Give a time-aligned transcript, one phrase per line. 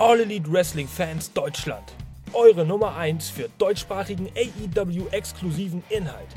[0.00, 1.82] All Elite Wrestling Fans Deutschland.
[2.32, 6.28] Eure Nummer 1 für deutschsprachigen AEW-exklusiven Inhalt.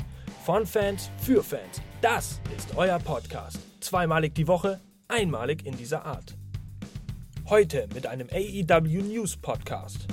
[0.44, 1.80] Von Fans für Fans.
[2.00, 3.60] Das ist euer Podcast.
[3.78, 6.34] Zweimalig die Woche, einmalig in dieser Art.
[7.48, 10.08] Heute mit einem AEW News Podcast.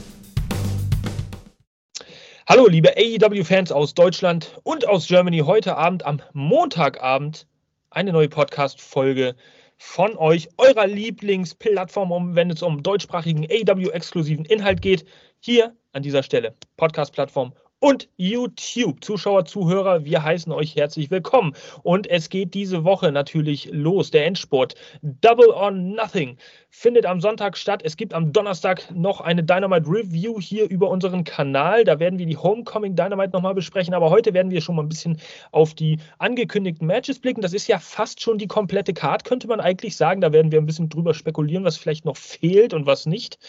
[2.47, 5.39] Hallo, liebe AEW-Fans aus Deutschland und aus Germany.
[5.39, 7.47] Heute Abend am Montagabend
[7.89, 9.36] eine neue Podcast-Folge
[9.79, 15.06] von euch, eurer Lieblingsplattform, wenn es um deutschsprachigen AW-exklusiven Inhalt geht.
[15.39, 19.04] Hier an dieser Stelle, Podcast-Plattform und YouTube.
[19.04, 21.54] Zuschauer, Zuhörer, wir heißen euch herzlich willkommen.
[21.83, 24.11] Und es geht diese Woche natürlich los.
[24.11, 26.37] Der Endsport Double or Nothing
[26.70, 27.82] findet am Sonntag statt.
[27.84, 31.86] Es gibt am Donnerstag noch eine Dynamite Review hier über unseren Kanal.
[31.86, 33.94] Da werden wir die Homecoming Dynamite nochmal besprechen.
[33.94, 35.20] Aber heute werden wir schon mal ein bisschen
[35.52, 37.42] auf die angekündigten Matches blicken.
[37.42, 40.20] Das ist ja fast schon die komplette Card, könnte man eigentlich sagen.
[40.20, 43.39] Da werden wir ein bisschen drüber spekulieren, was vielleicht noch fehlt und was nicht.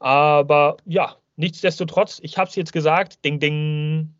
[0.00, 4.12] Aber ja, Nichtsdestotrotz, ich habe es jetzt gesagt, ding, ding,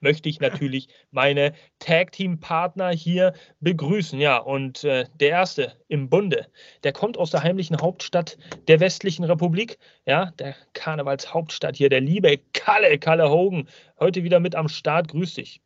[0.00, 4.18] möchte ich natürlich meine Tag-Team-Partner hier begrüßen.
[4.18, 6.46] Ja, und äh, der erste im Bunde,
[6.84, 9.76] der kommt aus der heimlichen Hauptstadt der westlichen Republik.
[10.06, 13.68] Ja, der Karnevalshauptstadt hier, der liebe Kalle, Kalle Hogan,
[14.00, 15.08] heute wieder mit am Start.
[15.08, 15.60] Grüß dich.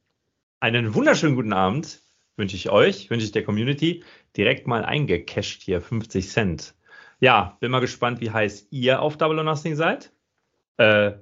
[0.58, 2.02] Einen wunderschönen guten Abend
[2.34, 4.02] wünsche ich euch, wünsche ich der Community.
[4.36, 6.74] Direkt mal eingecasht hier, 50 Cent.
[7.20, 10.12] Ja, bin mal gespannt, wie heiß ihr auf Double or Nothing seid.
[10.78, 11.12] Äh,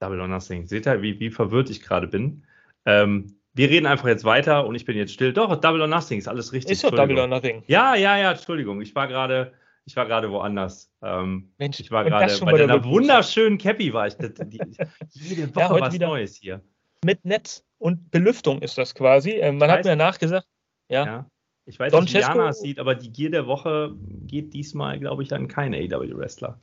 [0.00, 0.66] Double or Nothing.
[0.66, 2.44] Seht ihr, wie, wie verwirrt ich gerade bin?
[2.84, 5.32] Ähm, wir reden einfach jetzt weiter und ich bin jetzt still.
[5.32, 6.72] Doch, Double or Nothing ist alles richtig.
[6.72, 7.62] Ist doch Double or Nothing.
[7.68, 8.80] Ja, ja, ja, Entschuldigung.
[8.80, 9.52] Ich war gerade,
[9.84, 10.92] ich war gerade woanders.
[11.02, 14.14] Ähm, Mensch, ich war gerade bei, bei deiner wunderschönen Cappy war ich.
[14.16, 14.60] Die,
[15.10, 16.60] jede Woche ja, was Neues hier.
[17.04, 19.30] Mit Netz und Belüftung ist das quasi.
[19.30, 20.48] Ähm, man ich hat mir nachgesagt,
[20.88, 21.06] ja.
[21.06, 21.30] ja.
[21.66, 23.94] Ich weiß nicht, wie Jana es sieht, aber die Gier der Woche
[24.26, 26.60] geht diesmal, glaube ich, an keine AW-Wrestler.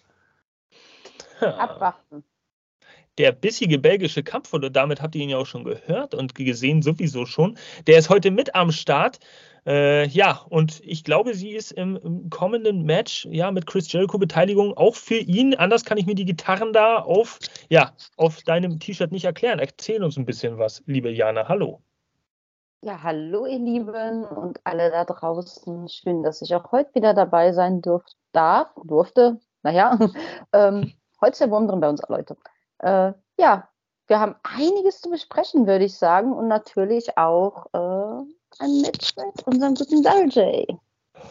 [1.40, 2.24] Abwarten
[3.18, 6.82] der bissige belgische Kampf, und damit habt ihr ihn ja auch schon gehört und gesehen,
[6.82, 7.58] sowieso schon,
[7.88, 9.20] der ist heute mit am Start.
[9.66, 14.18] Äh, ja, und ich glaube, sie ist im, im, kommenden Match ja mit Chris Jericho
[14.18, 15.54] Beteiligung auch für ihn.
[15.54, 17.38] Anders kann ich mir die Gitarren da auf,
[17.70, 19.60] ja, auf deinem T-Shirt nicht erklären.
[19.60, 21.48] Erzähl uns ein bisschen was, liebe Jana.
[21.48, 21.82] Hallo.
[22.84, 25.88] Ja, hallo ihr Lieben und alle da draußen.
[25.88, 29.40] Schön, dass ich auch heute wieder dabei sein durf, darf, durfte.
[29.62, 30.00] Naja,
[30.54, 30.92] ähm,
[31.22, 32.36] heute ist der Wurm drin bei uns, Leute
[32.82, 33.68] äh, ja,
[34.08, 36.34] wir haben einiges zu besprechen, würde ich sagen.
[36.34, 38.26] Und natürlich auch äh,
[38.60, 40.68] ein Match mit unserem guten J.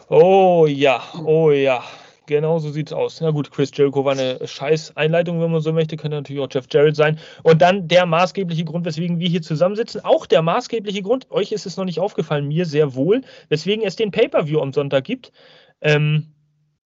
[0.09, 1.83] Oh ja, oh ja.
[2.27, 3.19] Genau so sieht's aus.
[3.19, 6.47] Na gut, Chris Jericho war eine scheiß Einleitung, wenn man so möchte, könnte natürlich auch
[6.49, 7.19] Jeff Jarrett sein.
[7.43, 11.65] Und dann der maßgebliche Grund, weswegen wir hier zusammensitzen, auch der maßgebliche Grund, euch ist
[11.65, 15.31] es noch nicht aufgefallen, mir sehr wohl, weswegen es den Pay-Per-View am Sonntag gibt.
[15.81, 16.33] Ähm,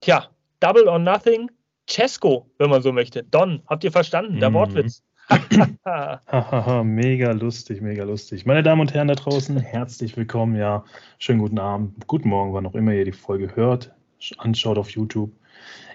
[0.01, 0.27] tja,
[0.59, 1.49] Double or Nothing,
[1.89, 3.23] Cesco, wenn man so möchte.
[3.23, 4.39] Don, habt ihr verstanden?
[4.39, 4.55] Der mhm.
[4.55, 5.03] Wortwitz.
[6.83, 8.45] mega lustig, mega lustig.
[8.45, 10.55] Meine Damen und Herren da draußen, herzlich willkommen.
[10.55, 10.83] Ja,
[11.19, 13.91] schönen guten Abend, guten Morgen, wann auch immer ihr die Folge hört,
[14.37, 15.31] anschaut auf YouTube.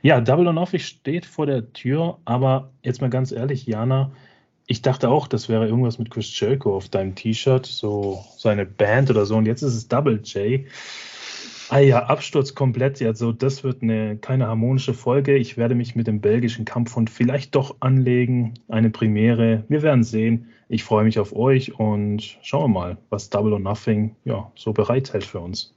[0.02, 4.12] Ja, Double or Nothing steht vor der Tür, aber jetzt mal ganz ehrlich, Jana,
[4.66, 9.10] ich dachte auch, das wäre irgendwas mit Chris Jericho auf deinem T-Shirt, so seine Band
[9.10, 10.66] oder so, und jetzt ist es Double J.
[11.68, 13.02] Ah ja, Absturz komplett.
[13.02, 15.36] Also das wird eine keine harmonische Folge.
[15.36, 18.54] Ich werde mich mit dem belgischen Kampfhund vielleicht doch anlegen.
[18.68, 19.64] Eine Premiere.
[19.68, 20.50] Wir werden sehen.
[20.68, 24.72] Ich freue mich auf euch und schauen wir mal, was Double or Nothing ja, so
[24.72, 25.75] bereithält für uns.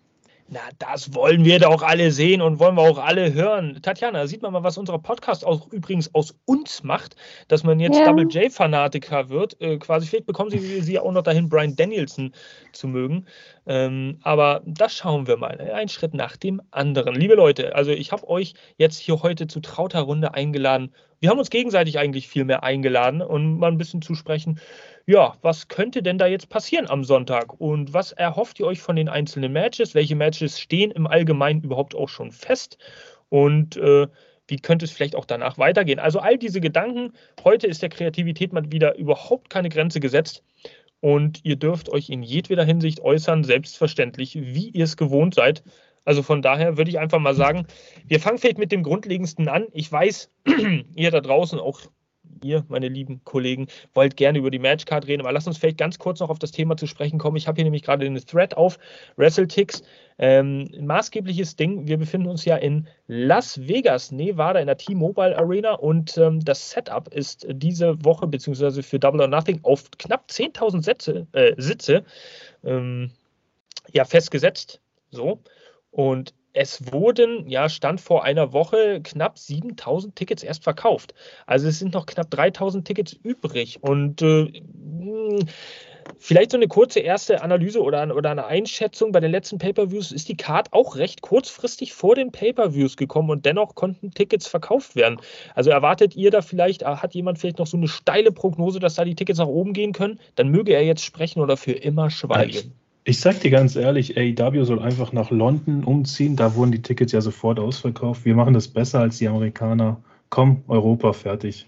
[0.52, 3.80] Na, das wollen wir doch alle sehen und wollen wir auch alle hören.
[3.84, 7.16] Tatjana, sieht man mal, was unser Podcast auch übrigens aus uns macht,
[7.50, 8.06] dass man jetzt ja.
[8.06, 9.62] Double J-Fanatiker wird.
[9.62, 12.34] Äh, quasi, vielleicht bekommen sie sie auch noch dahin, Brian Danielson
[12.74, 13.28] zu mögen.
[13.68, 15.60] Ähm, aber das schauen wir mal.
[15.72, 17.14] Ein Schritt nach dem anderen.
[17.14, 20.92] Liebe Leute, also ich habe euch jetzt hier heute zu trauter Runde eingeladen.
[21.20, 24.60] Wir haben uns gegenseitig eigentlich viel mehr eingeladen, um mal ein bisschen zu sprechen
[25.10, 27.60] ja, was könnte denn da jetzt passieren am Sonntag?
[27.60, 29.96] Und was erhofft ihr euch von den einzelnen Matches?
[29.96, 32.78] Welche Matches stehen im Allgemeinen überhaupt auch schon fest?
[33.28, 34.06] Und äh,
[34.48, 35.98] wie könnte es vielleicht auch danach weitergehen?
[35.98, 37.14] Also all diese Gedanken.
[37.44, 40.44] Heute ist der Kreativität mal wieder überhaupt keine Grenze gesetzt.
[41.00, 45.64] Und ihr dürft euch in jedweder Hinsicht äußern, selbstverständlich, wie ihr es gewohnt seid.
[46.06, 47.66] Also von daher würde ich einfach mal sagen,
[48.06, 49.66] wir fangen vielleicht mit dem Grundlegendsten an.
[49.72, 50.30] Ich weiß,
[50.96, 51.82] ihr da draußen, auch
[52.44, 56.00] ihr, meine lieben Kollegen, wollt gerne über die Matchcard reden, aber lasst uns vielleicht ganz
[56.00, 57.38] kurz noch auf das Thema zu sprechen kommen.
[57.38, 58.78] Ich habe hier nämlich gerade den Thread auf
[59.18, 59.84] WrestleTix.
[60.22, 61.88] Ähm, ein maßgebliches Ding.
[61.88, 66.72] Wir befinden uns ja in Las Vegas, Nevada, in der T-Mobile Arena und ähm, das
[66.72, 72.04] Setup ist diese Woche beziehungsweise für Double or Nothing auf knapp 10.000 Sitze, äh, Sitze
[72.66, 73.12] ähm,
[73.94, 74.82] ja, festgesetzt.
[75.12, 75.40] So.
[75.92, 81.14] Und es wurden, ja, stand vor einer Woche knapp 7000 Tickets erst verkauft.
[81.46, 83.84] Also es sind noch knapp 3000 Tickets übrig.
[83.84, 84.52] Und äh,
[86.18, 89.12] vielleicht so eine kurze erste Analyse oder, oder eine Einschätzung.
[89.12, 93.46] Bei den letzten Pay-Per-Views ist die Card auch recht kurzfristig vor den Pay-Per-Views gekommen und
[93.46, 95.20] dennoch konnten Tickets verkauft werden.
[95.54, 98.96] Also erwartet ihr da vielleicht, ah, hat jemand vielleicht noch so eine steile Prognose, dass
[98.96, 100.20] da die Tickets nach oben gehen können?
[100.36, 102.74] Dann möge er jetzt sprechen oder für immer schweigen.
[103.10, 106.36] Ich sag dir ganz ehrlich, AEW soll einfach nach London umziehen.
[106.36, 108.24] Da wurden die Tickets ja sofort ausverkauft.
[108.24, 110.00] Wir machen das besser als die Amerikaner.
[110.30, 111.68] Komm, Europa, fertig.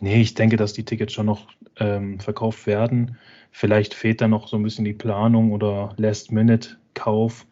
[0.00, 1.46] Nee, ich denke, dass die Tickets schon noch
[1.78, 3.18] ähm, verkauft werden.
[3.50, 7.44] Vielleicht fehlt da noch so ein bisschen die Planung oder Last-Minute-Kauf.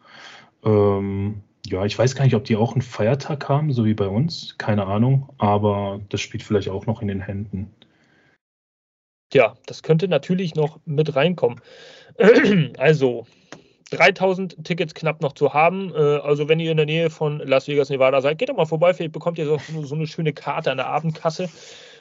[0.65, 4.07] Ähm, ja, ich weiß gar nicht, ob die auch einen Feiertag haben, so wie bei
[4.07, 4.55] uns.
[4.57, 5.29] Keine Ahnung.
[5.37, 7.71] Aber das spielt vielleicht auch noch in den Händen.
[9.31, 11.61] Ja, das könnte natürlich noch mit reinkommen.
[12.77, 13.25] Also
[13.91, 15.93] 3000 Tickets knapp noch zu haben.
[15.93, 18.65] Äh, also wenn ihr in der Nähe von Las Vegas, Nevada seid, geht doch mal
[18.65, 18.93] vorbei.
[18.93, 21.49] Vielleicht bekommt ihr so, so eine schöne Karte an der Abendkasse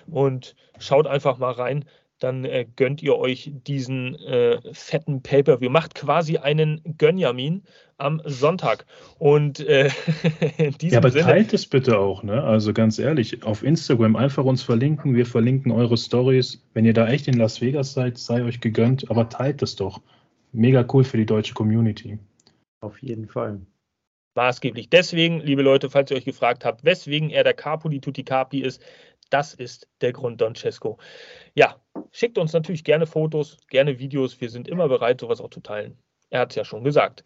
[0.09, 1.85] und schaut einfach mal rein
[2.19, 5.71] dann äh, gönnt ihr euch diesen äh, fetten Pay-Per-View.
[5.71, 7.63] Macht quasi einen Gönjamin
[7.99, 8.87] am Sonntag.
[9.19, 9.91] Und äh,
[10.59, 12.43] in diesem Ja, aber Sinne, teilt es bitte auch, ne?
[12.43, 15.15] Also ganz ehrlich, auf Instagram einfach uns verlinken.
[15.15, 16.63] Wir verlinken eure Stories.
[16.73, 20.01] Wenn ihr da echt in Las Vegas seid, sei euch gegönnt, aber teilt es doch.
[20.53, 22.19] Mega cool für die deutsche Community.
[22.81, 23.61] Auf jeden Fall
[24.37, 24.89] maßgeblich.
[24.89, 28.61] Deswegen, liebe Leute, falls ihr euch gefragt habt, weswegen er der Capo di Tutti Capi
[28.61, 28.81] ist,
[29.31, 30.99] das ist der Grund, Don Cesco.
[31.55, 31.77] Ja,
[32.13, 34.41] schickt uns natürlich gerne Fotos, gerne Videos.
[34.41, 35.99] Wir sind immer bereit, sowas auch zu teilen.
[36.31, 37.25] Er hat es ja schon gesagt.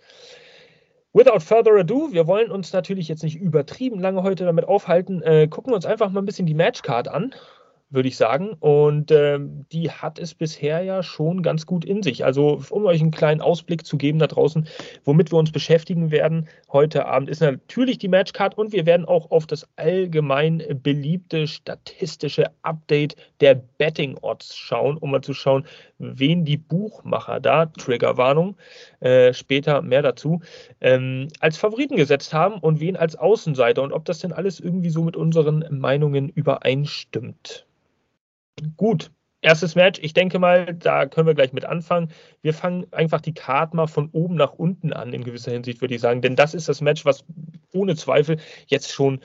[1.13, 5.23] Without further ado, wir wollen uns natürlich jetzt nicht übertrieben lange heute damit aufhalten.
[5.23, 7.35] Äh, gucken wir uns einfach mal ein bisschen die Matchcard an
[7.91, 8.53] würde ich sagen.
[8.61, 12.25] Und ähm, die hat es bisher ja schon ganz gut in sich.
[12.25, 14.67] Also, um euch einen kleinen Ausblick zu geben da draußen,
[15.05, 19.31] womit wir uns beschäftigen werden heute Abend, ist natürlich die Matchcard und wir werden auch
[19.31, 25.67] auf das allgemein beliebte statistische Update der Betting Odds schauen, um mal zu schauen,
[25.99, 28.57] wen die Buchmacher da, Triggerwarnung,
[29.01, 30.41] äh, später mehr dazu,
[30.81, 34.91] ähm, als Favoriten gesetzt haben und wen als Außenseiter und ob das denn alles irgendwie
[34.91, 37.67] so mit unseren Meinungen übereinstimmt.
[38.77, 39.11] Gut,
[39.43, 40.01] erstes Match.
[40.03, 42.11] Ich denke mal, da können wir gleich mit anfangen.
[42.43, 45.95] Wir fangen einfach die Card mal von oben nach unten an, in gewisser Hinsicht, würde
[45.95, 46.23] ich sagen.
[46.23, 47.25] Denn das ist das Match, was
[47.73, 49.21] ohne Zweifel jetzt schon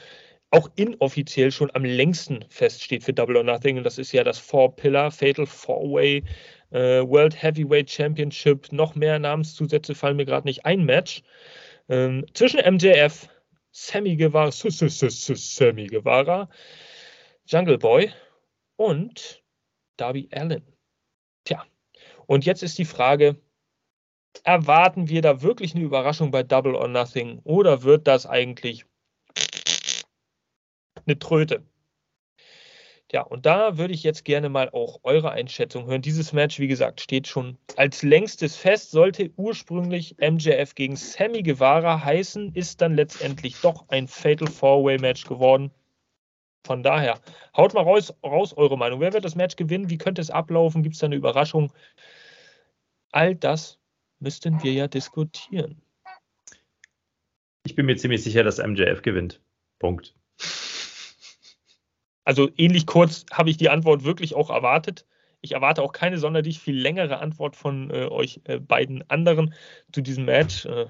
[0.51, 3.77] auch inoffiziell schon am längsten feststeht für Double or Nothing.
[3.77, 6.23] Und das ist ja das Four-Pillar, Fatal Four-Way
[6.71, 8.71] äh, World Heavyweight Championship.
[8.71, 11.23] Noch mehr Namenszusätze fallen mir gerade nicht ein Match.
[11.89, 13.27] Ähm, zwischen MJF,
[13.71, 16.49] Sammy Guevara, Sammy Guevara,
[17.47, 18.11] Jungle Boy
[18.77, 19.43] und
[19.97, 20.63] Darby Allen.
[21.45, 21.63] Tja,
[22.25, 23.39] und jetzt ist die Frage,
[24.43, 28.85] erwarten wir da wirklich eine Überraschung bei Double or Nothing oder wird das eigentlich
[31.05, 31.63] eine Tröte?
[33.11, 36.01] Ja, und da würde ich jetzt gerne mal auch eure Einschätzung hören.
[36.01, 42.03] Dieses Match, wie gesagt, steht schon als längstes fest, sollte ursprünglich MJF gegen Sammy Guevara
[42.03, 45.71] heißen, ist dann letztendlich doch ein Fatal Four-Way Match geworden.
[46.65, 47.19] Von daher,
[47.55, 48.99] haut mal raus, raus eure Meinung.
[48.99, 49.91] Wer wird das Match gewinnen?
[49.91, 50.81] Wie könnte es ablaufen?
[50.81, 51.71] Gibt es da eine Überraschung?
[53.11, 53.77] All das
[54.19, 55.79] müssten wir ja diskutieren.
[57.65, 59.41] Ich bin mir ziemlich sicher, dass MJF gewinnt.
[59.77, 60.15] Punkt.
[62.23, 65.05] Also ähnlich kurz habe ich die Antwort wirklich auch erwartet.
[65.41, 69.53] Ich erwarte auch keine sonderlich viel längere Antwort von äh, euch äh, beiden anderen
[69.91, 70.65] zu diesem Match.
[70.65, 70.87] Äh,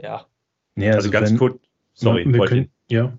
[0.00, 0.26] ja.
[0.76, 1.60] ja also, also, ganz wenn, kurz.
[1.92, 3.12] Sorry, ja, wir können, ja,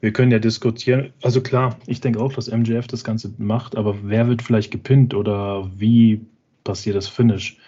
[0.00, 1.12] wir können ja diskutieren.
[1.22, 5.14] Also klar, ich denke auch, dass MJF das Ganze macht, aber wer wird vielleicht gepinnt
[5.14, 6.24] oder wie
[6.64, 7.58] passiert das Finish?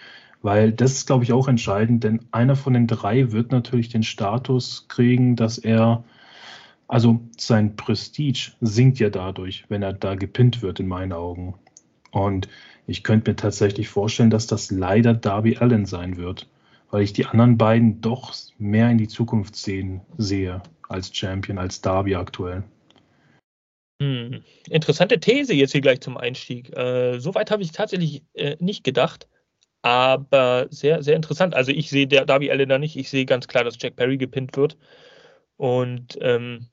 [0.42, 4.02] Weil das ist, glaube ich, auch entscheidend, denn einer von den drei wird natürlich den
[4.02, 6.04] Status kriegen, dass er,
[6.88, 11.54] also sein Prestige sinkt ja dadurch, wenn er da gepinnt wird, in meinen Augen.
[12.10, 12.48] Und
[12.86, 16.48] ich könnte mir tatsächlich vorstellen, dass das leider Darby Allen sein wird,
[16.90, 21.80] weil ich die anderen beiden doch mehr in die Zukunft sehen sehe als Champion, als
[21.80, 22.64] Darby aktuell.
[24.00, 24.42] Hm.
[24.68, 26.74] Interessante These jetzt hier gleich zum Einstieg.
[26.76, 29.28] Äh, Soweit habe ich tatsächlich äh, nicht gedacht,
[29.82, 31.54] aber sehr, sehr interessant.
[31.54, 32.96] Also ich sehe der Darby Allen da nicht.
[32.96, 34.78] Ich sehe ganz klar, dass Jack Perry gepinnt wird.
[35.56, 36.68] Und ähm,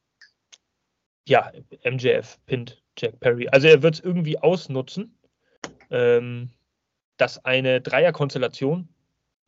[1.28, 1.52] ja,
[1.84, 3.50] MJF pinnt Jack Perry.
[3.50, 5.18] Also er wird es irgendwie ausnutzen,
[5.90, 6.50] ähm,
[7.18, 8.88] dass eine Dreierkonstellation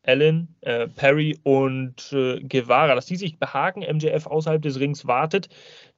[0.04, 5.50] Allen, äh, Perry und äh, Guevara, dass die sich behaken, MJF außerhalb des Rings wartet,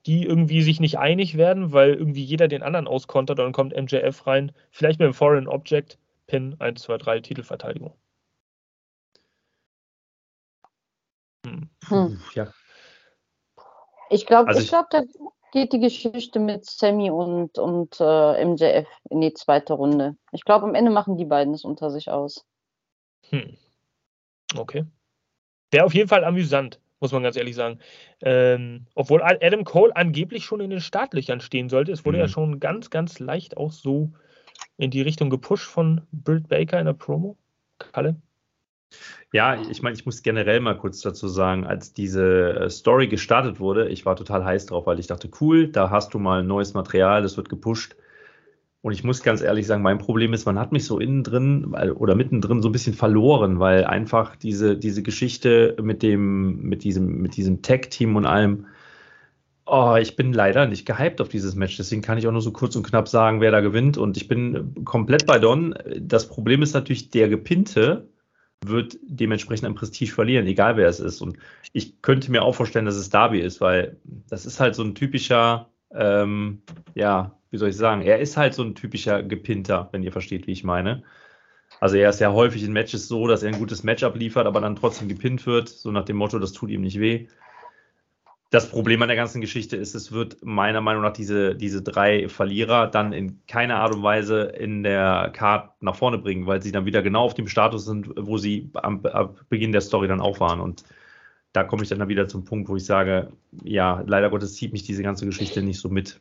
[0.07, 4.25] die irgendwie sich nicht einig werden, weil irgendwie jeder den anderen auskontert, dann kommt MJF
[4.25, 7.93] rein, vielleicht mit einem Foreign Object, Pin 1, 2, 3, Titelverteidigung.
[11.45, 11.69] Hm.
[11.87, 12.21] Hm.
[12.35, 12.51] Ja.
[14.09, 15.03] Ich glaube, Also ich ich- glaub, da
[15.51, 20.15] geht die Geschichte mit Sammy und, und äh, MJF in die zweite Runde.
[20.31, 22.45] Ich glaube, am Ende machen die beiden es unter sich aus.
[23.29, 23.57] Hm.
[24.55, 24.85] Okay.
[25.71, 27.79] Wäre auf jeden Fall amüsant, muss man ganz ehrlich sagen.
[28.21, 31.91] Ähm, obwohl Adam Cole angeblich schon in den Startlöchern stehen sollte.
[31.91, 32.21] Es wurde Mhm.
[32.23, 34.11] ja schon ganz, ganz leicht auch so
[34.77, 37.37] in die Richtung gepusht von Britt Baker in der Promo.
[37.77, 38.15] Kalle?
[39.33, 43.59] Ja, ich meine, ich muss generell mal kurz dazu sagen, als diese äh, Story gestartet
[43.59, 46.73] wurde, ich war total heiß drauf, weil ich dachte, cool, da hast du mal neues
[46.73, 47.95] Material, das wird gepusht.
[48.81, 51.75] Und ich muss ganz ehrlich sagen, mein Problem ist, man hat mich so innen drin
[51.95, 57.21] oder mittendrin so ein bisschen verloren, weil einfach diese, diese Geschichte mit dem, mit diesem,
[57.21, 58.65] mit diesem Tag-Team und allem,
[59.67, 61.77] oh, ich bin leider nicht gehypt auf dieses Match.
[61.77, 63.97] Deswegen kann ich auch nur so kurz und knapp sagen, wer da gewinnt.
[63.99, 65.75] Und ich bin komplett bei Don.
[65.99, 68.09] Das Problem ist natürlich, der Gepinnte
[68.65, 71.21] wird dementsprechend an Prestige verlieren, egal wer es ist.
[71.21, 71.37] Und
[71.71, 74.95] ich könnte mir auch vorstellen, dass es Darby ist, weil das ist halt so ein
[74.95, 76.63] typischer, ähm,
[76.95, 80.47] ja, wie soll ich sagen, er ist halt so ein typischer Gepinnter, wenn ihr versteht,
[80.47, 81.03] wie ich meine.
[81.79, 84.61] Also er ist ja häufig in Matches so, dass er ein gutes Matchup liefert, aber
[84.61, 87.27] dann trotzdem gepinnt wird, so nach dem Motto, das tut ihm nicht weh.
[88.49, 92.27] Das Problem an der ganzen Geschichte ist, es wird meiner Meinung nach diese, diese drei
[92.27, 96.73] Verlierer dann in keiner Art und Weise in der Card nach vorne bringen, weil sie
[96.73, 100.19] dann wieder genau auf dem Status sind, wo sie am, am Beginn der Story dann
[100.19, 100.59] auch waren.
[100.59, 100.83] Und
[101.53, 103.31] da komme ich dann wieder zum Punkt, wo ich sage,
[103.63, 106.19] ja, leider Gottes zieht mich diese ganze Geschichte nicht so mit.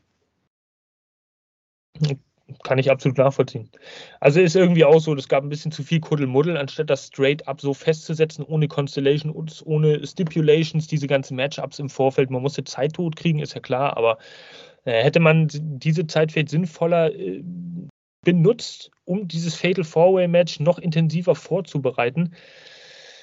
[2.64, 3.70] Kann ich absolut nachvollziehen.
[4.18, 7.46] Also ist irgendwie auch so, es gab ein bisschen zu viel Kuddelmuddel, anstatt das straight
[7.46, 12.30] up so festzusetzen, ohne Constellation und ohne Stipulations, diese ganzen Matchups im Vorfeld.
[12.30, 14.18] Man musste Zeit tot kriegen, ist ja klar, aber
[14.84, 17.42] äh, hätte man diese Zeit vielleicht sinnvoller äh,
[18.22, 22.34] benutzt, um dieses Fatal Four-Way Match noch intensiver vorzubereiten.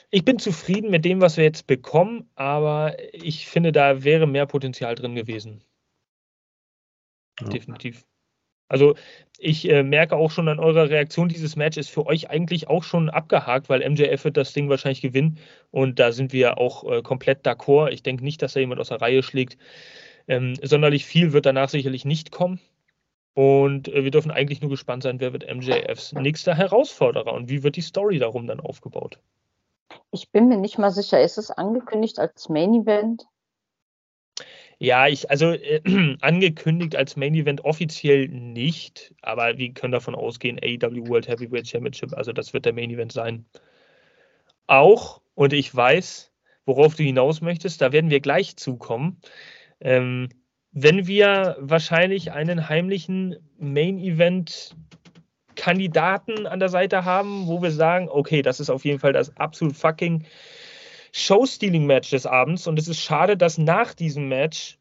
[0.09, 4.45] Ich bin zufrieden mit dem, was wir jetzt bekommen, aber ich finde, da wäre mehr
[4.45, 5.63] Potenzial drin gewesen.
[7.41, 7.50] Ja.
[7.50, 8.05] Definitiv.
[8.67, 8.95] Also
[9.39, 12.83] ich äh, merke auch schon an eurer Reaktion, dieses Match ist für euch eigentlich auch
[12.83, 15.38] schon abgehakt, weil MJF wird das Ding wahrscheinlich gewinnen
[15.71, 17.91] und da sind wir auch äh, komplett d'accord.
[17.91, 19.57] Ich denke nicht, dass da jemand aus der Reihe schlägt.
[20.27, 22.59] Ähm, sonderlich viel wird danach sicherlich nicht kommen.
[23.33, 27.62] Und äh, wir dürfen eigentlich nur gespannt sein, wer wird MJFs nächster Herausforderer und wie
[27.62, 29.19] wird die Story darum dann aufgebaut.
[30.12, 33.27] Ich bin mir nicht mal sicher, ist es angekündigt als Main Event?
[34.79, 35.81] Ja, ich, also äh,
[36.22, 42.13] angekündigt als Main Event offiziell nicht, aber wir können davon ausgehen, AEW World Heavyweight Championship,
[42.13, 43.46] also das wird der Main Event sein.
[44.67, 46.31] Auch, und ich weiß,
[46.65, 49.19] worauf du hinaus möchtest, da werden wir gleich zukommen,
[49.79, 50.29] ähm,
[50.72, 54.75] wenn wir wahrscheinlich einen heimlichen Main Event
[55.55, 59.36] Kandidaten an der Seite haben, wo wir sagen, okay, das ist auf jeden Fall das
[59.38, 60.24] absolut fucking
[61.17, 64.77] Show-Stealing-Match des Abends und es ist schade, dass nach diesem Match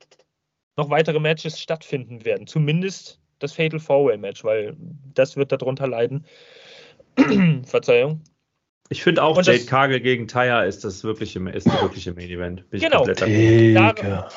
[0.76, 2.46] noch weitere Matches stattfinden werden.
[2.46, 4.76] Zumindest das Fatal Four-Way-Match, weil
[5.14, 6.26] das wird darunter leiden.
[7.64, 8.22] Verzeihung.
[8.90, 12.12] Ich finde auch, Und Jade das- Cargill gegen Taya ist das wirkliche, ist der wirkliche
[12.12, 12.68] Main Event.
[12.70, 13.04] Bin Genau.
[13.04, 14.28] Digga.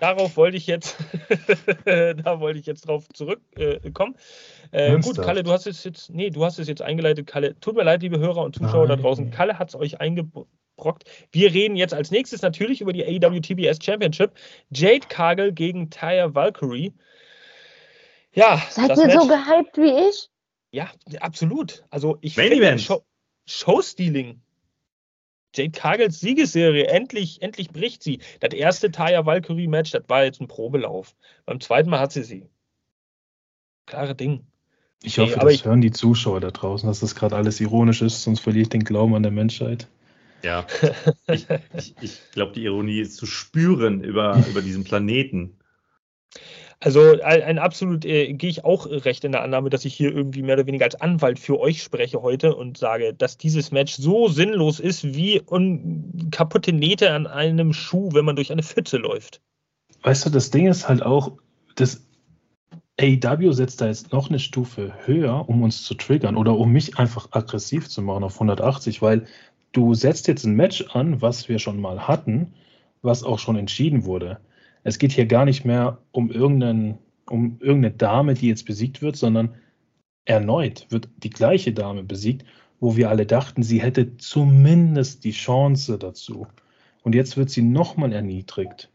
[0.00, 0.96] Darauf wollte ich jetzt,
[1.84, 4.14] da wollte ich jetzt drauf zurückkommen.
[4.70, 5.16] Äh, äh, gut?
[5.20, 7.58] Kalle, du hast es jetzt, nee, du hast es jetzt eingeleitet, Kalle.
[7.58, 9.02] Tut mir leid, liebe Hörer und Zuschauer da Nein.
[9.02, 9.30] draußen.
[9.32, 10.52] Kalle hat es euch eingebrockt.
[11.32, 14.32] Wir reden jetzt als nächstes natürlich über die AEW TBS Championship.
[14.70, 16.92] Jade Cargill gegen Taya Valkyrie.
[18.32, 20.28] Ja, Seid das ihr so Match- gehypt wie ich?
[20.70, 21.84] Ja, absolut.
[21.90, 22.80] Also ich Main finde Event.
[22.82, 23.02] Show,
[23.46, 24.40] Showstealing.
[25.54, 28.20] Jade Cargills Siegesserie, endlich, endlich bricht sie.
[28.40, 31.16] Das erste Taya Valkyrie Match, das war jetzt ein Probelauf.
[31.46, 32.48] Beim zweiten Mal hat sie sie.
[33.86, 34.46] Klare Ding.
[35.02, 37.60] Ich Nee, hoffe, aber das ich- hören die Zuschauer da draußen, dass das gerade alles
[37.60, 39.88] ironisch ist, sonst verliere ich den Glauben an der Menschheit.
[40.42, 40.66] Ja.
[41.30, 45.58] Ich, ich, ich glaube, die Ironie ist zu spüren über, über diesen Planeten.
[46.80, 50.14] Also ein, ein absolut, äh, gehe ich auch recht in der Annahme, dass ich hier
[50.14, 53.96] irgendwie mehr oder weniger als Anwalt für euch spreche heute und sage, dass dieses Match
[53.96, 58.96] so sinnlos ist wie un kaputte Nähte an einem Schuh, wenn man durch eine Pfütze
[58.96, 59.40] läuft.
[60.02, 61.32] Weißt du, das Ding ist halt auch,
[61.74, 62.06] das
[63.00, 66.98] AEW setzt da jetzt noch eine Stufe höher, um uns zu triggern oder um mich
[66.98, 69.26] einfach aggressiv zu machen auf 180, weil
[69.78, 72.52] du setzt jetzt ein Match an, was wir schon mal hatten,
[73.00, 74.40] was auch schon entschieden wurde.
[74.82, 76.98] Es geht hier gar nicht mehr um, irgendeinen,
[77.30, 79.54] um irgendeine Dame, die jetzt besiegt wird, sondern
[80.24, 82.44] erneut wird die gleiche Dame besiegt,
[82.80, 86.48] wo wir alle dachten, sie hätte zumindest die Chance dazu.
[87.04, 88.90] Und jetzt wird sie nochmal erniedrigt.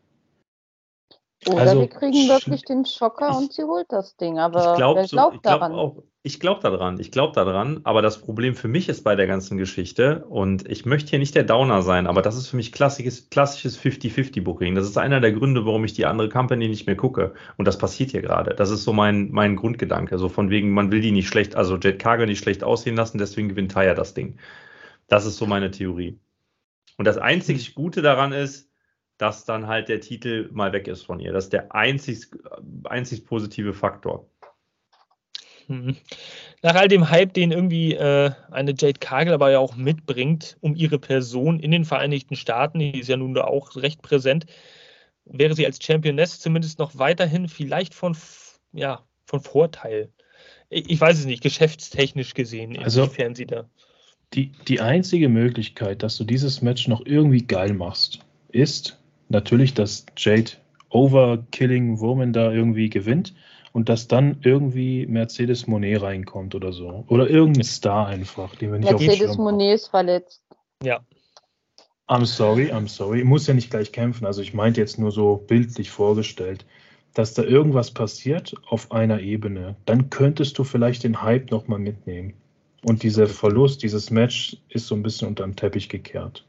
[1.48, 4.40] Oder Also, wir kriegen wirklich den Schocker und sie holt das Ding.
[4.40, 5.72] Aber ich glaube wer so, glaubt ich glaub daran?
[5.74, 9.28] auch, ich glaube daran, ich glaube daran, aber das Problem für mich ist bei der
[9.28, 12.72] ganzen Geschichte, und ich möchte hier nicht der Downer sein, aber das ist für mich
[12.72, 14.74] klassisches, klassisches 50-50-Booking.
[14.74, 17.34] Das ist einer der Gründe, warum ich die andere Company nicht mehr gucke.
[17.58, 18.56] Und das passiert hier gerade.
[18.56, 20.18] Das ist so mein, mein Grundgedanke.
[20.18, 23.18] So von wegen, man will die nicht schlecht, also Jet Cargill nicht schlecht aussehen lassen,
[23.18, 24.38] deswegen gewinnt Taya das Ding.
[25.08, 26.20] Das ist so meine Theorie.
[26.98, 28.70] Und das einzig Gute daran ist,
[29.18, 31.32] dass dann halt der Titel mal weg ist von ihr.
[31.32, 32.28] Das ist der einzig,
[32.86, 34.28] einzig positive Faktor.
[35.68, 35.96] Hm.
[36.62, 40.76] Nach all dem Hype, den irgendwie äh, eine Jade Cargill aber ja auch mitbringt, um
[40.76, 44.46] ihre Person in den Vereinigten Staaten, die ist ja nun da auch recht präsent,
[45.26, 48.18] wäre sie als Championess zumindest noch weiterhin vielleicht von,
[48.74, 50.12] ja, von Vorteil.
[50.70, 53.70] Ich, ich weiß es nicht, geschäftstechnisch gesehen, Also- inwiefern sie da.
[54.34, 59.00] Die, die einzige Möglichkeit, dass du dieses Match noch irgendwie geil machst, ist
[59.34, 60.52] natürlich, dass Jade
[60.90, 63.34] Overkilling Woman da irgendwie gewinnt
[63.74, 67.04] und dass dann irgendwie Mercedes Monet reinkommt oder so.
[67.08, 69.58] Oder irgendein Star einfach, den wir nicht auf dem Mercedes Schirm haben.
[69.58, 70.44] Monet ist verletzt.
[72.08, 73.24] I'm sorry, I'm sorry.
[73.24, 74.26] Muss ja nicht gleich kämpfen.
[74.26, 76.66] Also ich meinte jetzt nur so bildlich vorgestellt,
[77.14, 79.76] dass da irgendwas passiert auf einer Ebene.
[79.86, 82.34] Dann könntest du vielleicht den Hype nochmal mitnehmen.
[82.84, 86.46] Und dieser Verlust, dieses Match ist so ein bisschen unter den Teppich gekehrt.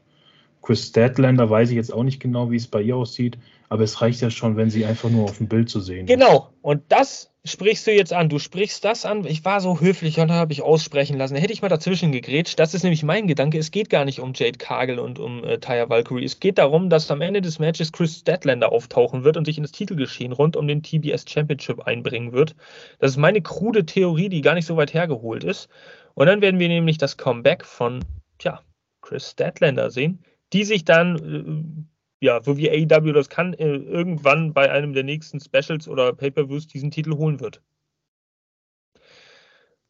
[0.65, 3.37] Chris Statlander weiß ich jetzt auch nicht genau, wie es bei ihr aussieht,
[3.69, 6.07] aber es reicht ja schon, wenn sie einfach nur auf dem Bild zu sehen.
[6.07, 8.29] Genau, und das sprichst du jetzt an.
[8.29, 9.25] Du sprichst das an.
[9.27, 11.35] Ich war so höflich und habe ich aussprechen lassen.
[11.35, 12.57] Da hätte ich mal dazwischen gegrätscht.
[12.57, 13.59] Das ist nämlich mein Gedanke.
[13.59, 16.25] Es geht gar nicht um Jade Cargill und um äh, Taya Valkyrie.
[16.25, 19.63] Es geht darum, dass am Ende des Matches Chris Statlander auftauchen wird und sich in
[19.63, 22.55] das Titelgeschehen rund um den TBS Championship einbringen wird.
[22.97, 25.69] Das ist meine krude Theorie, die gar nicht so weit hergeholt ist.
[26.15, 28.03] Und dann werden wir nämlich das Comeback von,
[28.39, 28.61] tja,
[29.01, 30.23] Chris Statlander sehen,
[30.53, 31.77] die sich dann,
[32.21, 36.13] äh, ja, so wie AEW das kann, äh, irgendwann bei einem der nächsten Specials oder
[36.13, 37.61] Pay-Per-Views diesen Titel holen wird.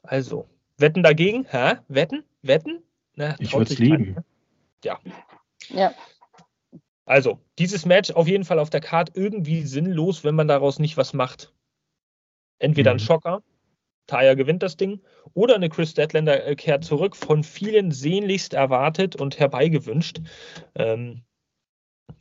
[0.04, 0.48] Also,
[0.78, 1.46] wetten dagegen?
[1.50, 1.76] Hä?
[1.88, 2.24] Wetten?
[2.42, 2.84] Wetten?
[3.16, 4.14] Na, Ich würde es lieben.
[4.14, 4.24] ne?
[4.84, 5.00] Ja,
[7.06, 10.98] Also, dieses Match auf jeden Fall auf der Card irgendwie sinnlos, wenn man daraus nicht
[10.98, 11.54] was macht.
[12.60, 13.00] Entweder ein Mhm.
[13.02, 13.44] Schocker,
[14.08, 15.02] Taya gewinnt das Ding,
[15.34, 20.22] oder eine Chris Statlander äh, kehrt zurück, von vielen sehnlichst erwartet und herbeigewünscht.
[20.76, 21.24] Ähm,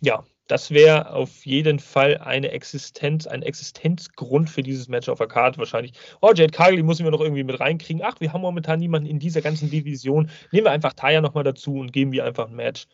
[0.01, 5.27] ja, das wäre auf jeden Fall eine Existenz, ein Existenzgrund für dieses Match auf der
[5.27, 5.93] Card wahrscheinlich.
[6.21, 8.03] Oh, Jade Cargill die müssen wir noch irgendwie mit reinkriegen.
[8.05, 10.31] Ach, wir haben momentan niemanden in dieser ganzen Division.
[10.53, 12.87] Nehmen wir einfach Taya nochmal dazu und geben wir einfach ein Match.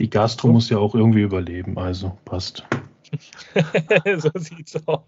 [0.00, 2.64] Die Gastro muss ja auch irgendwie überleben, also passt.
[4.16, 5.00] so sieht's aus.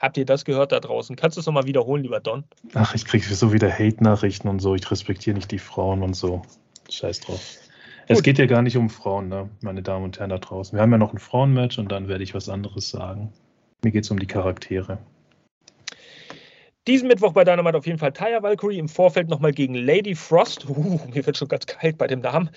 [0.00, 1.16] Habt ihr das gehört da draußen?
[1.16, 2.44] Kannst du es nochmal wiederholen, lieber Don?
[2.74, 4.74] Ach, ich kriege so wieder Hate-Nachrichten und so.
[4.74, 6.42] Ich respektiere nicht die Frauen und so.
[6.90, 7.40] Scheiß drauf.
[8.08, 8.24] Es Gut.
[8.24, 9.48] geht ja gar nicht um Frauen, ne?
[9.62, 10.76] meine Damen und Herren da draußen.
[10.76, 13.32] Wir haben ja noch ein Frauenmatch und dann werde ich was anderes sagen.
[13.84, 14.98] Mir geht es um die Charaktere.
[16.88, 20.68] Diesen Mittwoch bei Dynamite auf jeden Fall Taya Valkyrie im Vorfeld nochmal gegen Lady Frost.
[20.68, 22.50] Uh, mir wird schon ganz kalt bei dem Namen.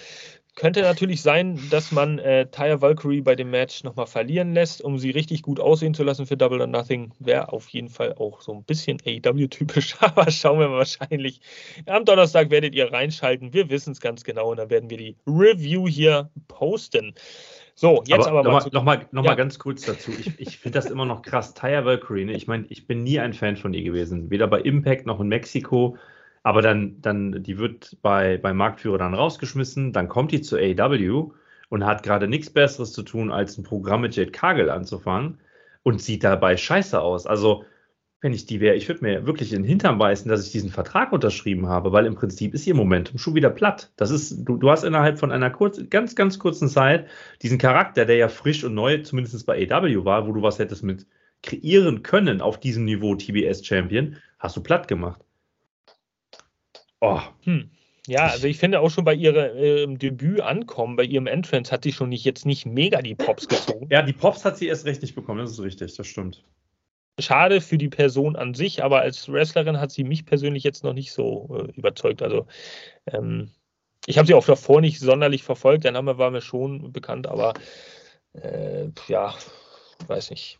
[0.55, 4.97] Könnte natürlich sein, dass man äh, Taya Valkyrie bei dem Match nochmal verlieren lässt, um
[4.97, 7.11] sie richtig gut aussehen zu lassen für Double or Nothing.
[7.19, 11.41] Wäre auf jeden Fall auch so ein bisschen AEW-typisch, aber schauen wir mal wahrscheinlich.
[11.87, 13.53] Am Donnerstag werdet ihr reinschalten.
[13.53, 17.13] Wir wissen es ganz genau und dann werden wir die Review hier posten.
[17.73, 19.35] So, jetzt aber, aber mal nochmal noch mal, noch mal Ja.
[19.35, 20.11] ganz kurz dazu.
[20.17, 21.53] Ich, ich finde das immer noch krass.
[21.53, 22.31] Taya Valkyrie, ne?
[22.31, 24.29] ich meine, ich bin nie ein Fan von ihr gewesen.
[24.29, 25.97] Weder bei Impact noch in Mexiko.
[26.45, 29.93] Aber dann, dann die wird bei, bei Marktführer dann rausgeschmissen.
[29.93, 31.31] Dann kommt die zu AEW
[31.69, 35.39] und hat gerade nichts Besseres zu tun, als ein Programm mit Jade Cargill anzufangen
[35.81, 37.25] und sieht dabei scheiße aus.
[37.25, 37.65] Also,
[38.21, 40.69] wenn ich die wäre, ich würde mir wirklich in den Hintern beißen, dass ich diesen
[40.69, 43.91] Vertrag unterschrieben habe, weil im Prinzip ist ihr Momentum schon wieder platt.
[43.95, 47.08] Das ist, du, du hast innerhalb von einer kurz, ganz, ganz kurzen Zeit
[47.41, 50.84] diesen Charakter, der ja frisch und neu, zumindest bei AW war, wo du was hättest
[50.84, 51.08] mit
[51.41, 55.25] kreieren können auf diesem Niveau TBS Champion, hast du platt gemacht.
[57.05, 57.69] Oh, Hm.
[58.07, 61.83] Ja, also ich finde auch schon bei ihrem ähm, Debüt ankommen, bei ihrem Entrance hat
[61.83, 63.87] sie schon nicht jetzt nicht mega die Pops gezogen.
[63.89, 66.43] ja, die Pops hat sie erst recht nicht bekommen, das ist richtig, das stimmt.
[67.19, 70.93] Schade für die Person an sich, aber als Wrestlerin hat sie mich persönlich jetzt noch
[70.93, 72.21] nicht so äh, überzeugt.
[72.21, 72.45] Also
[73.07, 73.49] ähm,
[74.05, 77.53] ich habe sie auch davor nicht sonderlich verfolgt, der Name war mir schon bekannt, aber
[78.33, 79.33] äh, ja,
[80.07, 80.59] weiß nicht.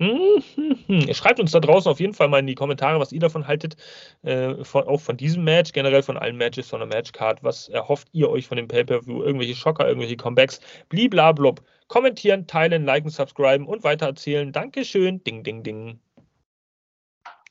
[0.00, 1.14] Hm, hm, hm.
[1.14, 3.76] Schreibt uns da draußen auf jeden Fall mal in die Kommentare, was ihr davon haltet,
[4.22, 7.44] äh, von, auch von diesem Match, generell von allen Matches von der Matchcard.
[7.44, 9.22] Was erhofft ihr euch von dem Pay-Per-View?
[9.22, 10.60] Irgendwelche Schocker, irgendwelche Comebacks?
[10.88, 11.62] Bliblablub.
[11.86, 14.50] Kommentieren, teilen, liken, subscriben und weitererzählen.
[14.50, 15.22] Dankeschön.
[15.22, 16.00] Ding, ding, ding.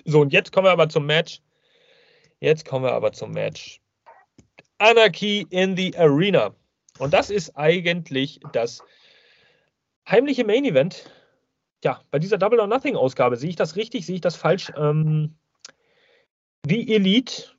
[0.03, 1.39] So, und jetzt kommen wir aber zum Match.
[2.41, 3.79] Jetzt kommen wir aber zum Match.
[4.79, 6.53] Anarchy in the Arena.
[6.99, 8.83] Und das ist eigentlich das
[10.09, 11.09] heimliche Main Event.
[11.83, 14.71] Ja, bei dieser Double or Nothing Ausgabe sehe ich das richtig, sehe ich das falsch.
[14.77, 15.35] Ähm,
[16.65, 17.53] die Elite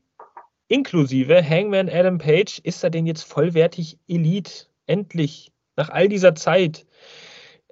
[0.69, 4.67] inklusive Hangman Adam Page, ist er denn jetzt vollwertig Elite?
[4.87, 6.87] Endlich, nach all dieser Zeit.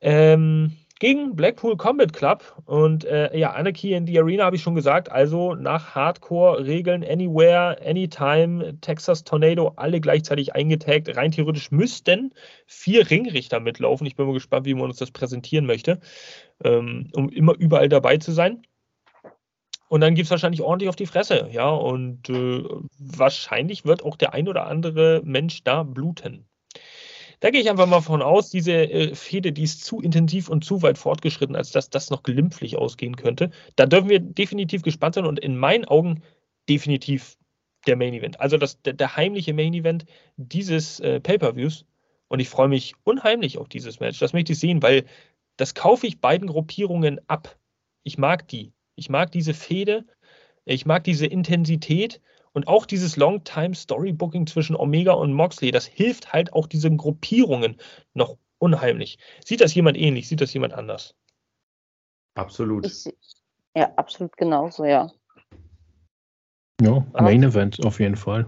[0.00, 2.62] Ähm, gegen Blackpool Combat Club.
[2.64, 5.10] Und äh, ja, Anarchy in the Arena habe ich schon gesagt.
[5.10, 11.16] Also nach Hardcore-Regeln, Anywhere, Anytime, Texas Tornado, alle gleichzeitig eingetaggt.
[11.16, 12.32] Rein theoretisch müssten
[12.66, 14.06] vier Ringrichter mitlaufen.
[14.06, 15.98] Ich bin mal gespannt, wie man uns das präsentieren möchte,
[16.62, 18.62] ähm, um immer überall dabei zu sein.
[19.88, 21.68] Und dann gibt es wahrscheinlich ordentlich auf die Fresse, ja.
[21.68, 22.62] Und äh,
[23.00, 26.46] wahrscheinlich wird auch der ein oder andere Mensch da bluten.
[27.42, 30.64] Da gehe ich einfach mal von aus, diese äh, Fehde, die ist zu intensiv und
[30.64, 33.50] zu weit fortgeschritten, als dass das noch glimpflich ausgehen könnte.
[33.74, 36.22] Da dürfen wir definitiv gespannt sein und in meinen Augen
[36.68, 37.36] definitiv
[37.88, 38.38] der Main Event.
[38.38, 40.04] Also das, der, der heimliche Main Event
[40.36, 41.84] dieses äh, Pay-Per-Views.
[42.28, 44.20] Und ich freue mich unheimlich auf dieses Match.
[44.20, 45.04] Das möchte ich sehen, weil
[45.56, 47.58] das kaufe ich beiden Gruppierungen ab.
[48.04, 48.72] Ich mag die.
[48.94, 50.06] Ich mag diese Fehde.
[50.64, 52.20] Ich mag diese Intensität
[52.52, 57.76] und auch dieses Long-Time-Storybooking zwischen Omega und Moxley, das hilft halt auch diesen Gruppierungen
[58.14, 59.18] noch unheimlich.
[59.44, 60.28] Sieht das jemand ähnlich?
[60.28, 61.14] Sieht das jemand anders?
[62.34, 62.86] Absolut.
[62.86, 63.12] Ich,
[63.74, 65.10] ja, absolut genauso, ja.
[66.80, 68.46] Ja, Main Event auf jeden Fall.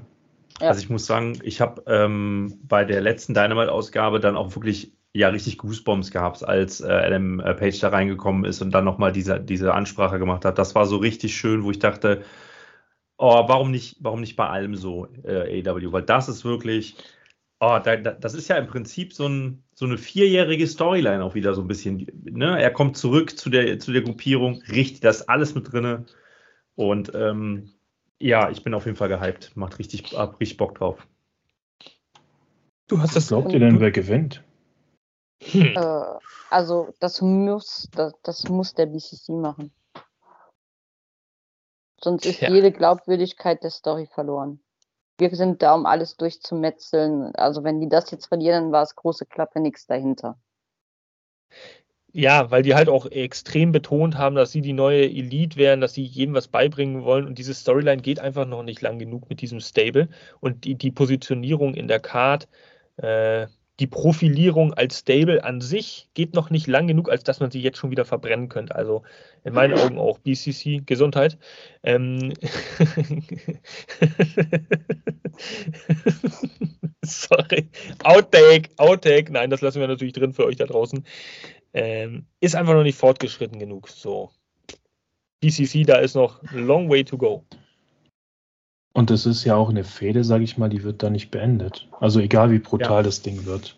[0.61, 0.69] Ja.
[0.69, 5.29] Also ich muss sagen, ich habe ähm, bei der letzten Dynamite-Ausgabe dann auch wirklich ja
[5.29, 9.41] richtig Goosebumps gehabt, als äh, Adam äh, Page da reingekommen ist und dann nochmal diese,
[9.41, 10.59] diese Ansprache gemacht hat.
[10.59, 12.25] Das war so richtig schön, wo ich dachte,
[13.19, 15.93] oh, warum nicht, warum nicht bei allem so äh, AW?
[15.93, 16.97] Weil das ist wirklich,
[17.61, 21.35] oh, da, da, das ist ja im Prinzip so, ein, so eine vierjährige Storyline auch
[21.35, 22.07] wieder so ein bisschen.
[22.25, 22.61] Ne?
[22.61, 26.07] Er kommt zurück zu der, zu der Gruppierung, richtig, da ist alles mit drin.
[26.77, 27.71] Und ähm,
[28.19, 29.57] ja, ich bin auf jeden Fall gehypt.
[29.57, 31.07] Macht richtig, hab richtig Bock drauf.
[32.89, 33.29] Du hast das.
[33.29, 34.43] Glaubt ihr denn, wer gewinnt?
[35.43, 35.75] Hm.
[35.77, 36.05] Äh,
[36.51, 39.73] also, das muss, das, das muss der BCC machen.
[42.05, 42.51] Sonst ist ja.
[42.51, 44.61] jede Glaubwürdigkeit der Story verloren.
[45.19, 47.35] Wir sind da, um alles durchzumetzeln.
[47.35, 50.39] Also wenn die das jetzt verlieren, dann war es große Klappe, nichts dahinter.
[52.13, 55.95] Ja, weil die halt auch extrem betont haben, dass sie die neue Elite wären, dass
[55.95, 57.27] sie jedem was beibringen wollen.
[57.27, 60.09] Und diese Storyline geht einfach noch nicht lang genug mit diesem Stable.
[60.41, 62.49] Und die, die Positionierung in der Card,
[62.99, 63.49] äh,
[63.81, 67.61] die Profilierung als Stable an sich geht noch nicht lang genug, als dass man sie
[67.61, 68.77] jetzt schon wieder verbrennen könnte.
[68.77, 69.03] Also
[69.43, 71.39] in meinen Augen auch BCC, Gesundheit.
[71.83, 72.33] Ähm
[77.05, 77.69] Sorry.
[78.05, 79.33] Outtake, Outtake.
[79.33, 81.05] Nein, das lassen wir natürlich drin für euch da draußen.
[81.73, 83.89] Ähm, ist einfach noch nicht fortgeschritten genug.
[83.89, 84.31] So.
[85.41, 87.45] BCC, da ist noch long way to go.
[88.95, 91.89] Und das ist ja auch eine Fehde, sage ich mal, die wird da nicht beendet.
[91.99, 93.03] Also egal wie brutal ja.
[93.03, 93.77] das Ding wird.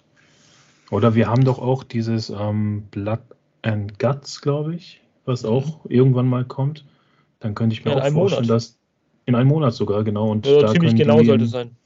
[0.91, 3.21] Oder wir haben doch auch dieses ähm, Blood
[3.63, 5.49] and Guts, glaube ich, was mhm.
[5.49, 6.85] auch irgendwann mal kommt.
[7.41, 8.57] Dann könnte ich mir ja, auch vorstellen, Monat.
[8.57, 8.79] dass
[9.25, 10.31] in einem Monat sogar, genau.
[10.31, 11.77] Und ja, da ziemlich genau sollte es sein.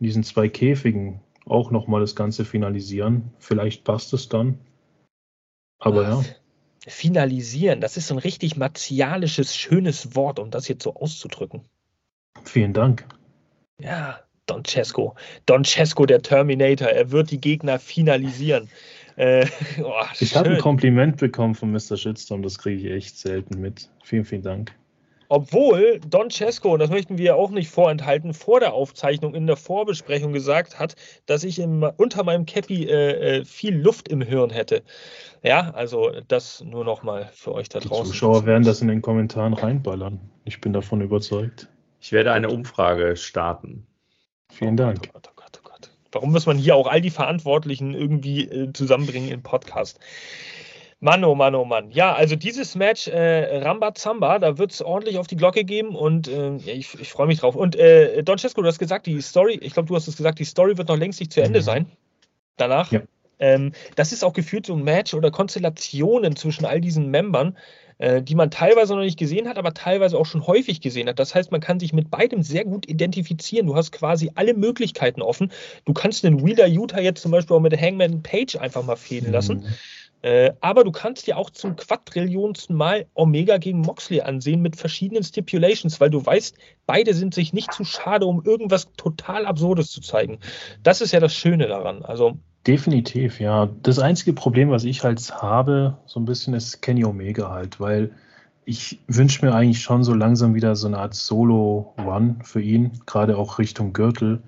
[0.00, 3.30] In diesen zwei Käfigen auch nochmal das Ganze finalisieren.
[3.38, 4.58] Vielleicht passt es dann.
[5.78, 6.34] Aber Ach, ja.
[6.86, 11.62] Finalisieren, das ist so ein richtig martialisches, schönes Wort, um das jetzt so auszudrücken.
[12.44, 13.06] Vielen Dank.
[13.78, 15.14] Ja, Don Cesco.
[15.46, 16.88] Don Cesco, der Terminator.
[16.88, 18.68] Er wird die Gegner finalisieren.
[19.16, 19.46] Äh,
[19.82, 21.96] oh, ich habe ein Kompliment bekommen von Mr.
[21.96, 23.90] Shitstorm, das kriege ich echt selten mit.
[24.04, 24.72] Vielen, vielen Dank.
[25.28, 29.56] Obwohl Don Cesco, und das möchten wir auch nicht vorenthalten, vor der Aufzeichnung in der
[29.56, 34.50] Vorbesprechung gesagt hat, dass ich im, unter meinem Cappy äh, äh viel Luft im Hirn
[34.50, 34.82] hätte.
[35.42, 38.04] Ja, also das nur nochmal für euch da draußen.
[38.04, 40.20] Die Zuschauer werden das in den Kommentaren reinballern.
[40.44, 41.68] Ich bin davon überzeugt.
[42.02, 43.86] Ich werde eine Umfrage starten.
[44.50, 45.02] Vielen Dank.
[45.06, 45.90] Oh Gott, oh Gott, oh Gott.
[46.10, 50.00] Warum muss man hier auch all die Verantwortlichen irgendwie äh, zusammenbringen im Podcast?
[50.98, 51.92] Mann, oh Mann, oh Mann.
[51.92, 56.26] Ja, also dieses Match äh, Rambazamba, da wird es ordentlich auf die Glocke geben und
[56.26, 57.54] äh, ich, ich freue mich drauf.
[57.54, 60.40] Und äh, Don Cesco, du hast gesagt, die Story, ich glaube, du hast es gesagt,
[60.40, 61.64] die Story wird noch längst nicht zu Ende mhm.
[61.64, 61.86] sein.
[62.56, 62.90] Danach.
[62.90, 63.02] Ja.
[63.42, 67.58] Ähm, das ist auch gefühlt so ein Match oder Konstellationen zwischen all diesen Membern,
[67.98, 71.18] äh, die man teilweise noch nicht gesehen hat, aber teilweise auch schon häufig gesehen hat.
[71.18, 73.66] Das heißt, man kann sich mit beidem sehr gut identifizieren.
[73.66, 75.50] Du hast quasi alle Möglichkeiten offen.
[75.84, 79.32] Du kannst den Wheeler Utah jetzt zum Beispiel auch mit Hangman Page einfach mal fäden
[79.32, 79.58] lassen.
[79.58, 79.74] Mhm.
[80.22, 85.24] Äh, aber du kannst dir auch zum quadrillionsten Mal Omega gegen Moxley ansehen mit verschiedenen
[85.24, 90.00] Stipulations, weil du weißt, beide sind sich nicht zu schade, um irgendwas total Absurdes zu
[90.00, 90.38] zeigen.
[90.84, 92.04] Das ist ja das Schöne daran.
[92.04, 93.68] Also Definitiv, ja.
[93.82, 98.12] Das einzige Problem, was ich halt habe, so ein bisschen, ist Kenny Omega halt, weil
[98.64, 103.36] ich wünsche mir eigentlich schon so langsam wieder so eine Art Solo-Run für ihn, gerade
[103.36, 104.42] auch Richtung Gürtel,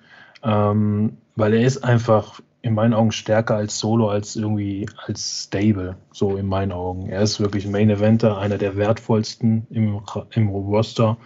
[0.45, 5.97] ähm, weil er ist einfach in meinen Augen stärker als Solo, als irgendwie als Stable,
[6.13, 7.09] so in meinen Augen.
[7.09, 10.01] Er ist wirklich Main Eventer, einer der wertvollsten im,
[10.31, 11.19] im Roster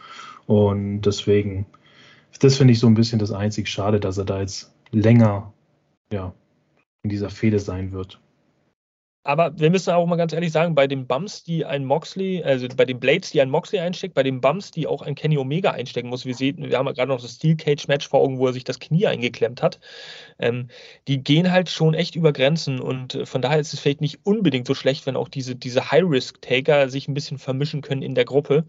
[0.47, 1.67] und deswegen,
[2.41, 5.53] das finde ich so ein bisschen das einzig Schade, dass er da jetzt länger
[6.11, 6.33] ja,
[7.03, 8.21] in dieser Fehde sein wird.
[9.29, 12.67] Aber wir müssen auch mal ganz ehrlich sagen, bei den Bumps, die ein Moxley, also
[12.75, 15.73] bei den Blades, die ein Moxley einsteckt, bei den Bumps, die auch ein Kenny Omega
[15.73, 18.39] einstecken muss, wir sehen, wir haben ja gerade noch das Steel Cage Match vor Augen,
[18.39, 19.81] wo er sich das Knie eingeklemmt hat.
[20.39, 20.69] Ähm,
[21.09, 24.21] die gehen halt schon echt über Grenzen und äh, von daher ist es vielleicht nicht
[24.25, 28.25] unbedingt so schlecht, wenn auch diese, diese High-Risk-Taker sich ein bisschen vermischen können in der
[28.25, 28.65] Gruppe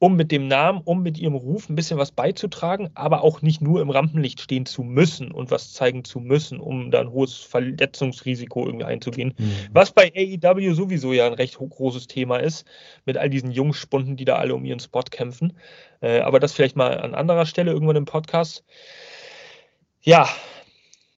[0.00, 3.60] um mit dem Namen, um mit ihrem Ruf ein bisschen was beizutragen, aber auch nicht
[3.60, 7.36] nur im Rampenlicht stehen zu müssen und was zeigen zu müssen, um da ein hohes
[7.36, 9.34] Verletzungsrisiko irgendwie einzugehen.
[9.36, 9.52] Mhm.
[9.72, 12.66] Was bei AEW sowieso ja ein recht großes Thema ist,
[13.04, 15.52] mit all diesen Jungspunden, die da alle um ihren Spot kämpfen.
[16.00, 18.64] Äh, aber das vielleicht mal an anderer Stelle irgendwann im Podcast.
[20.00, 20.30] Ja,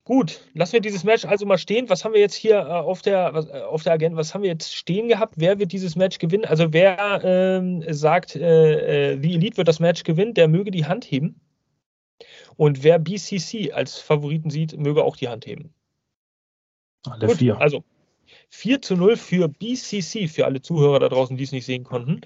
[0.04, 1.88] Gut, lassen wir dieses Match also mal stehen.
[1.90, 4.18] Was haben wir jetzt hier äh, auf, der, was, äh, auf der Agenda?
[4.18, 5.36] Was haben wir jetzt stehen gehabt?
[5.38, 6.46] Wer wird dieses Match gewinnen?
[6.46, 10.86] Also wer ähm, sagt, äh, äh, The Elite wird das Match gewinnen, der möge die
[10.86, 11.40] Hand heben.
[12.58, 15.74] Und wer BCC als Favoriten sieht, möge auch die Hand heben.
[17.06, 17.60] Alle Gut, vier.
[17.60, 17.84] Also
[18.50, 22.22] 4 zu 0 für BCC, für alle Zuhörer da draußen, die es nicht sehen konnten.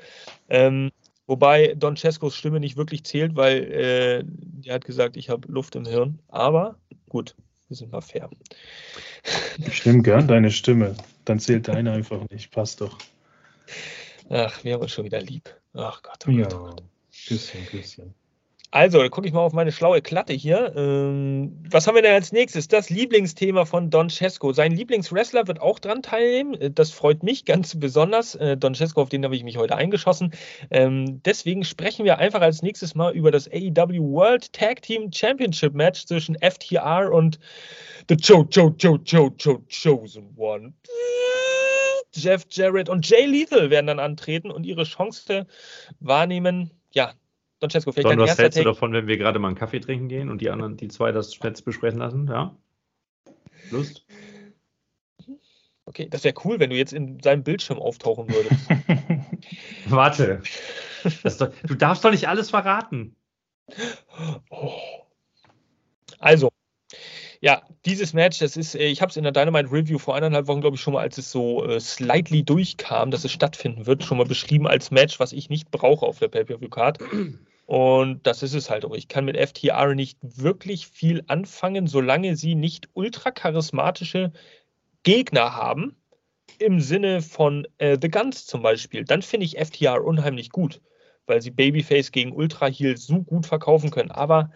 [0.49, 0.91] Ähm,
[1.27, 5.75] wobei Don Cescos Stimme nicht wirklich zählt, weil äh, der hat gesagt, ich habe Luft
[5.75, 6.19] im Hirn.
[6.27, 6.77] Aber
[7.09, 7.35] gut,
[7.67, 8.29] wir sind mal fair.
[9.57, 10.95] Ich nehme gern deine Stimme.
[11.25, 12.51] Dann zählt deine einfach nicht.
[12.51, 12.97] Passt doch.
[14.29, 15.49] Ach, wir haben uns schon wieder lieb.
[15.73, 16.25] Ach Gott.
[16.27, 16.83] Oh ja, Gott, oh Gott.
[17.27, 18.13] Bisschen, bisschen.
[18.71, 20.73] Also, da gucke ich mal auf meine schlaue Klatte hier.
[20.75, 22.67] Ähm, was haben wir denn als nächstes?
[22.67, 24.53] Das Lieblingsthema von Don Cesco.
[24.53, 26.55] Sein Lieblingswrestler wird auch dran teilnehmen.
[26.55, 28.35] Äh, das freut mich ganz besonders.
[28.35, 30.31] Äh, Don Cesco, auf den habe ich mich heute eingeschossen.
[30.71, 35.73] Ähm, deswegen sprechen wir einfach als nächstes mal über das AEW World Tag Team Championship
[35.73, 37.39] Match zwischen FTR und
[38.09, 40.73] The Cho Cho Cho Cho Cho Chosen One.
[42.13, 45.47] Jeff Jarrett und Jay Lethal werden dann antreten und ihre Chance
[45.99, 47.13] wahrnehmen, ja,
[47.59, 50.09] Francesco, vielleicht Don, dein was hältst du davon, wenn wir gerade mal einen Kaffee trinken
[50.09, 52.27] gehen und die anderen, die zwei das Netz besprechen lassen?
[52.27, 52.55] Ja?
[53.71, 54.05] Lust?
[55.85, 58.69] Okay, das wäre cool, wenn du jetzt in seinem Bildschirm auftauchen würdest.
[59.89, 60.41] Warte.
[61.23, 63.15] Doch, du darfst doch nicht alles verraten.
[64.49, 64.73] Oh.
[66.17, 66.49] Also,
[67.45, 70.47] ja, dieses Match, das ist, äh, ich habe es in der Dynamite Review vor eineinhalb
[70.47, 74.03] Wochen, glaube ich, schon mal, als es so äh, slightly durchkam, dass es stattfinden wird,
[74.03, 76.97] schon mal beschrieben als Match, was ich nicht brauche auf der Pay-Per-View-Card.
[77.67, 78.95] Und das ist es halt auch.
[78.95, 84.31] Ich kann mit FTR nicht wirklich viel anfangen, solange sie nicht ultra charismatische
[85.03, 85.95] Gegner haben.
[86.57, 89.05] Im Sinne von äh, The Guns zum Beispiel.
[89.05, 90.81] Dann finde ich FTR unheimlich gut,
[91.27, 94.09] weil sie Babyface gegen Ultra Heal so gut verkaufen können.
[94.09, 94.49] Aber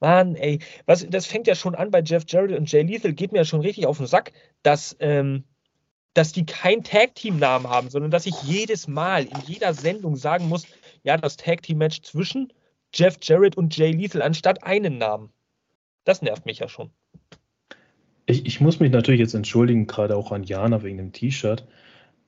[0.00, 3.32] Mann, ey, was, das fängt ja schon an bei Jeff Jarrett und Jay Lethal, geht
[3.32, 4.32] mir ja schon richtig auf den Sack,
[4.62, 5.44] dass, ähm,
[6.14, 10.66] dass die kein Tag-Team-Namen haben, sondern dass ich jedes Mal in jeder Sendung sagen muss,
[11.02, 12.52] ja, das Tag-Team-Match zwischen
[12.94, 15.30] Jeff Jarrett und Jay Lethal anstatt einen Namen.
[16.04, 16.90] Das nervt mich ja schon.
[18.26, 21.66] Ich, ich muss mich natürlich jetzt entschuldigen, gerade auch an Jana wegen dem T-Shirt.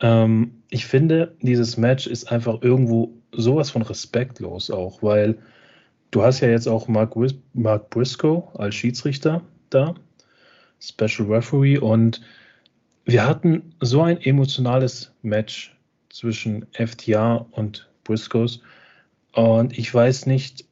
[0.00, 5.38] Ähm, ich finde, dieses Match ist einfach irgendwo sowas von respektlos auch, weil
[6.11, 7.14] du hast ja jetzt auch Mark,
[7.55, 9.94] Mark Briscoe als Schiedsrichter da,
[10.81, 12.23] Special Referee, und
[13.05, 15.77] wir hatten so ein emotionales Match
[16.11, 18.61] zwischen FTA und Briscoes.
[19.33, 20.66] Und ich weiß nicht,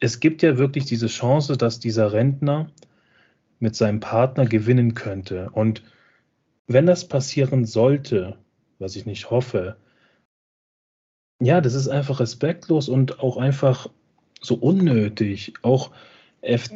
[0.00, 2.70] es gibt ja wirklich diese Chance, dass dieser Rentner
[3.60, 5.50] mit seinem Partner gewinnen könnte.
[5.52, 5.82] Und
[6.66, 8.38] wenn das passieren sollte,
[8.78, 9.76] was ich nicht hoffe,
[11.40, 13.88] ja, das ist einfach respektlos und auch einfach
[14.40, 15.54] so unnötig.
[15.62, 15.90] Auch,
[16.40, 16.70] F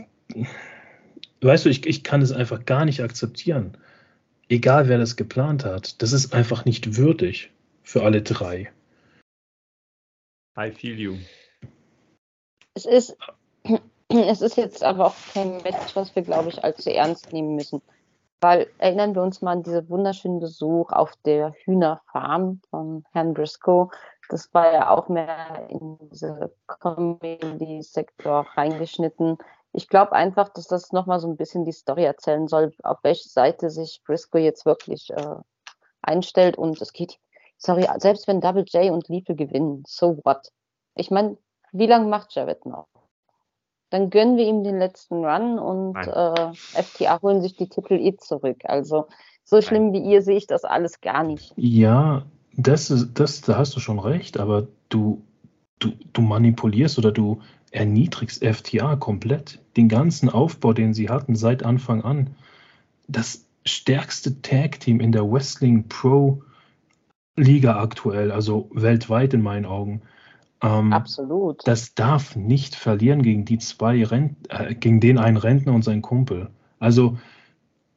[1.40, 3.76] weißt du, ich, ich kann es einfach gar nicht akzeptieren.
[4.48, 7.50] Egal wer das geplant hat, das ist einfach nicht würdig
[7.82, 8.70] für alle drei.
[10.58, 11.16] I feel you.
[12.74, 13.16] Es ist,
[14.08, 17.80] es ist jetzt aber auch kein Match, was wir, glaube ich, allzu ernst nehmen müssen.
[18.40, 23.88] Weil erinnern wir uns mal an diesen wunderschönen Besuch auf der Hühnerfarm von Herrn Briscoe.
[24.32, 29.36] Das war ja auch mehr in diese Comedy-Sektor reingeschnitten.
[29.74, 33.28] Ich glaube einfach, dass das nochmal so ein bisschen die Story erzählen soll, auf welche
[33.28, 35.36] Seite sich Briscoe jetzt wirklich äh,
[36.00, 36.56] einstellt.
[36.56, 37.18] Und es geht
[37.58, 40.50] sorry, selbst wenn Double J und Liebe gewinnen, so what?
[40.94, 41.36] Ich meine,
[41.72, 42.88] wie lange macht Jared noch?
[43.90, 48.16] Dann gönnen wir ihm den letzten Run und äh, FTA holen sich die Titel eh
[48.16, 48.62] zurück.
[48.64, 49.08] Also
[49.44, 49.92] so schlimm Nein.
[49.92, 51.52] wie ihr sehe ich das alles gar nicht.
[51.56, 52.24] Ja,
[52.56, 55.22] das ist, das, da hast du schon recht, aber du,
[55.78, 59.60] du, du manipulierst oder du erniedrigst FTA komplett.
[59.76, 62.30] Den ganzen Aufbau, den sie hatten seit Anfang an.
[63.08, 66.42] Das stärkste Tag-Team in der Wrestling Pro
[67.36, 70.02] Liga aktuell, also weltweit in meinen Augen.
[70.62, 71.66] Ähm, Absolut.
[71.66, 76.02] Das darf nicht verlieren gegen die zwei Rent äh, gegen den einen Rentner und seinen
[76.02, 76.50] Kumpel.
[76.78, 77.18] Also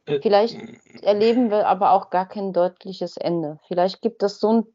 [0.06, 0.56] vielleicht
[1.02, 3.58] erleben wir aber auch gar kein deutliches Ende.
[3.66, 4.66] Vielleicht gibt es so ein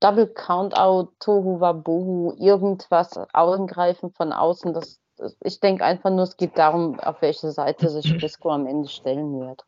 [0.00, 4.72] Double Countout, Tohu Wabohu, irgendwas angreifen von außen.
[4.72, 8.66] Das, das ich denke einfach nur, es geht darum, auf welche Seite sich Briscoe am
[8.66, 9.64] Ende stellen wird.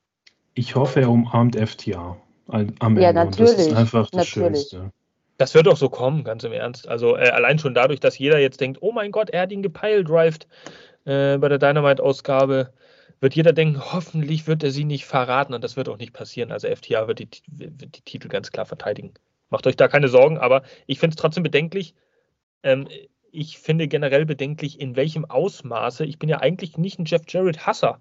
[0.54, 2.16] Ich hoffe, er umarmt FTA
[2.48, 3.02] am Ende.
[3.02, 3.50] Ja, natürlich.
[3.50, 4.68] Und das ist einfach das natürlich.
[4.70, 4.92] Schönste.
[5.36, 6.86] Das wird auch so kommen, ganz im Ernst.
[6.86, 9.62] Also äh, allein schon dadurch, dass jeder jetzt denkt, oh mein Gott, er hat ihn
[9.62, 10.46] gepiledrived
[11.06, 12.74] äh, bei der Dynamite-Ausgabe,
[13.20, 16.52] wird jeder denken, hoffentlich wird er sie nicht verraten und das wird auch nicht passieren.
[16.52, 19.12] Also FTA wird die, wird die Titel ganz klar verteidigen.
[19.50, 21.94] Macht euch da keine Sorgen, aber ich finde es trotzdem bedenklich.
[22.62, 22.88] Ähm,
[23.32, 28.00] ich finde generell bedenklich, in welchem Ausmaße, ich bin ja eigentlich nicht ein Jeff Jarrett-Hasser,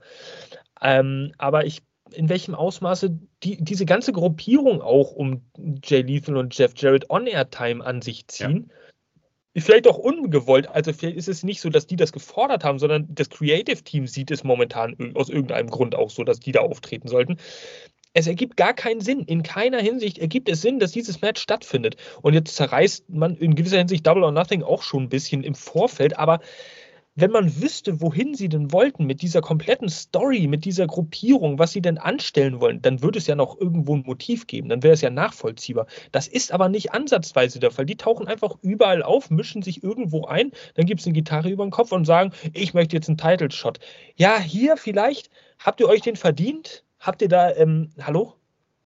[0.81, 5.43] ähm, aber ich in welchem Ausmaße die, diese ganze Gruppierung auch um
[5.83, 8.67] Jay Lethal und Jeff Jarrett On-Air-Time an sich ziehen.
[8.69, 8.75] Ja.
[9.61, 10.67] Vielleicht auch ungewollt.
[10.67, 14.07] Also vielleicht ist es nicht so, dass die das gefordert haben, sondern das Creative Team
[14.07, 17.37] sieht es momentan aus irgendeinem Grund auch so, dass die da auftreten sollten.
[18.13, 19.21] Es ergibt gar keinen Sinn.
[19.21, 21.95] In keiner Hinsicht ergibt es Sinn, dass dieses Match stattfindet.
[22.21, 25.55] Und jetzt zerreißt man in gewisser Hinsicht Double or Nothing auch schon ein bisschen im
[25.55, 26.39] Vorfeld, aber
[27.19, 31.71] wenn man wüsste, wohin sie denn wollten mit dieser kompletten Story, mit dieser Gruppierung, was
[31.71, 34.93] sie denn anstellen wollen, dann würde es ja noch irgendwo ein Motiv geben, dann wäre
[34.93, 35.87] es ja nachvollziehbar.
[36.11, 37.85] Das ist aber nicht ansatzweise der Fall.
[37.85, 41.65] Die tauchen einfach überall auf, mischen sich irgendwo ein, dann gibt es eine Gitarre über
[41.65, 43.79] den Kopf und sagen, ich möchte jetzt einen Title Shot.
[44.15, 45.29] Ja, hier vielleicht,
[45.59, 46.83] habt ihr euch den verdient?
[46.99, 48.35] Habt ihr da, ähm, hallo?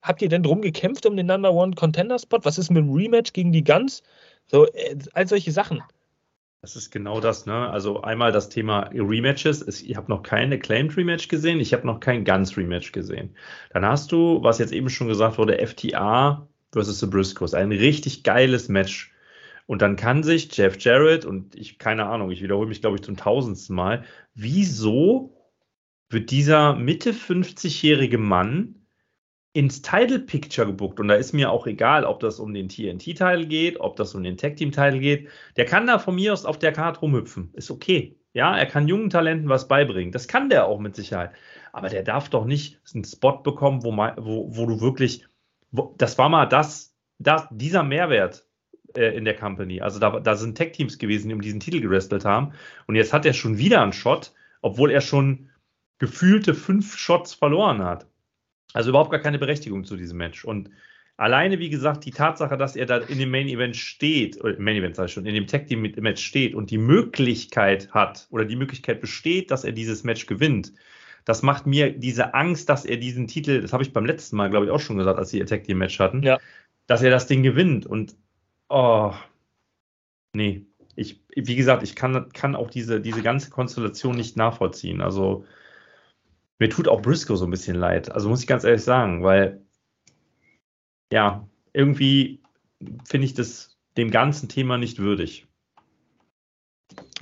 [0.01, 2.39] Habt ihr denn drum gekämpft um den Number One Contender Spot?
[2.43, 4.01] Was ist mit dem Rematch gegen die Guns?
[4.47, 5.83] So, äh, all solche Sachen.
[6.61, 7.69] Das ist genau das, ne?
[7.69, 9.65] Also einmal das Thema Rematches.
[9.81, 13.35] Ich habe noch kein Acclaimed Rematch gesehen, ich habe noch kein Guns Rematch gesehen.
[13.71, 17.53] Dann hast du, was jetzt eben schon gesagt wurde, FTA versus The Briscoes.
[17.53, 19.13] Ein richtig geiles Match.
[19.67, 23.03] Und dann kann sich Jeff Jarrett und ich, keine Ahnung, ich wiederhole mich, glaube ich,
[23.03, 25.37] zum tausendsten Mal, wieso
[26.09, 28.78] wird dieser Mitte 50-jährige Mann
[29.59, 33.45] ins Title Picture gebuckt und da ist mir auch egal, ob das um den TNT-Teil
[33.45, 35.27] geht, ob das um den Tag-Team-Teil geht.
[35.57, 37.49] Der kann da von mir aus auf der Karte rumhüpfen.
[37.55, 38.17] Ist okay.
[38.31, 40.13] Ja, er kann jungen Talenten was beibringen.
[40.13, 41.31] Das kann der auch mit Sicherheit.
[41.73, 45.27] Aber der darf doch nicht einen Spot bekommen, wo, wo, wo du wirklich,
[45.71, 48.47] wo, das war mal das, das dieser Mehrwert
[48.95, 49.81] äh, in der Company.
[49.81, 52.53] Also da, da sind Tech-Teams gewesen, die um diesen Titel gewrestelt haben.
[52.87, 55.49] Und jetzt hat er schon wieder einen Shot, obwohl er schon
[55.97, 58.07] gefühlte fünf Shots verloren hat.
[58.73, 60.45] Also überhaupt gar keine Berechtigung zu diesem Match.
[60.45, 60.69] Und
[61.17, 64.77] alleine, wie gesagt, die Tatsache, dass er da in dem Main Event steht, oder Main
[64.77, 68.45] Event sage ich schon, in dem Tag Team Match steht und die Möglichkeit hat oder
[68.45, 70.73] die Möglichkeit besteht, dass er dieses Match gewinnt,
[71.25, 74.49] das macht mir diese Angst, dass er diesen Titel, das habe ich beim letzten Mal,
[74.49, 76.39] glaube ich, auch schon gesagt, als sie ihr Tag Team Match hatten, ja.
[76.87, 77.85] dass er das Ding gewinnt.
[77.85, 78.15] Und
[78.69, 79.13] oh,
[80.33, 80.65] nee.
[80.95, 85.01] Ich, wie gesagt, ich kann, kann auch diese, diese ganze Konstellation nicht nachvollziehen.
[85.01, 85.45] Also,
[86.59, 88.11] mir tut auch Briscoe so ein bisschen leid.
[88.11, 89.61] Also muss ich ganz ehrlich sagen, weil
[91.11, 92.41] ja, irgendwie
[93.05, 95.47] finde ich das dem ganzen Thema nicht würdig.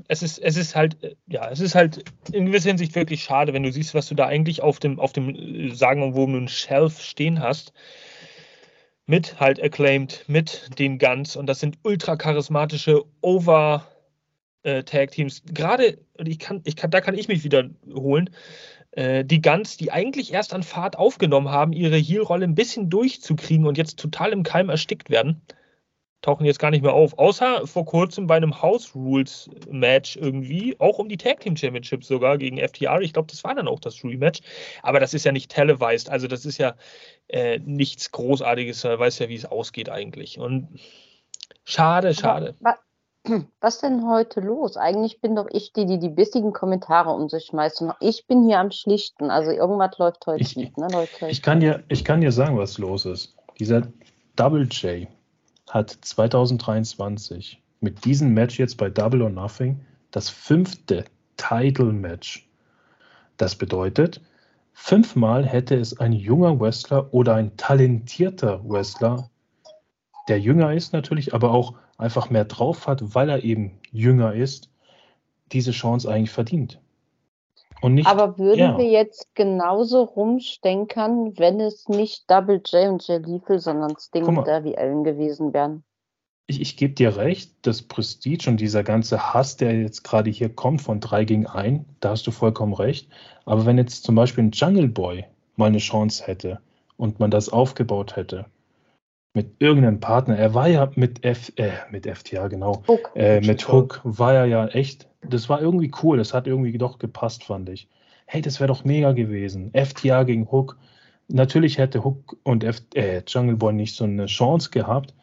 [0.07, 3.63] Es ist, es ist halt, ja, es ist halt in gewisser Hinsicht wirklich schade, wenn
[3.63, 7.39] du siehst, was du da eigentlich auf dem, auf dem, sagen wir, einen Shelf stehen
[7.39, 7.73] hast.
[9.09, 13.87] Mit halt acclaimed, mit den Guns und das sind ultra charismatische Over
[14.63, 15.43] äh, Tag Teams.
[15.45, 18.33] Gerade, ich kann, ich kann, da kann ich mich wiederholen äh,
[18.97, 23.77] die Guns, die eigentlich erst an Fahrt aufgenommen haben, ihre Heel-Rolle ein bisschen durchzukriegen und
[23.77, 25.41] jetzt total im Keim erstickt werden,
[26.21, 27.17] tauchen jetzt gar nicht mehr auf.
[27.17, 32.03] Außer vor kurzem bei einem House Rules Match irgendwie, auch um die Tag Team Championship
[32.03, 33.01] sogar gegen FTR.
[33.01, 34.41] Ich glaube, das war dann auch das Rematch.
[34.81, 36.09] Aber das ist ja nicht televised.
[36.09, 36.75] Also, das ist ja
[37.27, 38.83] äh, nichts Großartiges.
[38.83, 40.39] Man weiß ja, wie es ausgeht eigentlich.
[40.39, 40.79] Und
[41.63, 42.55] schade, schade.
[42.61, 42.79] Aber,
[43.59, 44.77] was denn heute los?
[44.77, 47.81] Eigentlich bin doch ich die, die die bissigen Kommentare um sich schmeißt.
[47.81, 49.29] Und ich bin hier am Schlichten.
[49.29, 51.27] Also irgendwas läuft heute ich, nicht, ne, Leute?
[51.27, 53.35] Ich kann, dir, ich kann dir sagen, was los ist.
[53.59, 53.83] Dieser
[54.35, 55.07] Double J
[55.69, 61.05] hat 2023 mit diesem Match jetzt bei Double or Nothing das fünfte
[61.37, 62.47] Title-Match.
[63.37, 64.21] Das bedeutet,
[64.73, 69.29] fünfmal hätte es ein junger Wrestler oder ein talentierter Wrestler,
[70.27, 74.69] der jünger ist natürlich, aber auch einfach mehr drauf hat, weil er eben jünger ist,
[75.51, 76.79] diese Chance eigentlich verdient.
[77.81, 78.77] Und nicht, Aber würden ja.
[78.77, 84.47] wir jetzt genauso rumstenkern, wenn es nicht Double J und Jay Lethal, sondern Sting und
[84.47, 85.83] Darby Allen gewesen wären?
[86.47, 90.49] ich, ich gebe dir recht, das Prestige und dieser ganze Hass, der jetzt gerade hier
[90.49, 93.09] kommt von 3 gegen 1, da hast du vollkommen recht.
[93.45, 95.25] Aber wenn jetzt zum Beispiel ein Jungle Boy
[95.57, 96.59] mal eine Chance hätte
[96.95, 98.45] und man das aufgebaut hätte,
[99.37, 103.11] mit irgendeinem Partner, er war ja mit F, äh, mit FTA, genau, Hook.
[103.13, 106.97] Äh, mit Hook war er ja echt, das war irgendwie cool, das hat irgendwie doch
[106.97, 107.87] gepasst, fand ich.
[108.25, 109.71] Hey, das wäre doch mega gewesen.
[109.73, 110.79] FTA gegen Hook.
[111.27, 115.13] Natürlich hätte Hook und F, äh, Jungle Boy nicht so eine Chance gehabt,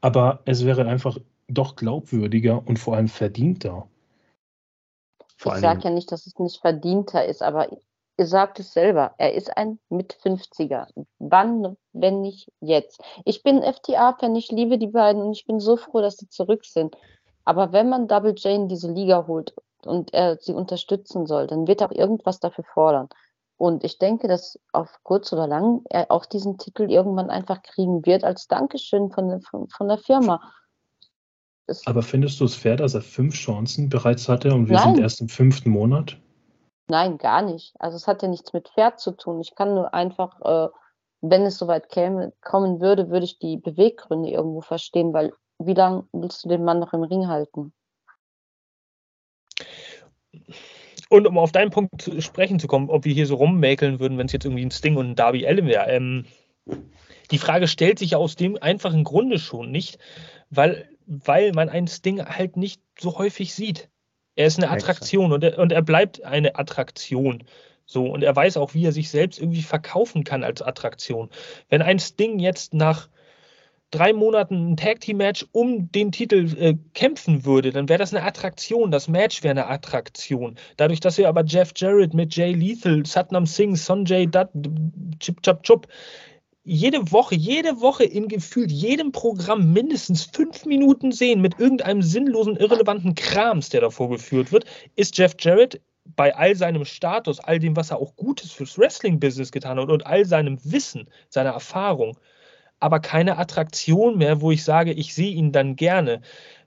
[0.00, 3.88] aber es wäre einfach doch glaubwürdiger und vor allem verdienter.
[5.36, 7.68] Vor ich sage ja nicht, dass es nicht verdienter ist, aber
[8.20, 10.88] ihr sagt es selber, er ist ein mit 50er.
[11.18, 13.00] Wann, wenn nicht jetzt?
[13.24, 16.66] Ich bin FTA-Fan, ich liebe die beiden und ich bin so froh, dass sie zurück
[16.66, 16.94] sind.
[17.46, 19.54] Aber wenn man Double J in diese Liga holt
[19.86, 23.08] und er sie unterstützen soll, dann wird er auch irgendwas dafür fordern.
[23.56, 28.04] Und ich denke, dass auf kurz oder lang er auch diesen Titel irgendwann einfach kriegen
[28.04, 30.42] wird als Dankeschön von, von, von der Firma.
[31.66, 34.94] Das Aber findest du es fair, dass er fünf Chancen bereits hatte und wir Nein.
[34.94, 36.18] sind erst im fünften Monat?
[36.90, 37.72] Nein, gar nicht.
[37.78, 39.40] Also es hat ja nichts mit fair zu tun.
[39.40, 40.68] Ich kann nur einfach, äh,
[41.20, 46.08] wenn es soweit käme, kommen würde, würde ich die Beweggründe irgendwo verstehen, weil wie lange
[46.12, 47.72] willst du den Mann noch im Ring halten?
[51.08, 54.18] Und um auf deinen Punkt zu sprechen zu kommen, ob wir hier so rummäkeln würden,
[54.18, 56.24] wenn es jetzt irgendwie ein Sting und ein Darby Allen wäre, ähm,
[57.30, 59.98] die Frage stellt sich ja aus dem einfachen Grunde schon nicht,
[60.50, 63.89] weil, weil man einen Sting halt nicht so häufig sieht.
[64.40, 67.44] Er ist eine Attraktion und er, und er bleibt eine Attraktion.
[67.84, 71.28] So, und er weiß auch, wie er sich selbst irgendwie verkaufen kann als Attraktion.
[71.68, 73.10] Wenn ein Sting jetzt nach
[73.90, 78.14] drei Monaten ein Tag Team Match um den Titel äh, kämpfen würde, dann wäre das
[78.14, 78.90] eine Attraktion.
[78.90, 80.56] Das Match wäre eine Attraktion.
[80.78, 84.48] Dadurch, dass wir aber Jeff Jarrett mit Jay Lethal, Satnam Singh, Sonjay Dutt,
[85.18, 85.86] Chip Chop Chup
[86.62, 92.56] jede Woche, jede Woche in gefühlt jedem Programm mindestens fünf Minuten sehen mit irgendeinem sinnlosen,
[92.56, 97.76] irrelevanten Krams, der davor geführt wird, ist Jeff Jarrett bei all seinem Status, all dem,
[97.76, 102.18] was er auch Gutes fürs Wrestling-Business getan hat und all seinem Wissen, seiner Erfahrung,
[102.78, 106.22] aber keine Attraktion mehr, wo ich sage, ich sehe ihn dann gerne,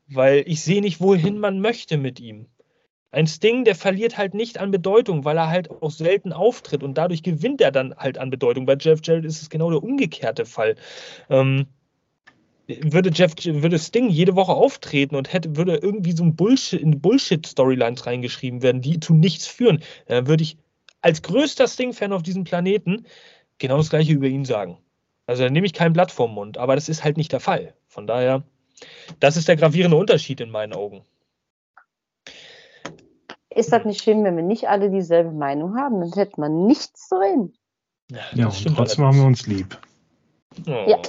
[0.08, 2.48] weil ich sehe nicht, wohin man möchte mit ihm.
[3.14, 6.98] Ein Sting, der verliert halt nicht an Bedeutung, weil er halt auch selten auftritt und
[6.98, 8.66] dadurch gewinnt er dann halt an Bedeutung.
[8.66, 10.76] Bei Jeff Jarrett ist es genau der umgekehrte Fall.
[11.30, 11.68] Ähm,
[12.68, 17.02] würde Jeff, würde Sting jede Woche auftreten und hätte, würde irgendwie so ein Bullshit, in
[17.02, 20.58] Bullshit-Storylines reingeschrieben werden, die zu nichts führen, dann würde ich
[21.02, 23.06] als größter Sting-Fan auf diesem Planeten
[23.60, 24.80] genau das gleiche über ihn sagen.
[25.28, 27.76] Also da nehme ich kein Blatt vom Mund, aber das ist halt nicht der Fall.
[27.88, 28.42] Von daher,
[29.20, 31.04] das ist der gravierende Unterschied in meinen Augen.
[33.56, 36.02] Ist das nicht schlimm, wenn wir nicht alle dieselbe Meinung haben?
[36.02, 37.54] Dann hätte man nichts zu reden.
[38.12, 39.78] Ja, ja und trotzdem haben wir uns lieb.
[40.68, 40.86] Oh.
[40.88, 41.00] Ja.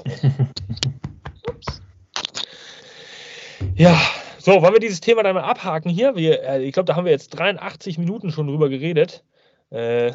[3.75, 4.01] ja,
[4.39, 6.17] so, wollen wir dieses Thema dann mal abhaken hier?
[6.17, 9.25] Wir, äh, ich glaube, da haben wir jetzt 83 Minuten schon drüber geredet.
[9.71, 10.13] Äh,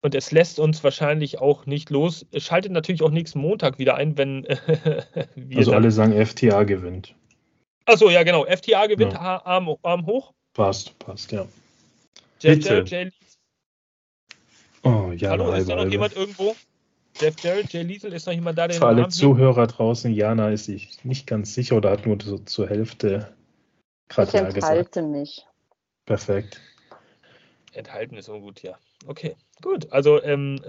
[0.00, 2.24] und es lässt uns wahrscheinlich auch nicht los.
[2.30, 4.44] Es schaltet natürlich auch nächsten Montag wieder ein, wenn
[5.34, 5.58] wir.
[5.58, 7.16] Also alle sagen, FTA gewinnt.
[7.84, 8.44] Achso, ja, genau.
[8.44, 9.44] FTA gewinnt, ja.
[9.44, 10.34] Arm, Arm hoch.
[10.58, 11.46] Passt, passt, ja.
[12.40, 13.10] Jeff Jarrett, Jay
[14.82, 16.56] Oh, ja, Hallo, ist da noch jemand irgendwo?
[17.20, 19.78] Jeff Jarrett, Jay Liesel, ist noch jemand da, der Für alle Zuhörer hebt?
[19.78, 23.32] draußen, Jana ist sich nicht ganz sicher oder hat nur so zur Hälfte
[24.08, 24.56] gerade ja gesagt.
[24.56, 25.46] Ich enthalte mich.
[26.06, 26.60] Perfekt.
[27.72, 28.76] Enthalten ist so gut, ja.
[29.06, 29.92] Okay, gut.
[29.92, 30.60] Also ähm,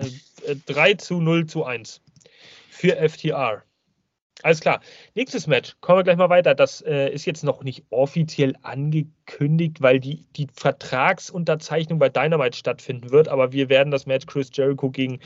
[0.45, 1.99] äh, 3 zu 0 zu 1
[2.69, 3.63] für FTR.
[4.41, 4.79] Alles klar.
[5.15, 5.75] Nächstes Match.
[5.81, 6.55] Kommen wir gleich mal weiter.
[6.55, 13.11] Das äh, ist jetzt noch nicht offiziell angekündigt, weil die, die Vertragsunterzeichnung bei Dynamite stattfinden
[13.11, 13.27] wird.
[13.27, 15.19] Aber wir werden das Match Chris Jericho gegen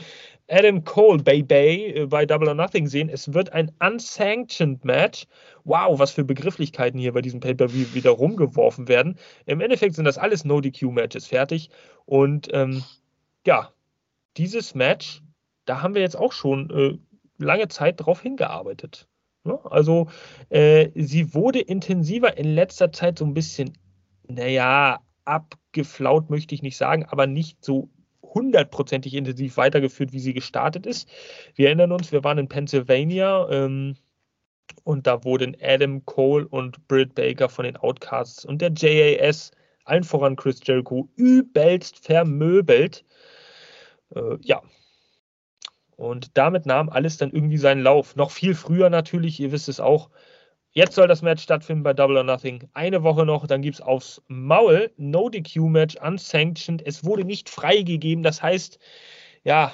[0.48, 3.08] Adam Cole Bay Bay äh, bei Double or Nothing sehen.
[3.08, 5.26] Es wird ein unsanctioned Match.
[5.62, 9.16] Wow, was für Begrifflichkeiten hier bei diesem Pay-Per-View wieder rumgeworfen werden.
[9.46, 11.70] Im Endeffekt sind das alles No-DQ-Matches fertig.
[12.04, 12.82] Und ähm,
[13.46, 13.70] ja,
[14.36, 15.22] dieses Match,
[15.66, 16.98] da haben wir jetzt auch schon äh,
[17.38, 19.08] lange Zeit darauf hingearbeitet.
[19.44, 19.58] Ne?
[19.64, 20.08] Also
[20.48, 23.76] äh, sie wurde intensiver in letzter Zeit so ein bisschen,
[24.26, 27.90] naja, abgeflaut möchte ich nicht sagen, aber nicht so
[28.22, 31.08] hundertprozentig intensiv weitergeführt, wie sie gestartet ist.
[31.54, 33.96] Wir erinnern uns, wir waren in Pennsylvania ähm,
[34.82, 39.52] und da wurden Adam Cole und Britt Baker von den Outcasts und der JAS,
[39.84, 43.04] allen voran Chris Jericho, übelst vermöbelt.
[44.14, 44.62] Äh, ja,
[45.96, 48.16] und damit nahm alles dann irgendwie seinen Lauf.
[48.16, 50.10] Noch viel früher natürlich, ihr wisst es auch.
[50.72, 52.68] Jetzt soll das Match stattfinden bei Double or Nothing.
[52.72, 56.82] Eine Woche noch, dann gibt es aufs Maul No DQ Match, unsanctioned.
[56.84, 58.24] Es wurde nicht freigegeben.
[58.24, 58.80] Das heißt,
[59.44, 59.72] ja,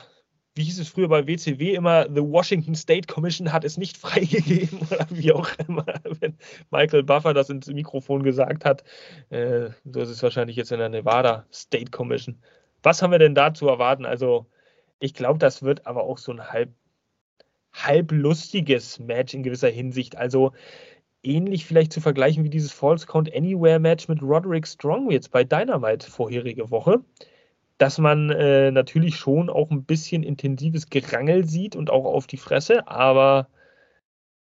[0.54, 4.80] wie hieß es früher bei WCW immer, The Washington State Commission hat es nicht freigegeben
[4.90, 5.86] oder wie auch immer,
[6.20, 6.36] wenn
[6.70, 8.84] Michael Buffer das ins Mikrofon gesagt hat.
[9.30, 12.42] Äh, so ist es wahrscheinlich jetzt in der Nevada State Commission.
[12.82, 14.04] Was haben wir denn da zu erwarten?
[14.04, 14.46] Also,
[15.00, 16.72] ich glaube, das wird aber auch so ein halb,
[17.72, 20.16] halb lustiges Match in gewisser Hinsicht.
[20.16, 20.52] Also,
[21.22, 25.44] ähnlich vielleicht zu vergleichen wie dieses False Count Anywhere Match mit Roderick Strong jetzt bei
[25.44, 27.02] Dynamite vorherige Woche
[27.80, 32.36] dass man äh, natürlich schon auch ein bisschen intensives Gerangel sieht und auch auf die
[32.36, 33.48] Fresse, aber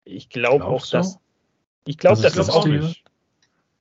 [0.05, 0.91] ich glaube auch, du?
[0.97, 1.19] dass.
[1.85, 3.03] Ich glaube, das ist auch nicht.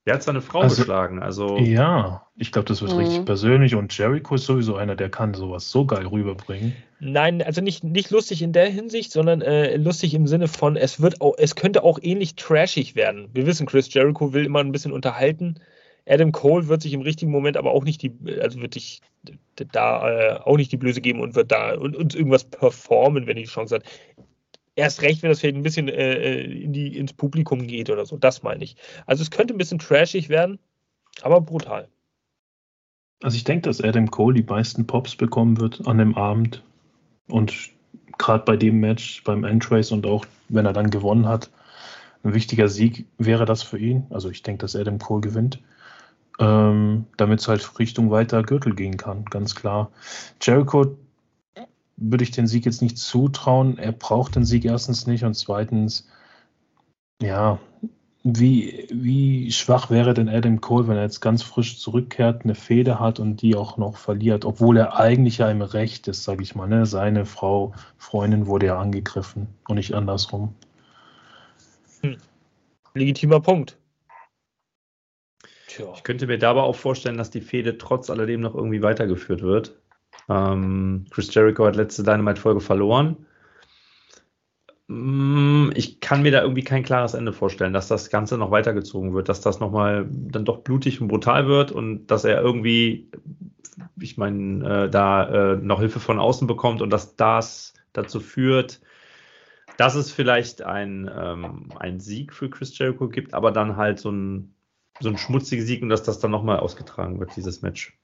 [0.07, 1.23] Der hat seine Frau Also- geschlagen.
[1.23, 2.99] Also Ja, ich glaube, das wird Mhm.
[2.99, 6.75] richtig persönlich und Jericho ist sowieso einer, der kann sowas so geil rüberbringen.
[7.01, 11.01] Nein, also nicht, nicht lustig in der Hinsicht, sondern äh, lustig im Sinne von, es
[11.01, 13.29] wird auch, es könnte auch ähnlich trashig werden.
[13.33, 15.57] Wir wissen, Chris Jericho will immer ein bisschen unterhalten.
[16.07, 19.01] Adam Cole wird sich im richtigen Moment aber auch nicht die, also wird sich
[19.73, 23.37] da äh, auch nicht die Blöße geben und wird da und, uns irgendwas performen, wenn
[23.39, 23.85] er die Chance hat.
[24.77, 28.17] Erst recht, wenn das vielleicht ein bisschen äh, in die, ins Publikum geht oder so.
[28.17, 28.77] Das meine ich.
[29.07, 30.59] Also es könnte ein bisschen trashig werden,
[31.23, 31.89] aber brutal.
[33.23, 36.63] Also ich denke, dass Adam Cole die meisten Pops bekommen wird an dem Abend.
[37.29, 37.71] Und
[38.19, 41.51] gerade bei dem Match, beim Entrace und auch wenn er dann gewonnen hat,
[42.23, 44.07] ein wichtiger Sieg wäre das für ihn.
[44.11, 45.61] Also ich denke, dass Adam Cole gewinnt.
[46.41, 49.93] Ähm, damit es halt Richtung weiter Gürtel gehen kann, ganz klar.
[50.43, 50.97] Jericho
[51.97, 53.79] würde ich den Sieg jetzt nicht zutrauen.
[53.79, 56.09] Er braucht den Sieg erstens nicht und zweitens,
[57.23, 57.59] ja,
[58.25, 62.99] wie, wie schwach wäre denn Adam Cole, wenn er jetzt ganz frisch zurückkehrt, eine Fehde
[62.99, 66.55] hat und die auch noch verliert, obwohl er eigentlich ja im Recht ist, sage ich
[66.55, 66.67] mal.
[66.67, 66.87] Ne?
[66.87, 70.55] Seine Frau, Freundin wurde ja angegriffen und nicht andersrum.
[72.95, 73.77] Legitimer Punkt.
[75.67, 75.93] Tja.
[75.95, 79.43] ich könnte mir da aber auch vorstellen, dass die Fehde trotz alledem noch irgendwie weitergeführt
[79.43, 79.77] wird.
[80.29, 83.27] Ähm, Chris Jericho hat letzte Dynamite-Folge verloren.
[84.89, 89.15] Mm, Ich kann mir da irgendwie kein klares Ende vorstellen, dass das Ganze noch weitergezogen
[89.15, 93.11] wird, dass das nochmal dann doch blutig und brutal wird und dass er irgendwie,
[94.01, 98.81] ich meine, äh, da äh, noch Hilfe von außen bekommt und dass das dazu führt,
[99.77, 104.11] dass es vielleicht ein, ähm, ein Sieg für Chris Jericho gibt, aber dann halt so
[104.11, 104.55] ein,
[105.01, 107.99] so ein schmutziger Sieg und dass das dann nochmal ausgetragen wird, dieses Match.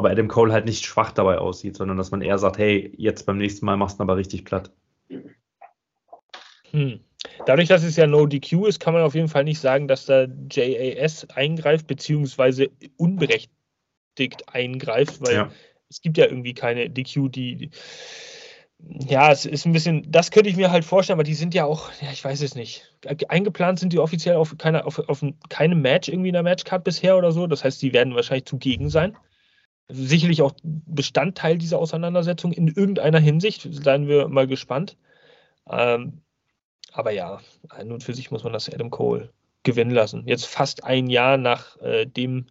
[0.00, 3.26] Aber Adam Cole halt nicht schwach dabei aussieht, sondern dass man eher sagt, hey, jetzt
[3.26, 4.70] beim nächsten Mal machst du ihn aber richtig platt.
[6.70, 7.00] Hm.
[7.44, 10.06] Dadurch, dass es ja No DQ ist, kann man auf jeden Fall nicht sagen, dass
[10.06, 13.50] da JAS eingreift, beziehungsweise unberechtigt
[14.50, 15.50] eingreift, weil Ja.
[15.90, 17.68] es gibt ja irgendwie keine DQ, die.
[19.06, 21.66] Ja, es ist ein bisschen, das könnte ich mir halt vorstellen, aber die sind ja
[21.66, 22.90] auch, ja, ich weiß es nicht.
[23.28, 26.84] Eingeplant sind die offiziell auf, keine, auf, auf ein- keinem Match irgendwie in der Matchcard
[26.84, 27.46] bisher oder so.
[27.46, 29.14] Das heißt, die werden wahrscheinlich zugegen sein.
[29.92, 33.68] Sicherlich auch Bestandteil dieser Auseinandersetzung in irgendeiner Hinsicht.
[33.70, 34.96] Seien wir mal gespannt.
[35.68, 36.22] Ähm,
[36.92, 39.30] aber ja, an und für sich muss man das Adam Cole
[39.62, 40.22] gewinnen lassen.
[40.26, 42.46] Jetzt fast ein Jahr nachdem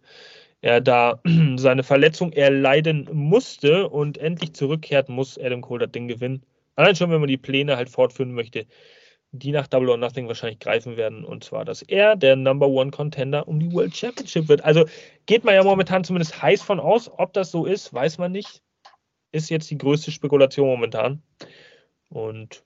[0.60, 1.20] er da
[1.56, 6.42] seine Verletzung erleiden musste und endlich zurückkehrt, muss Adam Cole das Ding gewinnen.
[6.76, 8.66] Allein schon, wenn man die Pläne halt fortführen möchte,
[9.32, 11.24] die nach Double or Nothing wahrscheinlich greifen werden.
[11.24, 14.64] Und zwar, dass er der Number One Contender um die World Championship wird.
[14.64, 14.84] Also
[15.26, 17.10] geht man ja momentan zumindest heiß von aus.
[17.18, 18.62] Ob das so ist, weiß man nicht.
[19.32, 21.22] Ist jetzt die größte Spekulation momentan.
[22.08, 22.64] Und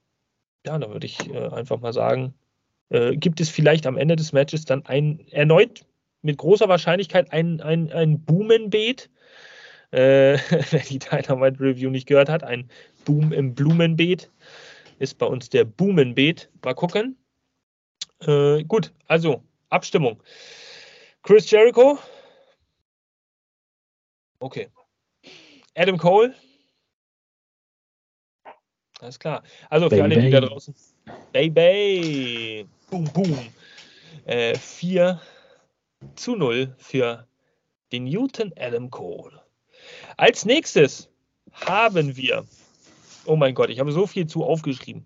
[0.67, 2.35] ja, da würde ich äh, einfach mal sagen,
[2.89, 5.85] äh, gibt es vielleicht am Ende des Matches dann ein erneut
[6.23, 9.11] mit großer Wahrscheinlichkeit ein, ein, ein Blumenbeet.
[9.91, 10.39] Äh,
[10.71, 12.71] wer die Dynamite Review nicht gehört hat, ein
[13.05, 14.31] Boom im Blumenbeet
[14.99, 16.51] ist bei uns der Blumenbeet.
[16.65, 17.17] Mal gucken.
[18.21, 20.23] Äh, gut, also Abstimmung.
[21.23, 21.99] Chris Jericho.
[24.39, 24.69] Okay.
[25.75, 26.35] Adam Cole.
[29.01, 29.43] Alles klar.
[29.71, 30.49] Also für alle, die da Baby.
[30.49, 30.75] draußen.
[31.33, 32.67] Baby.
[32.91, 33.39] Boom, boom.
[34.25, 35.21] Äh, 4
[36.15, 37.27] zu 0 für
[37.93, 39.43] den Newton Adam Cole.
[40.17, 41.11] Als nächstes
[41.53, 42.47] haben wir,
[43.27, 45.05] oh mein Gott, ich habe so viel zu aufgeschrieben.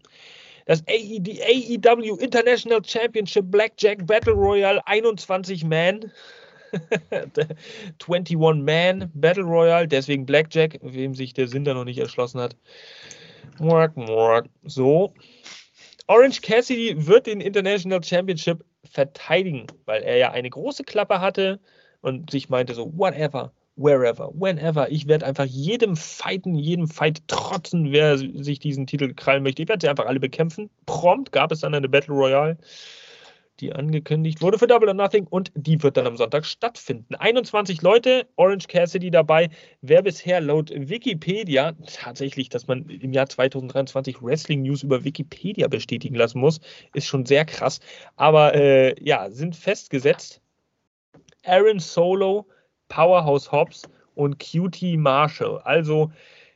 [0.67, 6.13] Das AEW International Championship Blackjack Battle Royale 21 Man.
[7.99, 12.55] 21 Man Battle Royale, deswegen Blackjack, wem sich der Sinn da noch nicht erschlossen hat.
[14.65, 15.15] So.
[16.07, 21.61] Orange Cassidy wird den International Championship verteidigen, weil er ja eine große Klappe hatte
[22.01, 27.93] und sich meinte so, whatever, wherever, whenever, ich werde einfach jedem fighten, jedem Fight trotzen,
[27.93, 29.63] wer sich diesen Titel krallen möchte.
[29.63, 30.69] Ich werde sie einfach alle bekämpfen.
[30.87, 32.59] Prompt gab es dann eine Battle Royale.
[33.61, 37.15] die angekündigt wurde für Double or Nothing und die wird dann am Sonntag stattfinden.
[37.17, 39.49] 21 Leute, Orange Cassidy dabei.
[39.81, 46.15] Wer bisher laut Wikipedia, tatsächlich, dass man im Jahr 2023 Wrestling News über Wikipedia bestätigen
[46.15, 46.61] lassen muss,
[46.95, 47.81] ist schon sehr krass.
[48.17, 50.41] Aber äh, ja, sind festgesetzt.
[51.45, 52.47] Aaron Solo,
[52.89, 53.83] Powerhouse Hobbs
[54.15, 55.59] und QT Marshall.
[55.65, 56.11] Also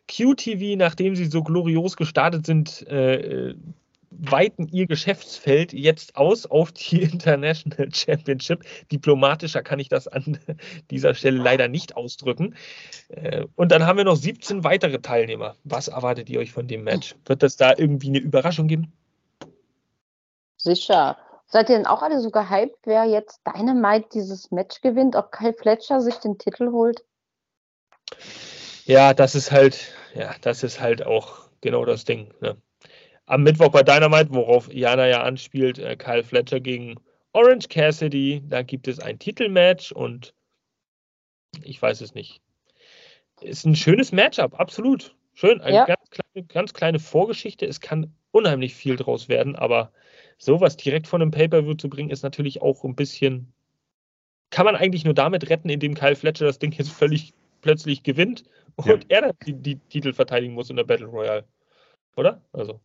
[0.09, 3.55] QTV, nachdem sie so glorios gestartet sind, äh,
[4.11, 8.64] weiten ihr Geschäftsfeld jetzt aus auf die International Championship.
[8.91, 10.39] Diplomatischer kann ich das an
[10.91, 12.55] dieser Stelle leider nicht ausdrücken.
[13.09, 15.57] Äh, und dann haben wir noch 17 weitere Teilnehmer.
[15.64, 17.14] Was erwartet ihr euch von dem Match?
[17.26, 18.93] Wird es da irgendwie eine Überraschung geben?
[20.57, 21.16] Sicher.
[21.53, 25.53] Seid ihr denn auch alle so gehypt, wer jetzt Dynamite dieses Match gewinnt, ob Kyle
[25.53, 27.05] Fletcher sich den Titel holt?
[28.84, 32.32] Ja, das ist halt, ja, das ist halt auch genau das Ding.
[32.40, 32.57] Ne?
[33.26, 36.96] am Mittwoch bei Dynamite, worauf Jana ja anspielt, äh, Kyle Fletcher gegen
[37.32, 38.42] Orange Cassidy.
[38.46, 40.34] Da gibt es ein Titelmatch und
[41.62, 42.40] ich weiß es nicht.
[43.40, 45.14] Ist ein schönes Matchup, absolut.
[45.34, 45.84] Schön, eine ja.
[45.86, 47.66] ganz, kleine, ganz kleine Vorgeschichte.
[47.66, 49.92] Es kann unheimlich viel draus werden, aber
[50.39, 53.53] sowas direkt von einem Pay-Per-View zu bringen, ist natürlich auch ein bisschen.
[54.51, 58.45] Kann man eigentlich nur damit retten, indem Kyle Fletcher das Ding jetzt völlig plötzlich gewinnt
[58.76, 58.99] und ja.
[59.09, 61.45] er dann die, die Titel verteidigen muss in der Battle Royale.
[62.16, 62.43] Oder?
[62.53, 62.80] Also.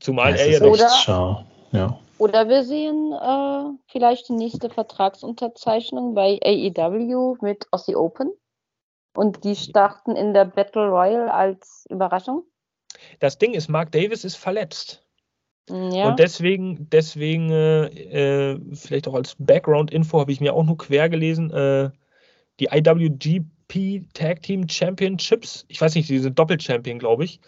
[0.00, 1.98] Zumal er ja oder, ja.
[2.18, 8.32] oder wir sehen äh, vielleicht die nächste Vertragsunterzeichnung bei AEW mit Aussie Open.
[9.16, 12.44] Und die starten in der Battle Royale als Überraschung.
[13.18, 15.04] Das Ding ist, Mark Davis ist verletzt.
[15.68, 16.08] Ja.
[16.08, 21.08] Und deswegen, deswegen äh, äh, vielleicht auch als Background-Info habe ich mir auch nur quer
[21.08, 21.90] gelesen, äh,
[22.60, 27.40] die IWGP Tag Team Championships, ich weiß nicht, die sind Doppel-Champion, glaube ich,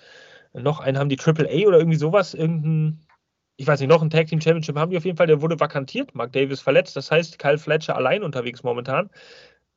[0.52, 3.00] noch einen haben die Triple A oder irgendwie sowas, irgendein,
[3.56, 5.58] ich weiß nicht, noch ein Tag Team Championship haben die auf jeden Fall, der wurde
[5.58, 9.10] vakantiert, Mark Davis verletzt, das heißt Kyle Fletcher allein unterwegs momentan.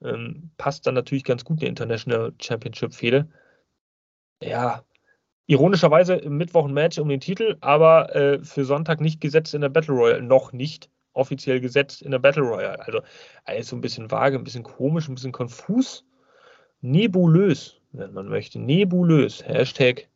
[0.04, 3.30] Ähm, passt dann natürlich ganz gut in die International Championship Fehde.
[4.42, 4.84] Ja,
[5.48, 9.62] ironischerweise im Mittwoch ein Match um den Titel, aber äh, für Sonntag nicht gesetzt in
[9.62, 12.86] der Battle Royale, noch nicht offiziell gesetzt in der Battle Royale.
[12.86, 13.02] Also
[13.46, 16.06] alles so ein bisschen vage, ein bisschen komisch, ein bisschen konfus,
[16.82, 18.60] nebulös, wenn man möchte.
[18.60, 19.46] Nebulös.
[19.46, 20.08] Hashtag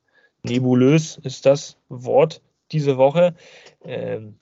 [0.44, 3.36] nebulös ist das Wort diese Woche.
[3.84, 4.40] Ähm,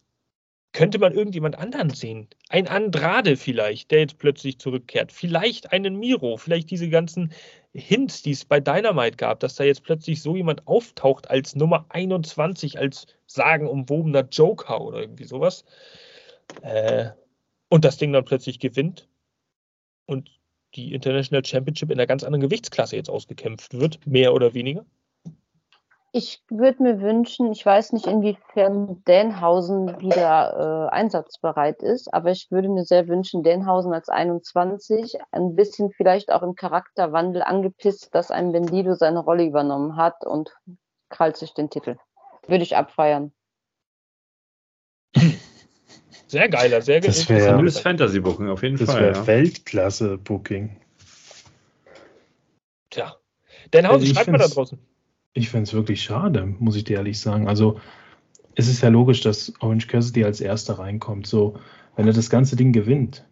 [0.71, 2.27] könnte man irgendjemand anderen sehen?
[2.49, 5.13] Ein Andrade vielleicht, der jetzt plötzlich zurückkehrt.
[5.13, 7.31] Vielleicht einen Miro, vielleicht diese ganzen
[7.75, 11.85] Hints, die es bei Dynamite gab, dass da jetzt plötzlich so jemand auftaucht als Nummer
[11.89, 15.65] 21, als sagenumwobener Joker oder irgendwie sowas.
[16.61, 17.09] Äh,
[17.67, 19.09] und das Ding dann plötzlich gewinnt
[20.05, 20.31] und
[20.75, 24.85] die International Championship in einer ganz anderen Gewichtsklasse jetzt ausgekämpft wird, mehr oder weniger.
[26.17, 32.49] Ich würde mir wünschen, ich weiß nicht, inwiefern Denhausen wieder äh, einsatzbereit ist, aber ich
[32.51, 38.31] würde mir sehr wünschen, Denhausen als 21, ein bisschen vielleicht auch im Charakterwandel angepisst, dass
[38.31, 40.55] ein Bendido seine Rolle übernommen hat und
[41.09, 41.97] krallt sich den Titel.
[42.47, 43.33] Würde ich abfeiern.
[46.27, 47.13] Sehr geiler, sehr geiler.
[47.13, 49.01] Das wäre Fantasy-Booking, auf jeden das Fall.
[49.09, 49.27] Das wäre ja.
[49.27, 50.77] Weltklasse-Booking.
[52.89, 53.17] Tja.
[53.73, 54.79] Denhausen, schreibt mal da draußen.
[55.35, 57.47] Ich finde es wirklich schade, muss ich dir ehrlich sagen.
[57.47, 57.79] Also,
[58.55, 61.27] es ist ja logisch, dass Orange Cassidy als Erster reinkommt.
[61.27, 61.57] So,
[61.97, 63.25] wenn er das ganze Ding gewinnt,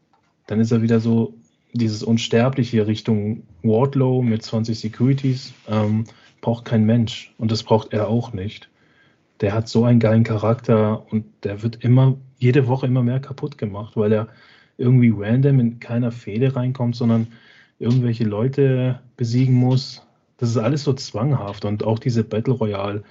[0.48, 1.34] dann ist er wieder so
[1.72, 5.54] dieses Unsterbliche Richtung Wardlow mit 20 Securities.
[5.70, 6.04] Ähm,
[6.42, 7.34] braucht kein Mensch.
[7.38, 8.70] Und das braucht er auch nicht.
[9.40, 13.58] Der hat so einen geilen Charakter und der wird immer, jede Woche immer mehr kaputt
[13.58, 14.28] gemacht, weil er
[14.78, 17.28] irgendwie random in keiner Fehde reinkommt, sondern
[17.80, 20.03] irgendwelche Leute besiegen muss,
[20.38, 23.04] das ist alles so zwanghaft und auch diese Battle Royale.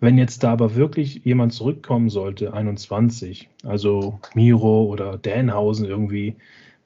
[0.00, 6.36] Wenn jetzt da aber wirklich jemand zurückkommen sollte, 21, also Miro oder Danhausen irgendwie,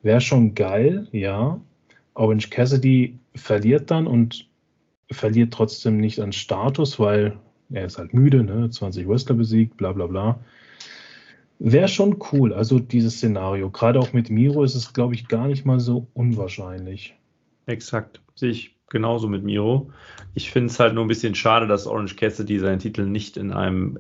[0.03, 1.61] wäre schon geil, ja.
[2.15, 4.49] Orange Cassidy verliert dann und
[5.11, 7.39] verliert trotzdem nicht an Status, weil
[7.71, 8.71] er ist halt müde, ne?
[8.71, 10.41] 20 Wrestler besiegt, bla bla bla.
[11.59, 13.71] Wäre schon cool, also dieses Szenario.
[13.71, 17.15] Gerade auch mit Miro ist es, glaube ich, gar nicht mal so unwahrscheinlich.
[17.67, 19.91] Exakt, sehe ich genauso mit Miro.
[20.35, 23.53] Ich finde es halt nur ein bisschen schade, dass Orange Cassidy seinen Titel nicht in
[23.53, 23.99] einem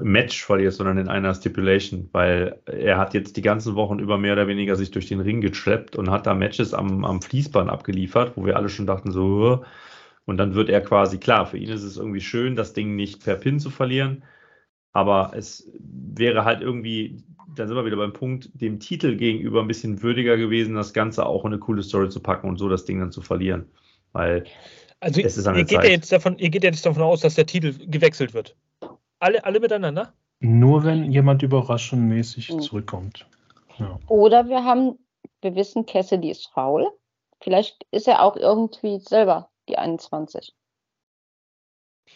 [0.00, 4.34] Match verliert, sondern in einer Stipulation, weil er hat jetzt die ganzen Wochen über mehr
[4.34, 8.36] oder weniger sich durch den Ring geschleppt und hat da Matches am, am Fließband abgeliefert,
[8.36, 9.64] wo wir alle schon dachten so,
[10.26, 13.24] und dann wird er quasi klar, für ihn ist es irgendwie schön, das Ding nicht
[13.24, 14.22] per Pin zu verlieren,
[14.92, 17.22] aber es wäre halt irgendwie,
[17.54, 21.26] dann sind wir wieder beim Punkt, dem Titel gegenüber ein bisschen würdiger gewesen, das Ganze
[21.26, 23.66] auch in eine coole Story zu packen und so das Ding dann zu verlieren.
[24.14, 24.44] Weil
[25.00, 27.34] also es ist ihr, geht ja jetzt davon, ihr geht ja jetzt davon aus, dass
[27.34, 28.56] der Titel gewechselt wird.
[29.18, 30.14] Alle, alle miteinander?
[30.40, 32.60] Nur wenn jemand überraschenmäßig mhm.
[32.60, 33.26] zurückkommt.
[33.78, 33.98] Ja.
[34.08, 34.98] Oder wir haben,
[35.42, 36.90] wir wissen, Cassidy ist faul.
[37.40, 40.54] Vielleicht ist er auch irgendwie selber die 21.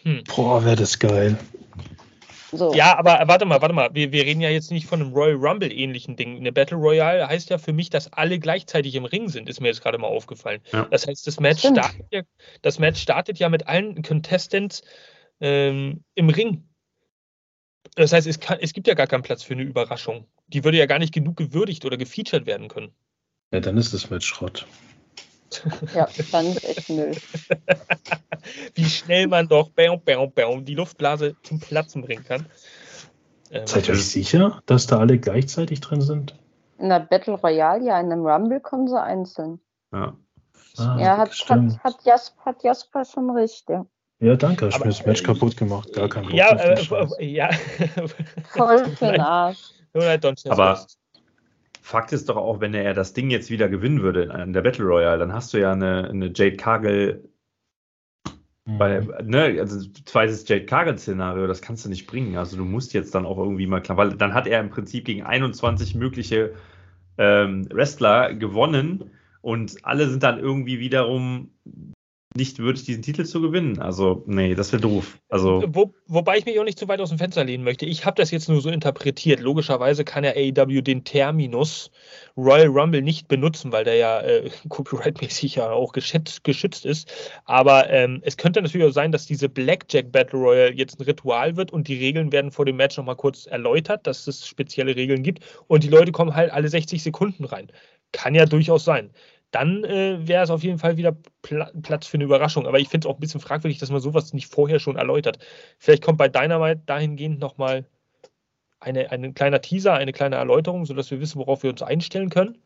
[0.03, 0.22] Hm.
[0.34, 1.36] Boah, wäre das geil.
[2.51, 2.74] So.
[2.74, 3.90] Ja, aber warte mal, warte mal.
[3.92, 6.38] Wir, wir reden ja jetzt nicht von einem Royal Rumble-ähnlichen Ding.
[6.38, 9.68] Eine Battle Royale heißt ja für mich, dass alle gleichzeitig im Ring sind, ist mir
[9.68, 10.61] jetzt gerade mal aufgefallen.
[10.72, 10.86] Ja.
[10.90, 12.22] Das heißt, das Match, startet ja,
[12.62, 14.82] das Match startet ja mit allen Contestants
[15.40, 16.68] ähm, im Ring.
[17.94, 20.26] Das heißt, es, kann, es gibt ja gar keinen Platz für eine Überraschung.
[20.46, 22.92] Die würde ja gar nicht genug gewürdigt oder gefeatured werden können.
[23.53, 24.66] Ja, dann ist das Match Schrott.
[25.94, 27.16] Ja, dann ist echt Müll.
[28.74, 32.46] Wie schnell man doch bäum, bäum, bäum, die Luftblase zum Platzen bringen kann.
[33.51, 36.34] Ähm, Seid ihr euch sicher, dass da alle gleichzeitig drin sind?
[36.78, 39.61] In der Battle Royale, ja, in einem Rumble kommen sie einzeln.
[39.92, 40.16] Ja.
[40.76, 43.84] Ah, ja, hat, hat, hat, Jasper, hat Jasper schon recht, ja.
[44.20, 45.92] Ja, danke, hast mir das Match kaputt gemacht.
[45.92, 46.38] Gar kein Problem.
[46.38, 47.51] Ja, äh, ja.
[48.53, 49.59] Voll für den Arsch.
[50.49, 50.86] Aber
[51.83, 54.85] Fakt ist doch auch, wenn er das Ding jetzt wieder gewinnen würde in der Battle
[54.85, 57.29] Royale, dann hast du ja eine, eine Jade Cargill
[58.76, 59.31] weil, mhm.
[59.31, 62.37] ne, also zweites Jade Cargill-Szenario, das kannst du nicht bringen.
[62.37, 65.07] Also du musst jetzt dann auch irgendwie mal klar, weil dann hat er im Prinzip
[65.07, 66.55] gegen 21 mögliche
[67.16, 69.11] ähm, Wrestler gewonnen
[69.41, 71.51] und alle sind dann irgendwie wiederum
[72.39, 73.80] nicht würdig, diesen Titel zu gewinnen.
[73.80, 75.18] Also, nee, das wäre doof.
[75.28, 77.84] Also, Wo, wobei ich mich auch nicht zu weit aus dem Fenster lehnen möchte.
[77.84, 79.41] Ich habe das jetzt nur so interpretiert.
[79.41, 81.91] Logischerweise kann ja AEW den Terminus
[82.36, 87.12] Royal Rumble nicht benutzen, weil der ja äh, copyright-mäßig ja auch geschützt, geschützt ist.
[87.45, 91.57] Aber ähm, es könnte natürlich auch sein, dass diese Blackjack Battle Royale jetzt ein Ritual
[91.57, 95.24] wird und die Regeln werden vor dem Match nochmal kurz erläutert, dass es spezielle Regeln
[95.24, 97.66] gibt und die Leute kommen halt alle 60 Sekunden rein.
[98.12, 99.11] Kann ja durchaus sein
[99.51, 102.66] dann äh, wäre es auf jeden Fall wieder Pla Platz für eine Überraschung.
[102.66, 105.38] Aber ich finde es auch ein bisschen fragwürdig, dass man sowas nicht vorher schon erläutert.
[105.78, 107.86] Vielleicht kommt bei Dynamite dahingehend nochmal
[108.80, 112.59] eine, ein kleiner Teaser, eine kleine Erläuterung, sodass wir wissen, worauf wir uns einstellen können.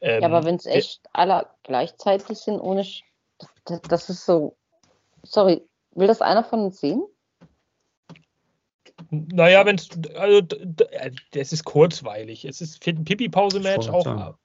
[0.00, 2.84] Ähm, ja, aber wenn es echt alle gleichzeitig sind, ohne.
[3.64, 4.56] Das, das ist so.
[5.22, 7.02] Sorry, will das einer von uns sehen?
[9.10, 9.88] Naja, wenn es.
[10.16, 10.42] Also,
[11.32, 12.44] das ist kurzweilig.
[12.44, 14.36] Es ist ein Pipi-Pause-Match auch.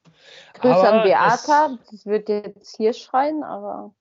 [0.56, 3.94] Grüße an Beata, das wird jetzt hier schreien, aber.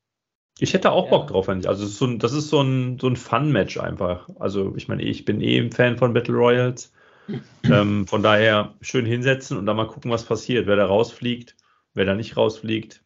[0.58, 1.10] Ich hätte auch ja.
[1.10, 1.68] Bock drauf, wenn ich.
[1.68, 4.28] Also, ist so ein, das ist so ein, so ein Fun-Match einfach.
[4.38, 6.92] Also, ich meine, ich bin eh ein Fan von Battle Royals.
[7.64, 10.66] ähm, von daher schön hinsetzen und dann mal gucken, was passiert.
[10.66, 11.56] Wer da rausfliegt,
[11.94, 13.02] wer da nicht rausfliegt.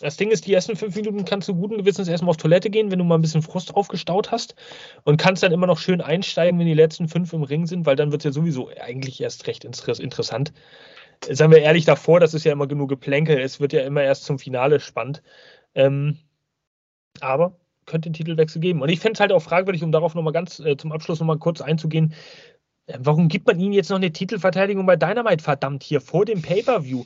[0.00, 2.90] Das Ding ist, die ersten fünf Minuten kannst du guten Gewissens erstmal auf Toilette gehen,
[2.90, 4.54] wenn du mal ein bisschen Frust aufgestaut hast
[5.04, 7.96] und kannst dann immer noch schön einsteigen, wenn die letzten fünf im Ring sind, weil
[7.96, 10.52] dann wird es ja sowieso eigentlich erst recht interessant
[11.22, 13.38] seien wir ehrlich davor, das ist ja immer genug Geplänkel.
[13.38, 15.22] Es wird ja immer erst zum Finale spannend.
[15.74, 16.18] Ähm,
[17.20, 18.82] aber könnte den Titelwechsel geben.
[18.82, 21.38] Und ich fände es halt auch fragwürdig, um darauf nochmal ganz äh, zum Abschluss nochmal
[21.38, 22.14] kurz einzugehen,
[23.00, 27.02] Warum gibt man ihnen jetzt noch eine Titelverteidigung bei Dynamite, verdammt, hier vor dem Pay-Per-View?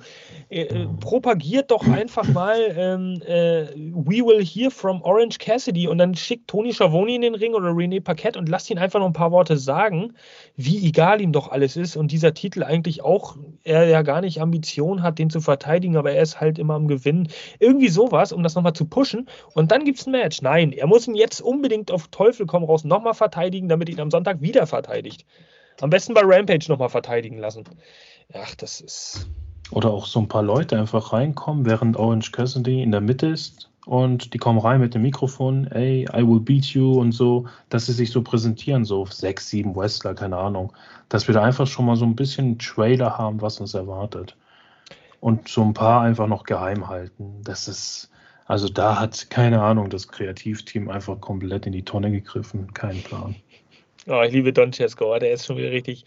[0.50, 5.96] Äh, äh, propagiert doch einfach mal ähm, äh, We Will Hear from Orange Cassidy und
[5.96, 9.06] dann schickt Tony Schiavone in den Ring oder René Paquette und lasst ihn einfach noch
[9.06, 10.12] ein paar Worte sagen,
[10.54, 14.42] wie egal ihm doch alles ist und dieser Titel eigentlich auch, er ja gar nicht
[14.42, 17.28] Ambition hat, den zu verteidigen, aber er ist halt immer am Gewinnen.
[17.58, 20.42] Irgendwie sowas, um das nochmal zu pushen und dann gibt es ein Match.
[20.42, 24.10] Nein, er muss ihn jetzt unbedingt auf Teufel komm raus nochmal verteidigen, damit ihn am
[24.10, 25.24] Sonntag wieder verteidigt.
[25.80, 27.64] Am besten bei Rampage nochmal verteidigen lassen.
[28.34, 29.28] Ach, das ist.
[29.70, 33.70] Oder auch so ein paar Leute einfach reinkommen, während Orange Cassidy in der Mitte ist
[33.86, 37.86] und die kommen rein mit dem Mikrofon, ey, I will beat you und so, dass
[37.86, 40.72] sie sich so präsentieren, so sechs, sieben Wrestler, keine Ahnung.
[41.08, 44.36] Dass wir da einfach schon mal so ein bisschen Trailer haben, was uns erwartet.
[45.20, 47.40] Und so ein paar einfach noch geheim halten.
[47.42, 48.10] Das ist,
[48.46, 52.72] also da hat, keine Ahnung, das Kreativteam einfach komplett in die Tonne gegriffen.
[52.74, 53.34] Kein Plan.
[54.06, 56.04] Oh, ich liebe Don Cesco, der ist schon wieder richtig.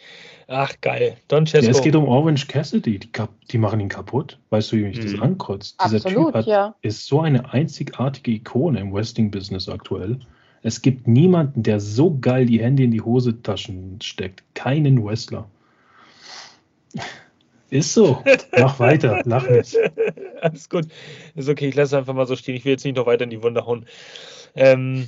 [0.48, 1.18] Ach, geil.
[1.28, 1.66] Don Cesco.
[1.66, 3.00] Ja, es geht um Orange Cassidy.
[3.00, 3.10] Die,
[3.52, 4.40] die machen ihn kaputt.
[4.50, 5.12] Weißt du, wie mich mhm.
[5.12, 5.78] das ankotzt?
[5.84, 6.76] Dieser Absolut, Typ hat, ja.
[6.82, 10.20] ist so eine einzigartige Ikone im Wrestling-Business aktuell.
[10.64, 14.44] Es gibt niemanden, der so geil die Hände in die Hosetaschen steckt.
[14.56, 15.48] Keinen Wrestler.
[17.70, 18.24] Ist so.
[18.58, 19.22] Mach weiter.
[19.26, 19.76] Lach nicht.
[20.42, 20.88] Alles gut.
[21.36, 21.68] Ist okay.
[21.68, 22.56] Ich lasse es einfach mal so stehen.
[22.56, 23.86] Ich will jetzt nicht noch weiter in die Wunde hauen.
[24.56, 25.08] Ähm,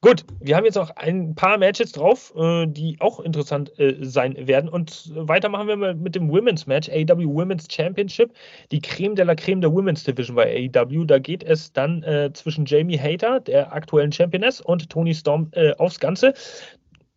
[0.00, 4.36] Gut, wir haben jetzt auch ein paar Matches drauf, äh, die auch interessant äh, sein
[4.46, 4.70] werden.
[4.70, 8.32] Und weiter machen wir mal mit dem Women's Match, AEW Women's Championship,
[8.70, 11.04] die Creme de la Creme der Women's Division bei AEW.
[11.04, 15.72] Da geht es dann äh, zwischen Jamie Hater, der aktuellen Championess, und Tony Storm äh,
[15.78, 16.32] aufs Ganze.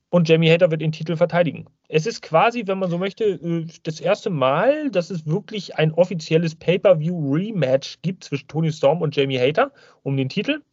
[0.10, 1.68] Und Jamie Hater wird den Titel verteidigen.
[1.88, 5.94] Es ist quasi, wenn man so möchte, äh, das erste Mal, dass es wirklich ein
[5.94, 9.72] offizielles Pay-Per-View-Rematch gibt zwischen Tony Storm und Jamie Hater
[10.02, 10.64] um den Titel.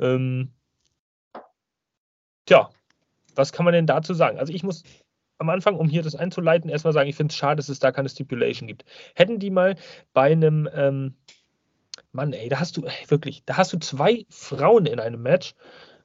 [0.00, 0.53] Ähm,
[2.46, 2.70] Tja,
[3.34, 4.38] was kann man denn dazu sagen?
[4.38, 4.82] Also ich muss
[5.38, 7.92] am Anfang, um hier das einzuleiten, erstmal sagen, ich finde es schade, dass es da
[7.92, 8.84] keine Stipulation gibt.
[9.14, 9.76] Hätten die mal
[10.12, 11.14] bei einem, ähm,
[12.12, 15.54] Mann, ey, da hast du, wirklich, da hast du zwei Frauen in einem Match,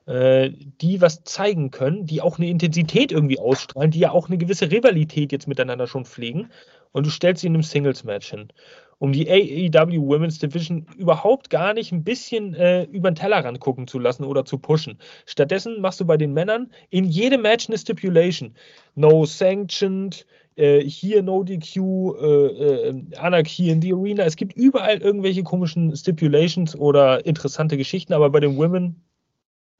[0.07, 4.37] äh, die was zeigen können, die auch eine Intensität irgendwie ausstrahlen, die ja auch eine
[4.37, 6.49] gewisse Rivalität jetzt miteinander schon pflegen.
[6.91, 8.51] Und du stellst sie in einem Singles-Match hin
[8.99, 13.87] um die AEW Women's Division überhaupt gar nicht ein bisschen äh, über den Tellerrand gucken
[13.87, 14.99] zu lassen oder zu pushen.
[15.25, 18.55] Stattdessen machst du bei den Männern in jedem Match eine Stipulation.
[18.95, 20.25] No sanctioned,
[20.55, 24.25] äh, hier No DQ, äh, äh, Anarchy in the Arena.
[24.25, 29.01] Es gibt überall irgendwelche komischen Stipulations oder interessante Geschichten, aber bei den Women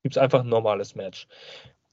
[0.02, 1.28] gibt es einfach ein normales Match.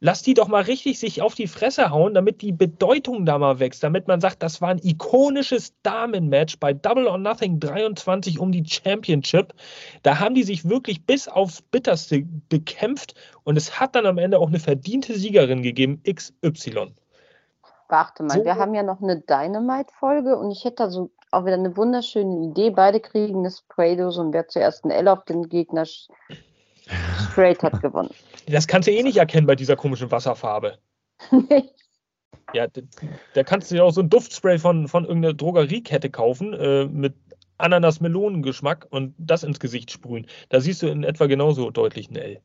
[0.01, 3.61] Lass die doch mal richtig sich auf die Fresse hauen, damit die Bedeutung da mal
[3.61, 8.53] wächst, damit man sagt, das war ein ikonisches Damenmatch bei Double or Nothing 23 um
[8.53, 9.55] die Championship.
[10.03, 14.39] Da haben die sich wirklich bis aufs Bitterste bekämpft und es hat dann am Ende
[14.39, 16.95] auch eine verdiente Siegerin gegeben, XY.
[17.89, 18.45] Warte mal, so.
[18.45, 22.49] wir haben ja noch eine Dynamite-Folge und ich hätte da so auch wieder eine wunderschöne
[22.49, 22.71] Idee.
[22.71, 25.85] Beide kriegen eine Spraydose und wer zuerst ein L auf den Gegner
[27.31, 28.11] Straight hat gewonnen.
[28.47, 30.79] Das kannst du eh nicht erkennen bei dieser komischen Wasserfarbe.
[32.53, 32.67] ja,
[33.35, 37.15] da kannst du ja auch so ein Duftspray von, von irgendeiner Drogeriekette kaufen äh, mit
[37.59, 40.27] Ananas-Melonengeschmack und das ins Gesicht sprühen.
[40.51, 42.41] Da siehst du in etwa genauso deutlich ein L.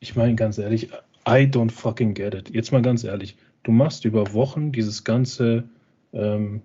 [0.00, 0.90] Ich meine ganz ehrlich,
[1.26, 2.54] I don't fucking get it.
[2.54, 5.64] Jetzt mal ganz ehrlich, du machst über Wochen dieses ganze
[6.12, 6.60] ähm,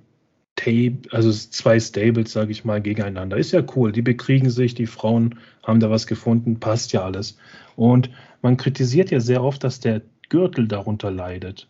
[1.11, 3.37] Also zwei Stables, sage ich mal, gegeneinander.
[3.37, 3.91] Ist ja cool.
[3.91, 7.37] Die bekriegen sich, die Frauen haben da was gefunden, passt ja alles.
[7.75, 8.09] Und
[8.41, 11.67] man kritisiert ja sehr oft, dass der Gürtel darunter leidet.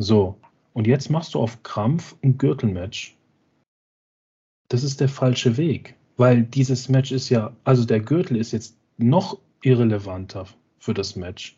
[0.00, 0.38] So,
[0.72, 3.16] und jetzt machst du auf Krampf ein Gürtelmatch.
[4.68, 8.76] Das ist der falsche Weg, weil dieses Match ist ja, also der Gürtel ist jetzt
[8.96, 10.46] noch irrelevanter
[10.78, 11.56] für das Match.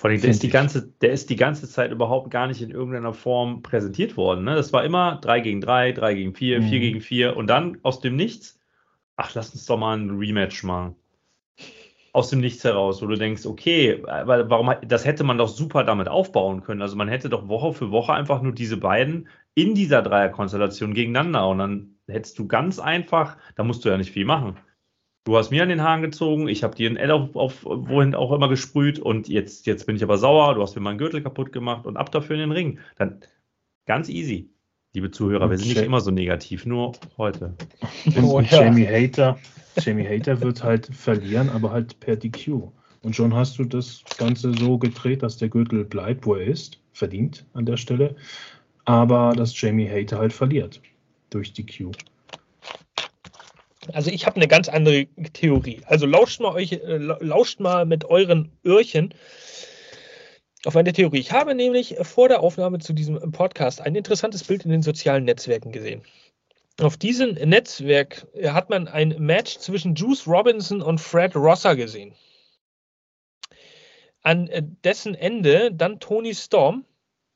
[0.00, 2.70] Vor allem, der ist, die ganze, der ist die ganze Zeit überhaupt gar nicht in
[2.70, 4.44] irgendeiner Form präsentiert worden.
[4.44, 4.54] Ne?
[4.54, 6.68] Das war immer 3 gegen 3, 3 gegen 4, mhm.
[6.70, 8.58] 4 gegen 4 und dann aus dem Nichts,
[9.16, 10.96] ach, lass uns doch mal ein Rematch machen.
[12.14, 15.84] Aus dem Nichts heraus, wo du denkst, okay, weil, warum, das hätte man doch super
[15.84, 16.80] damit aufbauen können.
[16.80, 21.46] Also man hätte doch Woche für Woche einfach nur diese beiden in dieser Dreierkonstellation gegeneinander
[21.46, 24.56] und dann hättest du ganz einfach, da musst du ja nicht viel machen
[25.24, 28.14] Du hast mir an den Haaren gezogen, ich habe dir ein L auf, auf, wohin
[28.14, 31.22] auch immer gesprüht und jetzt, jetzt bin ich aber sauer, du hast mir meinen Gürtel
[31.22, 32.78] kaputt gemacht und ab dafür in den Ring.
[32.96, 33.20] Dann
[33.84, 34.48] ganz easy.
[34.94, 37.54] Liebe Zuhörer, wir sind nicht immer so negativ, nur heute.
[38.22, 38.62] Oh, ja.
[38.62, 39.38] Jamie Hater,
[39.76, 42.70] Jamie Hater wird halt verlieren, aber halt per DQ.
[43.02, 46.80] Und schon hast du das Ganze so gedreht, dass der Gürtel bleibt, wo er ist,
[46.92, 48.16] verdient an der Stelle,
[48.84, 50.80] aber dass Jamie Hater halt verliert
[51.30, 51.92] durch DQ.
[53.92, 55.80] Also ich habe eine ganz andere Theorie.
[55.86, 59.14] Also lauscht mal euch, äh, lauscht mal mit euren Öhrchen
[60.64, 61.20] auf meine Theorie.
[61.20, 65.24] Ich habe nämlich vor der Aufnahme zu diesem Podcast ein interessantes Bild in den sozialen
[65.24, 66.02] Netzwerken gesehen.
[66.80, 72.14] Auf diesem Netzwerk hat man ein Match zwischen Juice Robinson und Fred Rosser gesehen.
[74.22, 76.84] An äh, dessen Ende dann Tony Storm,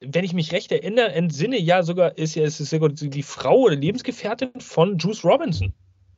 [0.01, 3.77] wenn ich mich recht erinnere, entsinne ja sogar, ist ja, ist sogar die Frau oder
[3.77, 5.73] Lebensgefährtin von Juice Robinson.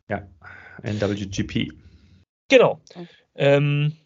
[0.09, 0.27] Ja,
[0.83, 1.73] NWGP.
[2.49, 2.81] Genau.
[3.35, 3.97] Ähm,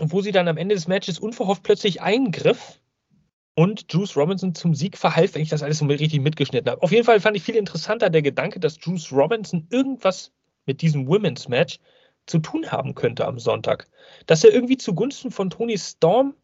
[0.00, 2.80] wo sie dann am Ende des Matches unverhofft plötzlich eingriff
[3.54, 6.82] und Juice Robinson zum Sieg verhalf, wenn ich das alles so richtig mitgeschnitten habe.
[6.82, 10.32] Auf jeden Fall fand ich viel interessanter der Gedanke, dass Juice Robinson irgendwas
[10.66, 11.78] mit diesem Women's Match
[12.26, 13.88] zu tun haben könnte am Sonntag.
[14.26, 16.34] Dass er irgendwie zugunsten von Tony Storm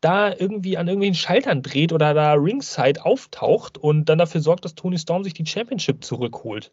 [0.00, 4.74] da irgendwie an irgendwelchen Schaltern dreht oder da ringside auftaucht und dann dafür sorgt, dass
[4.74, 6.72] Tony Storm sich die Championship zurückholt.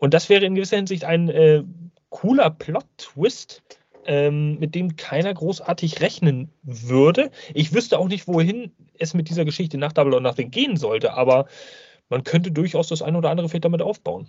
[0.00, 1.62] Und das wäre in gewisser Hinsicht ein äh,
[2.08, 3.62] cooler Plot-Twist,
[4.06, 7.30] ähm, mit dem keiner großartig rechnen würde.
[7.54, 11.12] Ich wüsste auch nicht, wohin es mit dieser Geschichte nach Double or Nothing gehen sollte,
[11.12, 11.46] aber
[12.08, 14.26] man könnte durchaus das eine oder andere vielleicht damit aufbauen.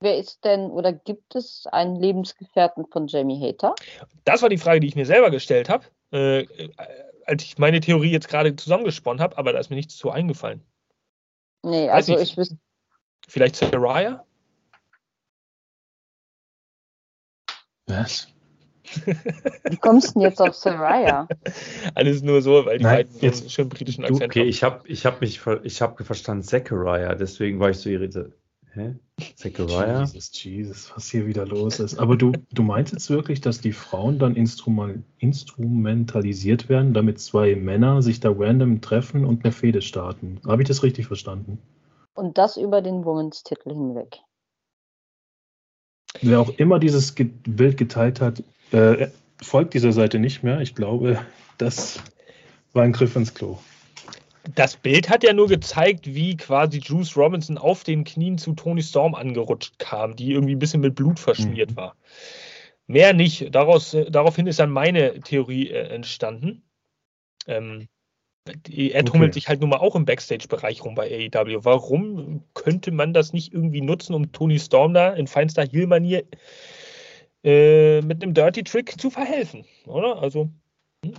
[0.00, 3.76] Wer ist denn oder gibt es einen Lebensgefährten von Jamie Hater?
[4.24, 6.46] Das war die Frage, die ich mir selber gestellt habe, äh,
[7.24, 10.62] als ich meine Theorie jetzt gerade zusammengesponnen habe, aber da ist mir nichts zu eingefallen.
[11.62, 12.58] Nee, also ich wüsste.
[13.28, 14.26] Vielleicht Saraya?
[17.86, 18.28] Was?
[19.68, 21.26] Wie kommst du denn jetzt auf Soraya?
[21.94, 24.42] Alles nur so, weil die Nein, beiden jetzt, so schönen britischen Akzent okay, haben.
[24.42, 28.32] Okay, ich habe ich hab mich ich hab verstanden Zachariah, deswegen war ich so irritiert.
[28.74, 28.96] Hä?
[29.36, 30.00] Zachariah?
[30.00, 31.96] Jesus, Jesus, was hier wieder los ist.
[31.98, 37.54] Aber du, du meinst jetzt wirklich, dass die Frauen dann instrument, instrumentalisiert werden, damit zwei
[37.54, 40.40] Männer sich da random treffen und eine Fehde starten?
[40.44, 41.58] Habe ich das richtig verstanden?
[42.14, 44.18] Und das über den Womans-Titel hinweg.
[46.22, 48.42] Wer auch immer dieses Bild geteilt hat,
[48.72, 49.08] äh,
[49.42, 50.60] folge dieser Seite nicht mehr.
[50.60, 51.20] Ich glaube,
[51.58, 52.00] das
[52.72, 53.58] war ein Griff ins Klo.
[54.54, 58.82] Das Bild hat ja nur gezeigt, wie quasi Juice Robinson auf den Knien zu Tony
[58.82, 61.76] Storm angerutscht kam, die irgendwie ein bisschen mit Blut verschmiert mhm.
[61.76, 61.96] war.
[62.86, 63.54] Mehr nicht.
[63.54, 66.62] Daraus, daraufhin ist dann meine Theorie äh, entstanden.
[67.46, 67.88] Ähm,
[68.46, 69.32] er tummelt okay.
[69.32, 71.64] sich halt nun mal auch im Backstage-Bereich rum bei AEW.
[71.64, 76.24] Warum könnte man das nicht irgendwie nutzen, um Tony Storm da in feinster Heel-Manier
[77.42, 79.64] äh, mit einem Dirty-Trick zu verhelfen?
[79.86, 80.20] Oder?
[80.20, 80.50] Also,
[81.04, 81.14] hm?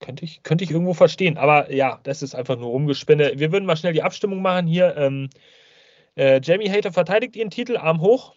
[0.00, 1.36] könnte, ich, könnte ich irgendwo verstehen.
[1.36, 3.32] Aber ja, das ist einfach nur Rumgespinne.
[3.36, 4.96] Wir würden mal schnell die Abstimmung machen hier.
[4.96, 5.28] Ähm,
[6.16, 8.34] äh, Jamie Hater verteidigt ihren Titel, Arm hoch.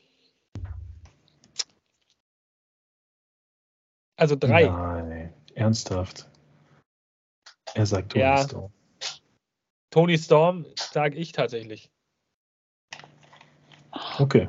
[4.18, 4.66] Also drei.
[4.66, 6.29] Nein, ernsthaft.
[7.76, 8.38] Er sagt Tony ja.
[8.38, 8.72] Storm.
[9.92, 11.90] Tony Storm sage ich tatsächlich.
[14.20, 14.48] Okay.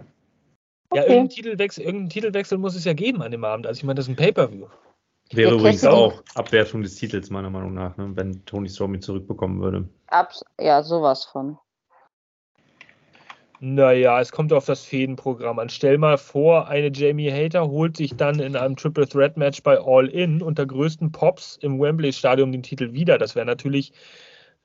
[0.93, 1.12] Ja, okay.
[1.12, 3.66] irgendeinen Titelwechsel, irgendeinen Titelwechsel muss es ja geben an dem Abend.
[3.66, 4.66] Also ich meine, das ist ein Pay-Per-View.
[5.33, 9.61] Wäre übrigens auch Abwertung des Titels, meiner Meinung nach, ne, wenn Tony Storm ihn zurückbekommen
[9.61, 9.89] würde.
[10.09, 11.57] Abs ja, sowas von.
[13.62, 15.68] Naja, es kommt auf das Fädenprogramm an.
[15.68, 19.78] Stell mal vor, eine Jamie Hater holt sich dann in einem Triple Threat Match bei
[19.78, 23.18] All In unter größten Pops im Wembley Stadium den Titel wieder.
[23.18, 23.92] Das wäre natürlich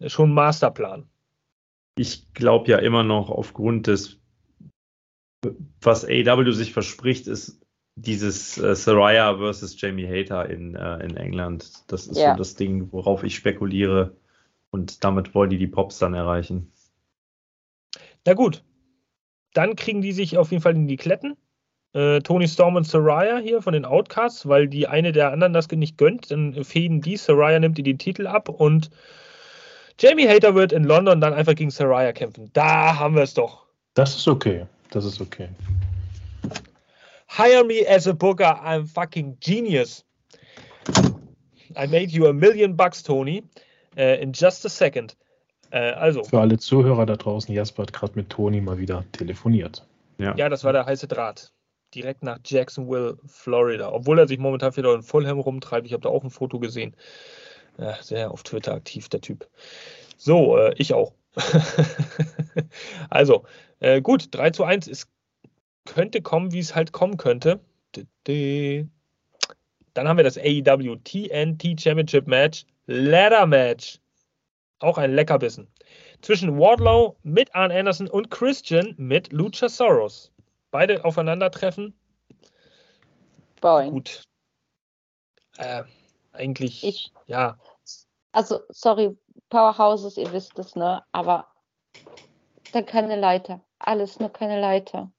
[0.07, 1.09] schon ein Masterplan.
[1.97, 4.17] Ich glaube ja immer noch aufgrund des,
[5.81, 7.61] was AW sich verspricht, ist
[7.95, 11.69] dieses äh, Saraya versus Jamie Hater in, äh, in England.
[11.87, 12.31] Das ist ja.
[12.31, 14.15] so das Ding, worauf ich spekuliere.
[14.71, 16.71] Und damit wollen die die Pops dann erreichen.
[18.25, 18.63] Na gut,
[19.55, 21.35] dann kriegen die sich auf jeden Fall in die Kletten.
[21.93, 25.69] Äh, Tony Storm und Soraya hier von den Outcasts, weil die eine der anderen das
[25.71, 26.29] nicht gönnt.
[26.29, 28.89] Dann fäden die, Soraya nimmt ihr den Titel ab und
[29.97, 32.49] Jamie Hater wird in London dann einfach gegen Soraya kämpfen.
[32.51, 33.65] Da haben wir es doch.
[33.93, 34.65] Das ist okay.
[34.91, 35.47] Das ist okay.
[37.27, 40.03] Hire me as a booker, I'm fucking genius.
[41.77, 43.43] I made you a million bucks, Tony,
[43.97, 45.15] uh, in just a second.
[45.71, 46.23] Äh, also.
[46.23, 49.85] Für alle Zuhörer da draußen, Jasper hat gerade mit Toni mal wieder telefoniert.
[50.17, 50.35] Ja.
[50.35, 51.51] ja, das war der heiße Draht.
[51.93, 53.91] Direkt nach Jacksonville, Florida.
[53.91, 55.85] Obwohl er sich momentan wieder in Fulham rumtreibt.
[55.85, 56.95] Ich habe da auch ein Foto gesehen.
[57.77, 59.47] Ja, sehr auf Twitter aktiv, der Typ.
[60.17, 61.13] So, äh, ich auch.
[63.09, 63.43] also,
[63.79, 64.87] äh, gut, 3 zu 1.
[64.87, 65.07] Es
[65.85, 67.59] könnte kommen, wie es halt kommen könnte.
[68.23, 68.89] Dann
[70.07, 73.99] haben wir das AEW TNT Championship Match, Ladder Match.
[74.79, 75.67] Auch ein Leckerbissen.
[76.21, 80.31] Zwischen Wardlow mit Arn Anderson und Christian mit Luchasaurus.
[80.71, 81.97] Beide aufeinandertreffen.
[83.61, 83.91] Boing.
[83.91, 84.23] Gut.
[85.57, 85.83] Äh,
[86.33, 87.57] eigentlich, ich, ja.
[88.33, 89.17] Also, sorry,
[89.49, 91.01] Powerhouses, ihr wisst es, ne?
[91.13, 91.47] Aber
[92.73, 93.61] dann keine Leiter.
[93.79, 95.11] Alles nur keine Leiter.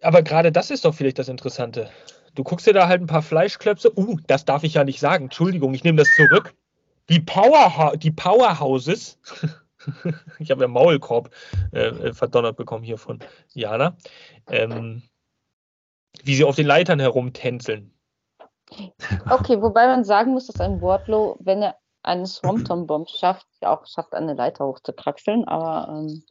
[0.00, 1.90] Aber gerade das ist doch vielleicht das Interessante.
[2.34, 3.92] Du guckst dir da halt ein paar Fleischklöpse.
[3.98, 5.24] Uh, das darf ich ja nicht sagen.
[5.24, 6.54] Entschuldigung, ich nehme das zurück.
[7.10, 9.18] Die, Power, die Powerhouses,
[10.38, 11.30] ich habe ja Maulkorb
[11.72, 13.18] äh, äh, verdonnert bekommen hier von
[13.52, 13.96] Jana,
[14.48, 15.02] ähm,
[16.22, 17.92] wie sie auf den Leitern herumtänzeln.
[19.28, 23.76] Okay, wobei man sagen muss, dass ein Wardlow, wenn er einen Swampton Bomb schafft, ja
[23.76, 25.88] auch schafft, eine Leiter hochzukraxeln, aber.
[25.92, 26.22] Ähm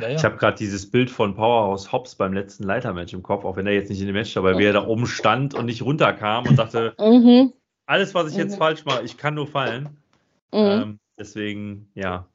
[0.00, 0.16] naja.
[0.16, 3.66] Ich habe gerade dieses Bild von Powerhouse Hobbs beim letzten Leitermatch im Kopf, auch wenn
[3.66, 5.82] er jetzt nicht in dem Match war, weil wie er da oben stand und nicht
[5.82, 7.52] runterkam und dachte, mhm
[7.88, 8.58] alles, was ich jetzt mhm.
[8.58, 9.96] falsch mache, ich kann nur fallen.
[10.52, 10.58] Mhm.
[10.58, 12.28] Ähm, deswegen, ja.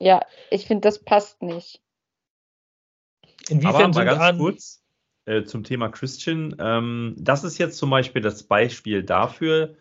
[0.00, 1.82] Ja, ich finde, das passt nicht.
[3.48, 4.38] Inwiefern Aber mal ganz an...
[4.38, 4.82] kurz
[5.26, 6.56] äh, zum Thema Christian.
[6.58, 9.76] Ähm, das ist jetzt zum Beispiel das Beispiel dafür,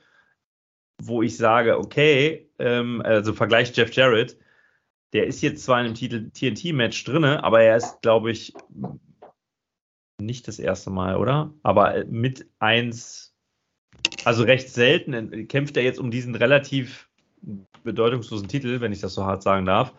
[1.02, 4.38] wo ich sage, okay, ähm, also Vergleich Jeff Jarrett,
[5.14, 8.54] der ist jetzt zwar in einem TNT-Match drin, aber er ist, glaube ich,
[10.20, 11.54] nicht das erste Mal, oder?
[11.64, 13.33] Aber mit eins
[14.26, 17.10] also recht selten kämpft er jetzt um diesen relativ
[17.84, 19.94] bedeutungslosen Titel, wenn ich das so hart sagen darf.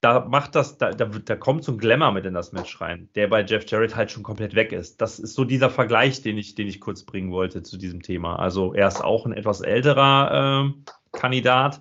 [0.00, 3.08] Da macht das, da, da, da kommt so ein Glamour mit in das Match rein,
[3.14, 5.00] der bei Jeff Jarrett halt schon komplett weg ist.
[5.00, 8.36] Das ist so dieser Vergleich, den ich, den ich kurz bringen wollte zu diesem Thema.
[8.38, 11.80] Also er ist auch ein etwas älterer äh, Kandidat,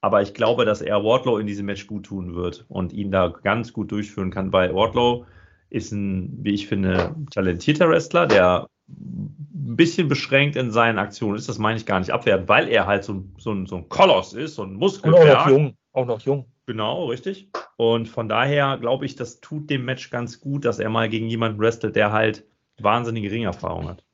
[0.00, 3.28] aber ich glaube, dass er Wardlow in diesem Match gut tun wird und ihn da
[3.28, 5.26] ganz gut durchführen kann, weil Wardlow
[5.70, 11.48] ist ein, wie ich finde, talentierter Wrestler, der ein bisschen beschränkt in seinen Aktionen ist,
[11.48, 14.32] das meine ich gar nicht abwerten, weil er halt so, so, ein, so ein Koloss
[14.32, 15.22] ist, so ein Muskelberg.
[15.22, 16.52] Und auch noch jung, auch noch jung.
[16.66, 17.50] Genau, richtig.
[17.76, 21.28] Und von daher glaube ich, das tut dem Match ganz gut, dass er mal gegen
[21.28, 22.46] jemanden wrestelt, der halt
[22.78, 24.04] wahnsinnige Ringerfahrung hat.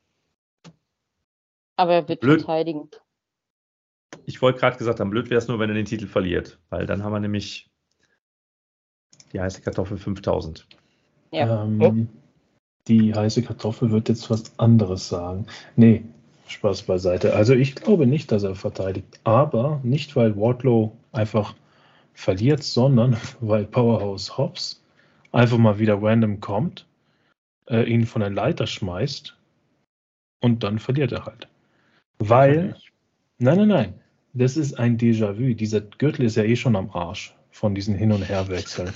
[1.77, 2.41] Aber er wird blöd.
[2.41, 2.89] verteidigen.
[4.25, 6.85] Ich wollte gerade gesagt haben, blöd wäre es nur, wenn er den Titel verliert, weil
[6.85, 7.69] dann haben wir nämlich
[9.33, 10.67] die heiße Kartoffel 5000.
[11.35, 11.63] Ja.
[11.63, 11.93] Ähm, oh.
[12.87, 15.47] die heiße Kartoffel wird jetzt was anderes sagen.
[15.75, 16.03] Nee,
[16.47, 17.35] Spaß beiseite.
[17.35, 21.55] Also ich glaube nicht, dass er verteidigt, aber nicht, weil Wardlow einfach
[22.13, 24.83] verliert, sondern weil Powerhouse Hobbs
[25.31, 26.87] einfach mal wieder random kommt,
[27.69, 29.35] äh, ihn von der Leiter schmeißt
[30.41, 31.47] und dann verliert er halt.
[32.19, 32.77] Weil,
[33.39, 33.93] nein, nein, nein,
[34.33, 35.53] das ist ein Déjà-vu.
[35.53, 38.91] Dieser Gürtel ist ja eh schon am Arsch von diesen Hin- und Herwechseln.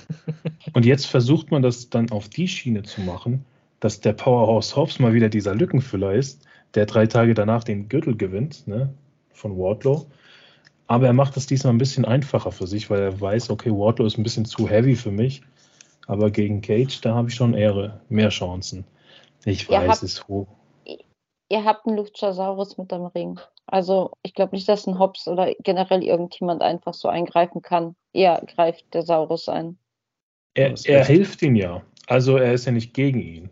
[0.73, 3.45] und jetzt versucht man das dann auf die Schiene zu machen,
[3.79, 8.17] dass der Powerhouse Hobbs mal wieder dieser Lückenfüller ist, der drei Tage danach den Gürtel
[8.17, 8.93] gewinnt, ne,
[9.31, 10.07] von Wardlow.
[10.87, 14.05] Aber er macht es diesmal ein bisschen einfacher für sich, weil er weiß, okay, Wardlow
[14.05, 15.41] ist ein bisschen zu heavy für mich.
[16.07, 18.83] Aber gegen Cage, da habe ich schon eher mehr Chancen.
[19.45, 20.47] Ich weiß, es ist hoch.
[21.47, 23.39] Ihr habt einen Luchasaurus mit dem Ring.
[23.67, 27.95] Also ich glaube nicht, dass ein Hobbs oder generell irgendjemand einfach so eingreifen kann.
[28.13, 29.77] Er greift der Saurus ein.
[30.55, 31.83] Er, er hilft ihm ja.
[32.07, 33.49] Also er ist ja nicht gegen ihn.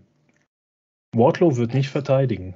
[1.15, 2.55] Wardlow wird nicht verteidigen.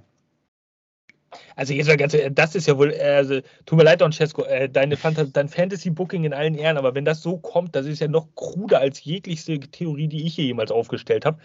[1.56, 4.68] Also jetzt mal ganz, das ist ja wohl, also tut mir leid, Don Cesco, äh,
[4.68, 8.28] deine dein Fantasy-Booking in allen Ehren, aber wenn das so kommt, das ist ja noch
[8.36, 11.39] kruder als jeglichste Theorie, die ich hier jemals aufgestellt habe.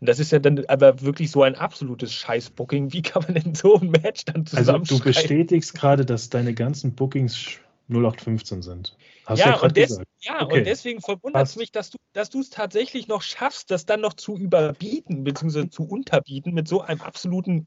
[0.00, 2.92] Das ist ja dann aber wirklich so ein absolutes Scheiß-Booking.
[2.92, 6.54] Wie kann man denn so ein Match dann zusammen Also du bestätigst gerade, dass deine
[6.54, 7.58] ganzen Bookings
[7.88, 8.96] 0815 sind.
[9.26, 10.58] Hast ja, und des, ja okay.
[10.58, 14.14] und deswegen verwundert es mich, dass du dass es tatsächlich noch schaffst, das dann noch
[14.14, 17.66] zu überbieten, beziehungsweise zu unterbieten mit so einem absoluten,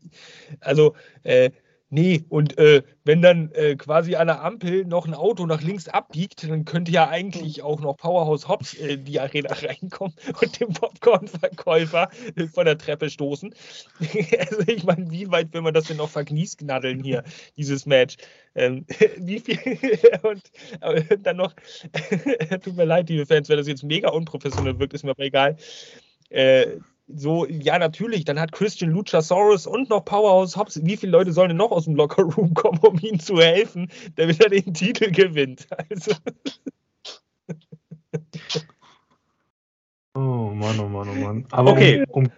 [0.59, 1.51] also äh,
[1.89, 5.87] Nee, und äh, wenn dann äh, quasi an der Ampel noch ein Auto nach links
[5.87, 10.59] abbiegt, dann könnte ja eigentlich auch noch Powerhouse Hobbs in äh, die Arena reinkommen und
[10.59, 12.09] den Popcorn-Verkäufer
[12.53, 13.53] von der Treppe stoßen.
[14.39, 17.23] also ich meine, wie weit will man das denn noch vergniesknaddeln hier,
[17.55, 18.17] dieses Match?
[18.55, 18.85] Ähm,
[19.17, 19.59] wie viel
[20.23, 20.41] und
[21.23, 21.53] dann noch,
[22.63, 25.55] tut mir leid, liebe Fans, wenn das jetzt mega unprofessionell wirkt, ist mir aber egal.
[26.29, 26.77] Äh,
[27.07, 30.83] so, ja, natürlich, dann hat Christian Luchasaurus und noch Powerhouse Hobbs.
[30.83, 34.41] Wie viele Leute sollen denn noch aus dem Lockerroom kommen, um ihm zu helfen, damit
[34.41, 35.67] er den Titel gewinnt?
[35.89, 36.13] Also.
[40.15, 41.45] Oh Mann, oh Mann, oh Mann.
[41.51, 42.05] Aber okay.
[42.07, 42.31] um, um,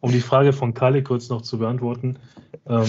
[0.00, 2.18] um die Frage von Kale kurz noch zu beantworten,
[2.66, 2.88] ähm,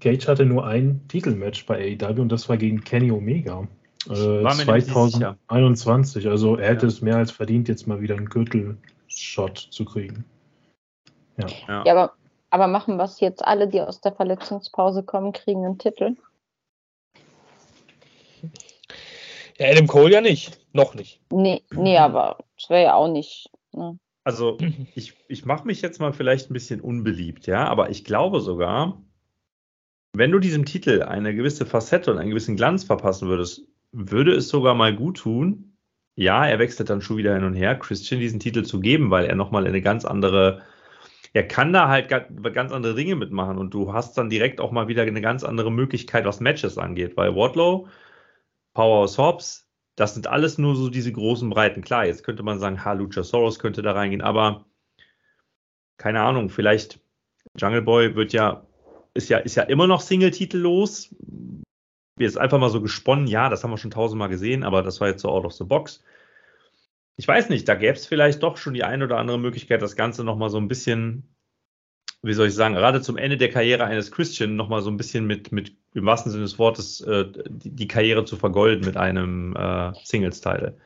[0.00, 3.68] Gage hatte nur ein Titelmatch bei AEW und das war gegen Kenny Omega.
[4.10, 6.28] Äh, 2021.
[6.28, 6.88] Also er hätte ja.
[6.88, 10.24] es mehr als verdient, jetzt mal wieder einen Gürtel-Shot zu kriegen.
[11.36, 11.84] Ja, ja.
[11.86, 12.12] ja aber,
[12.50, 16.16] aber machen was jetzt alle, die aus der Verletzungspause kommen, kriegen einen Titel?
[19.58, 20.58] Ja, Adam Cole ja nicht.
[20.72, 21.20] Noch nicht.
[21.30, 23.50] Nee, nee aber das wäre ja auch nicht.
[23.72, 23.98] Ne?
[24.24, 24.58] Also,
[24.94, 29.02] ich, ich mache mich jetzt mal vielleicht ein bisschen unbeliebt, ja, aber ich glaube sogar,
[30.14, 34.48] wenn du diesem Titel eine gewisse Facette und einen gewissen Glanz verpassen würdest, würde es
[34.48, 35.76] sogar mal gut tun,
[36.14, 39.24] ja, er wechselt dann schon wieder hin und her, Christian diesen Titel zu geben, weil
[39.24, 40.62] er nochmal eine ganz andere
[41.32, 44.88] er kann da halt ganz andere Dinge mitmachen und du hast dann direkt auch mal
[44.88, 47.88] wieder eine ganz andere Möglichkeit, was Matches angeht, weil Wardlow,
[48.74, 51.82] Powerhouse Hobbs, das sind alles nur so diese großen Breiten.
[51.82, 54.66] Klar, jetzt könnte man sagen, ha, Luchasaurus könnte da reingehen, aber
[55.96, 57.00] keine Ahnung, vielleicht
[57.56, 58.66] Jungle Boy wird ja,
[59.14, 61.14] ist ja, ist ja immer noch Single-Titellos.
[62.18, 65.08] Jetzt einfach mal so gesponnen, ja, das haben wir schon tausendmal gesehen, aber das war
[65.08, 66.02] jetzt so out of the box
[67.16, 69.96] ich weiß nicht, da gäbe es vielleicht doch schon die eine oder andere Möglichkeit, das
[69.96, 71.34] Ganze nochmal so ein bisschen,
[72.22, 75.26] wie soll ich sagen, gerade zum Ende der Karriere eines Christian nochmal so ein bisschen
[75.26, 79.54] mit, mit im wahrsten Sinne des Wortes, äh, die, die, Karriere zu vergolden mit einem
[79.56, 80.78] äh, Singles-Teil.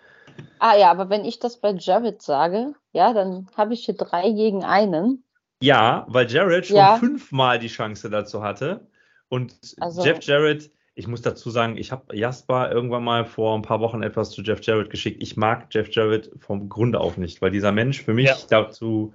[0.58, 4.30] Ah ja, aber wenn ich das bei Jared sage, ja, dann habe ich hier drei
[4.32, 5.22] gegen einen.
[5.62, 6.96] Ja, weil Jared schon ja.
[6.96, 8.86] fünfmal die Chance dazu hatte.
[9.28, 13.60] Und also, Jeff Jarrett ich muss dazu sagen, ich habe Jasper irgendwann mal vor ein
[13.60, 15.22] paar Wochen etwas zu Jeff Jarrett geschickt.
[15.22, 18.36] Ich mag Jeff Jarrett vom Grunde auf nicht, weil dieser Mensch für mich ja.
[18.48, 19.14] dazu,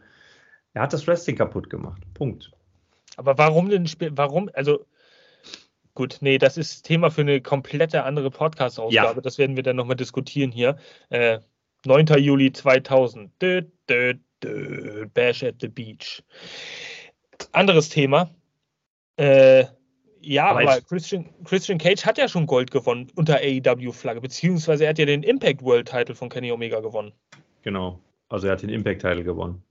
[0.74, 2.04] er hat das Wrestling kaputt gemacht.
[2.14, 2.52] Punkt.
[3.18, 4.86] Aber warum denn, warum, also
[5.96, 9.16] gut, nee, das ist Thema für eine komplette andere Podcast-Ausgabe.
[9.16, 9.22] Ja.
[9.22, 10.78] Das werden wir dann nochmal diskutieren hier.
[11.10, 11.40] Äh,
[11.86, 12.06] 9.
[12.20, 13.32] Juli 2000.
[13.42, 16.24] Dö, dö, dö, Bash at the Beach.
[17.54, 18.30] Anderes Thema.
[19.18, 19.66] Äh,
[20.22, 24.92] ja, aber, aber Christian, Christian Cage hat ja schon Gold gewonnen unter AEW-Flagge, beziehungsweise er
[24.92, 27.12] hat ja den Impact World Title von Kenny Omega gewonnen.
[27.64, 28.00] Genau,
[28.30, 29.64] also er hat den Impact Title gewonnen.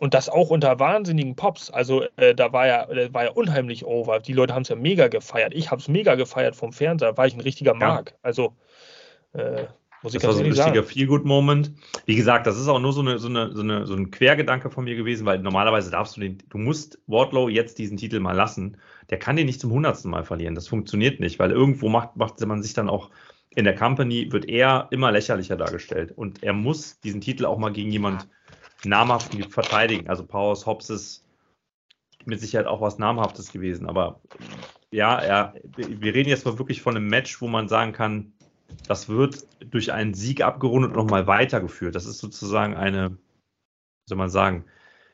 [0.00, 1.70] Und das auch unter wahnsinnigen Pops.
[1.70, 4.20] Also äh, da war ja, äh, war ja unheimlich over.
[4.20, 5.54] Die Leute haben es ja mega gefeiert.
[5.54, 7.16] Ich habe es mega gefeiert vom Fernseher.
[7.16, 8.10] War ich ein richtiger Mark.
[8.10, 8.18] Ja.
[8.22, 8.54] Also
[9.32, 9.64] äh,
[10.02, 11.72] muss ich das war so ein richtiger Feel-Good-Moment.
[12.06, 14.70] Wie gesagt, das ist auch nur so, eine, so, eine, so, eine, so ein Quergedanke
[14.70, 18.36] von mir gewesen, weil normalerweise darfst du den, du musst Wardlow jetzt diesen Titel mal
[18.36, 18.76] lassen.
[19.10, 20.54] Der kann den nicht zum hundertsten Mal verlieren.
[20.54, 23.10] Das funktioniert nicht, weil irgendwo macht, macht man sich dann auch
[23.54, 26.12] in der Company, wird er immer lächerlicher dargestellt.
[26.12, 28.28] Und er muss diesen Titel auch mal gegen jemand
[28.84, 30.08] namhaft verteidigen.
[30.08, 31.24] Also Powers Hobbs ist
[32.24, 33.88] mit Sicherheit auch was Namhaftes gewesen.
[33.88, 34.20] Aber
[34.90, 38.32] ja, er, wir reden jetzt mal wirklich von einem Match, wo man sagen kann,
[38.86, 41.94] das wird durch einen Sieg abgerundet und nochmal weitergeführt.
[41.94, 44.64] Das ist sozusagen eine, wie soll man sagen,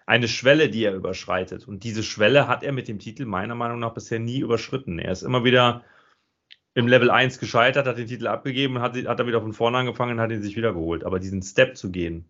[0.07, 1.67] eine Schwelle, die er überschreitet.
[1.67, 4.99] Und diese Schwelle hat er mit dem Titel meiner Meinung nach bisher nie überschritten.
[4.99, 5.83] Er ist immer wieder
[6.75, 10.13] im Level 1 gescheitert, hat den Titel abgegeben, hat, hat er wieder von vorne angefangen
[10.13, 11.05] und hat ihn sich wieder geholt.
[11.05, 12.27] Aber diesen Step zu gehen,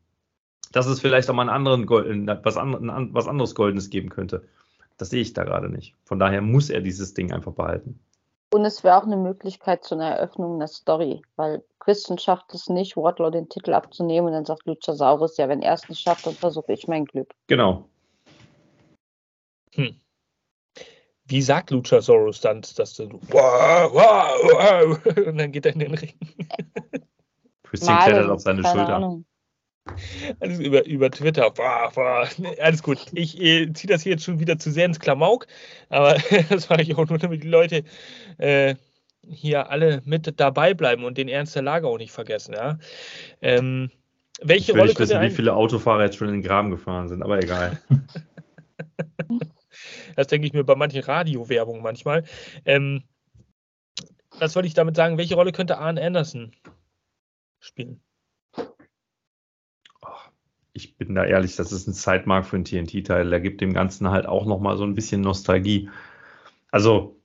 [0.73, 4.47] dass es vielleicht auch mal einen anderen, was, was anderes Goldenes geben könnte,
[4.97, 5.95] das sehe ich da gerade nicht.
[6.05, 7.99] Von daher muss er dieses Ding einfach behalten.
[8.55, 12.69] Und es wäre auch eine Möglichkeit zu einer Eröffnung einer Story, weil Christian schafft es
[12.69, 16.25] nicht, Wardlaw den Titel abzunehmen und dann sagt Luchasaurus, ja, wenn er es nicht schafft,
[16.25, 17.35] dann versuche ich mein Glück.
[17.49, 17.89] Genau.
[19.75, 20.01] Hm.
[21.25, 25.95] Wie sagt Luchasaurus dann, dass du wow, wow, wow, und dann geht er in den
[25.95, 26.15] Ring.
[27.65, 28.95] Christian klettert auf seine Schulter.
[28.95, 29.25] Ahnung.
[30.41, 31.51] Alles über, über Twitter.
[31.51, 32.29] Boah, boah.
[32.61, 33.07] Alles gut.
[33.13, 35.47] Ich äh, ziehe das hier jetzt schon wieder zu sehr ins Klamauk,
[35.89, 36.17] aber
[36.49, 37.85] das mache ich auch nur, damit die Leute
[38.39, 38.75] äh,
[39.27, 42.55] hier alle mit dabei bleiben und den Ernst der Lage auch nicht vergessen.
[42.55, 42.79] Ja?
[43.43, 43.91] Ähm,
[44.41, 47.09] welche ich will Rolle nicht wissen, wie viele Autofahrer jetzt schon in den Graben gefahren
[47.09, 47.81] sind, aber egal.
[50.17, 52.25] das denke ich mir bei manchen Radiowerbungen manchmal.
[52.65, 53.05] Ähm,
[54.39, 55.19] was wollte ich damit sagen?
[55.19, 56.53] Welche Rolle könnte Arne Anderson
[57.61, 58.01] spielen?
[60.75, 63.31] Ich bin da ehrlich, das ist ein Zeitmark für einen TNT-Teil.
[63.31, 65.89] Der gibt dem Ganzen halt auch nochmal so ein bisschen Nostalgie.
[66.73, 67.21] Also,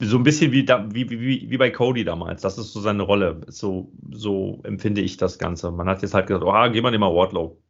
[0.00, 2.40] so ein bisschen wie, da, wie, wie, wie bei Cody damals.
[2.40, 3.42] Das ist so seine Rolle.
[3.48, 5.70] So, so empfinde ich das Ganze.
[5.70, 7.60] Man hat jetzt halt gesagt, oh, geh mal den mal Wardlow.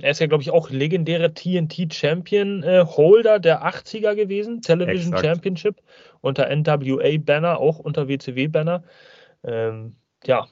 [0.00, 5.26] Er ist ja, glaube ich, auch legendärer TNT-Champion-Holder äh, der 80er gewesen, Television Exakt.
[5.26, 5.82] Championship
[6.20, 8.82] unter NWA-Banner, auch unter WCW-Banner.
[9.44, 10.48] Ähm, ja,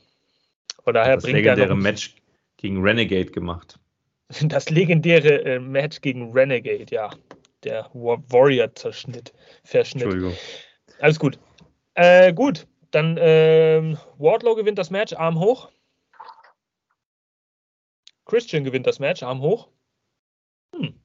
[0.85, 2.15] von daher das bringt legendäre Match
[2.57, 3.79] gegen Renegade gemacht.
[4.45, 7.11] Das legendäre äh, Match gegen Renegade, ja.
[7.63, 9.33] Der Warrior-Zerschnitt,
[9.65, 10.05] Verschnitt.
[10.05, 10.37] Entschuldigung.
[10.99, 11.39] Alles gut.
[11.95, 15.71] Äh, gut, dann ähm, Wardlow gewinnt das Match, Arm hoch.
[18.25, 19.69] Christian gewinnt das Match, Arm hoch.
[20.75, 21.01] Hm.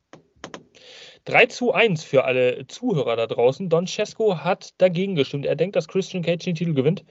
[1.26, 3.69] 3 zu 1 für alle Zuhörer da draußen.
[3.69, 5.45] Don Cesco hat dagegen gestimmt.
[5.45, 7.06] Er denkt, dass Christian Cage den Titel gewinnt.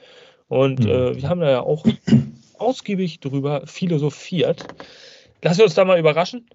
[0.48, 0.90] Und hm.
[0.90, 1.84] äh, wir haben da ja auch
[2.60, 4.66] ausgiebig darüber philosophiert.
[5.42, 6.48] Lassen wir uns da mal überraschen.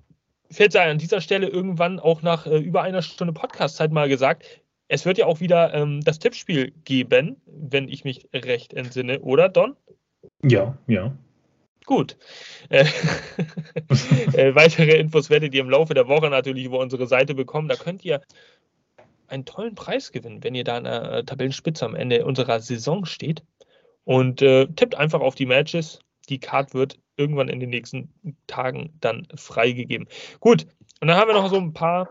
[0.51, 4.45] Fällt sei an dieser Stelle irgendwann auch nach äh, über einer Stunde Podcastzeit mal gesagt,
[4.88, 9.49] es wird ja auch wieder ähm, das Tippspiel geben, wenn ich mich recht entsinne, oder
[9.49, 9.75] Don?
[10.43, 11.15] Ja, ja.
[11.85, 12.17] Gut.
[12.69, 12.85] Äh,
[14.34, 17.67] äh, weitere Infos werdet ihr im Laufe der Woche natürlich über unsere Seite bekommen.
[17.67, 18.21] Da könnt ihr
[19.27, 23.43] einen tollen Preis gewinnen, wenn ihr da an der Tabellenspitze am Ende unserer Saison steht.
[24.05, 25.99] Und äh, tippt einfach auf die Matches.
[26.30, 28.13] Die Card wird irgendwann in den nächsten
[28.47, 30.07] Tagen dann freigegeben.
[30.39, 30.65] Gut,
[30.99, 32.09] und dann haben wir noch so ein paar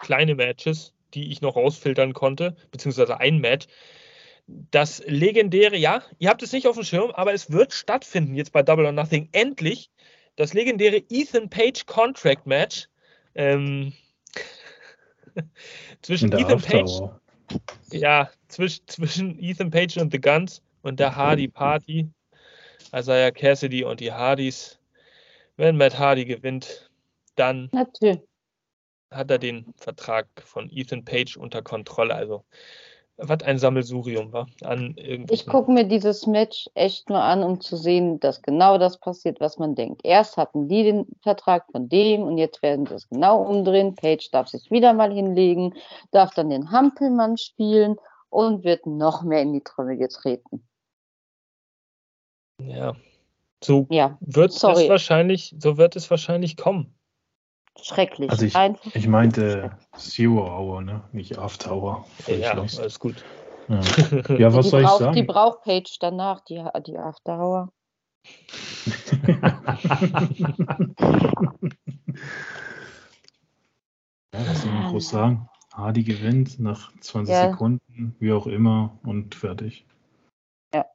[0.00, 3.66] kleine Matches, die ich noch rausfiltern konnte, beziehungsweise ein Match.
[4.46, 8.52] Das legendäre, ja, ihr habt es nicht auf dem Schirm, aber es wird stattfinden jetzt
[8.52, 9.28] bei Double or Nothing.
[9.32, 9.90] Endlich
[10.36, 12.88] das legendäre Ethan Page Contract Match
[13.34, 13.92] ähm,
[16.02, 17.00] zwischen Ethan Page.
[17.90, 22.08] Ja, zwisch, zwischen Ethan Page und The Guns und der Hardy Party.
[22.92, 24.78] Isaiah Cassidy und die Hardys.
[25.56, 26.90] Wenn Matt Hardy gewinnt,
[27.34, 28.20] dann Natürlich.
[29.10, 32.14] hat er den Vertrag von Ethan Page unter Kontrolle.
[32.14, 32.44] Also
[33.18, 34.46] was ein Sammelsurium war.
[34.62, 38.98] An ich gucke mir dieses Match echt nur an, um zu sehen, dass genau das
[38.98, 40.02] passiert, was man denkt.
[40.04, 43.94] Erst hatten die den Vertrag von dem und jetzt werden sie es genau umdrehen.
[43.94, 45.74] Page darf sich wieder mal hinlegen,
[46.10, 47.96] darf dann den Hampelmann spielen
[48.28, 50.66] und wird noch mehr in die Trümmer getreten.
[52.62, 52.96] Ja,
[53.62, 54.84] so ja, wird sorry.
[54.84, 56.95] es wahrscheinlich, so wird es wahrscheinlich kommen.
[57.82, 58.30] Schrecklich.
[58.30, 58.54] Also ich,
[58.94, 61.02] ich meinte Zero Hour, ne?
[61.12, 62.06] Nicht After Hour.
[62.26, 63.24] Ja, alles gut.
[63.68, 63.80] Ja,
[64.38, 65.14] ja was die soll brauch, ich sagen?
[65.16, 67.72] Die braucht Page danach, die, die After Hour.
[74.32, 75.48] ja, was soll man groß sagen?
[75.72, 77.50] Hardy gewinnt nach 20 ja.
[77.50, 79.84] Sekunden, wie auch immer, und fertig.
[80.74, 80.86] Ja.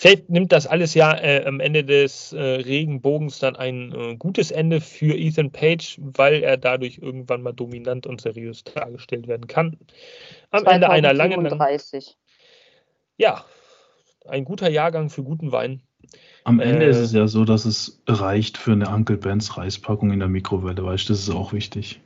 [0.00, 4.50] Vielleicht nimmt das alles ja äh, am Ende des äh, Regenbogens dann ein äh, gutes
[4.50, 9.76] Ende für Ethan Page, weil er dadurch irgendwann mal dominant und seriös dargestellt werden kann.
[10.52, 11.46] Am Ende einer langen.
[13.18, 13.44] Ja,
[14.26, 15.82] ein guter Jahrgang für guten Wein.
[16.44, 20.12] Am Ende ist es äh, ja so, dass es reicht für eine Uncle Ben's Reispackung
[20.12, 22.00] in der Mikrowelle, weißt du, das ist auch wichtig.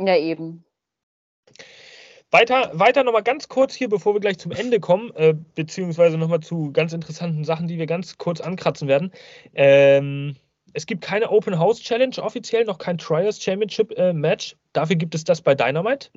[0.00, 0.62] Ja, eben.
[2.36, 6.40] Weiter, weiter nochmal ganz kurz hier, bevor wir gleich zum Ende kommen, äh, beziehungsweise nochmal
[6.40, 9.10] zu ganz interessanten Sachen, die wir ganz kurz ankratzen werden.
[9.54, 10.36] Ähm,
[10.74, 14.54] es gibt keine Open House Challenge offiziell, noch kein Trials Championship äh, Match.
[14.74, 16.10] Dafür gibt es das bei Dynamite.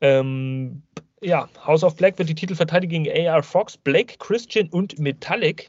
[0.00, 0.84] Ähm,
[1.20, 5.68] ja, House of Black wird die Titel verteidigen gegen AR Fox, Blake, Christian und Metallic.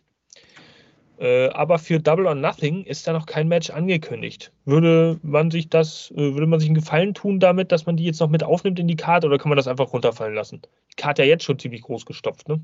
[1.22, 4.52] Äh, aber für Double or Nothing ist da noch kein Match angekündigt.
[4.65, 8.06] Würde man sich das, äh, würde man sich einen Gefallen tun damit, dass man die
[8.06, 10.64] jetzt noch mit aufnimmt in die Karte oder kann man das einfach runterfallen lassen?
[10.91, 12.60] Die Karte ja jetzt schon ziemlich groß gestopft, ne?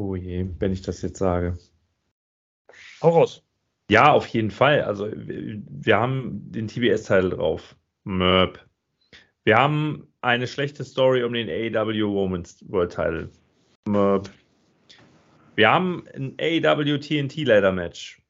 [0.00, 1.58] Oh je, wenn ich das jetzt sage.
[3.02, 3.42] Hau raus.
[3.90, 4.80] Ja, auf jeden Fall.
[4.82, 7.76] Also wir haben den TBS-Teil drauf.
[8.04, 8.60] Möp.
[9.44, 13.30] Wir haben eine schlechte Story um den AEW Women's World Title.
[13.86, 14.30] Möp.
[15.58, 18.22] Wir haben ein AEW TNT Ladder Match.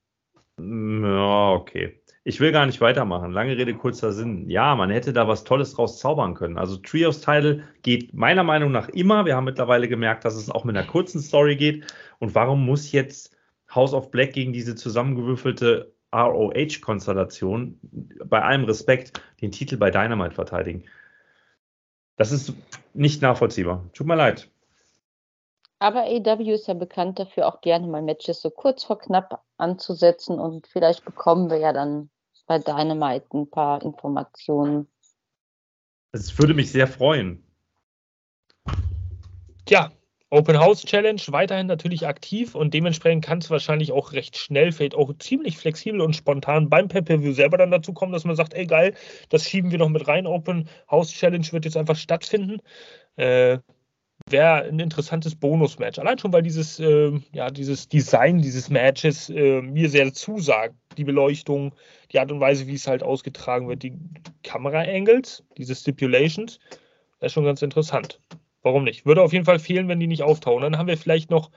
[0.59, 2.01] Ja, okay.
[2.25, 3.33] Ich will gar nicht weitermachen.
[3.33, 4.49] Lange Rede, kurzer Sinn.
[4.49, 6.57] Ja, man hätte da was Tolles draus zaubern können.
[6.57, 9.27] Also Trios Title geht meiner Meinung nach immer.
[9.27, 11.85] Wir haben mittlerweile gemerkt, dass es auch mit einer kurzen Story geht.
[12.19, 13.37] Und warum muss jetzt
[13.75, 17.79] House of Black gegen diese zusammengewürfelte ROH-Konstellation
[18.25, 20.85] bei allem Respekt den Titel bei Dynamite verteidigen?
[22.17, 22.55] Das ist
[22.95, 23.85] nicht nachvollziehbar.
[23.93, 24.51] Tut mir leid.
[25.81, 30.39] Aber AEW ist ja bekannt dafür, auch gerne mal Matches so kurz vor knapp anzusetzen
[30.41, 32.11] und vielleicht bekommen wir ja dann
[32.47, 34.89] bei Dynamite ein paar Informationen.
[36.13, 37.45] Es würde mich sehr freuen.
[39.67, 39.93] Tja,
[40.31, 44.95] Open House Challenge weiterhin natürlich aktiv und dementsprechend kann es wahrscheinlich auch recht schnell, vielleicht
[44.95, 48.67] auch ziemlich flexibel und spontan beim Pay-Per-View selber dann dazu kommen, dass man sagt, ey
[48.67, 48.95] geil,
[49.29, 50.27] das schieben wir noch mit rein.
[50.27, 52.61] Open House Challenge wird jetzt einfach stattfinden.
[53.17, 53.59] Äh,
[54.31, 55.99] wäre ein interessantes Bonus-Match.
[55.99, 60.75] Allein schon, weil dieses, äh, ja, dieses Design dieses Matches äh, mir sehr zusagt.
[60.97, 61.75] Die Beleuchtung,
[62.13, 63.95] die Art und Weise, wie es halt ausgetragen wird, die
[64.43, 66.59] Kamera-Angles, diese Stipulations,
[67.21, 68.21] wäre schon ganz interessant.
[68.63, 69.07] Warum nicht?
[69.07, 70.63] Würde auf jeden Fall fehlen, wenn die nicht auftauchen.
[70.63, 71.51] Dann haben wir vielleicht noch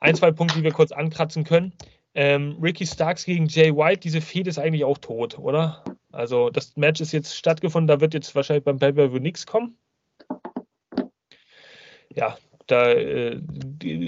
[0.00, 1.72] ein, zwei Punkte, die wir kurz ankratzen können.
[2.14, 5.82] Ähm, Ricky Starks gegen Jay White, diese Fehde ist eigentlich auch tot, oder?
[6.12, 9.76] Also das Match ist jetzt stattgefunden, da wird jetzt wahrscheinlich beim Pay-Per-View nichts kommen
[12.14, 12.36] ja,
[12.66, 13.40] da äh,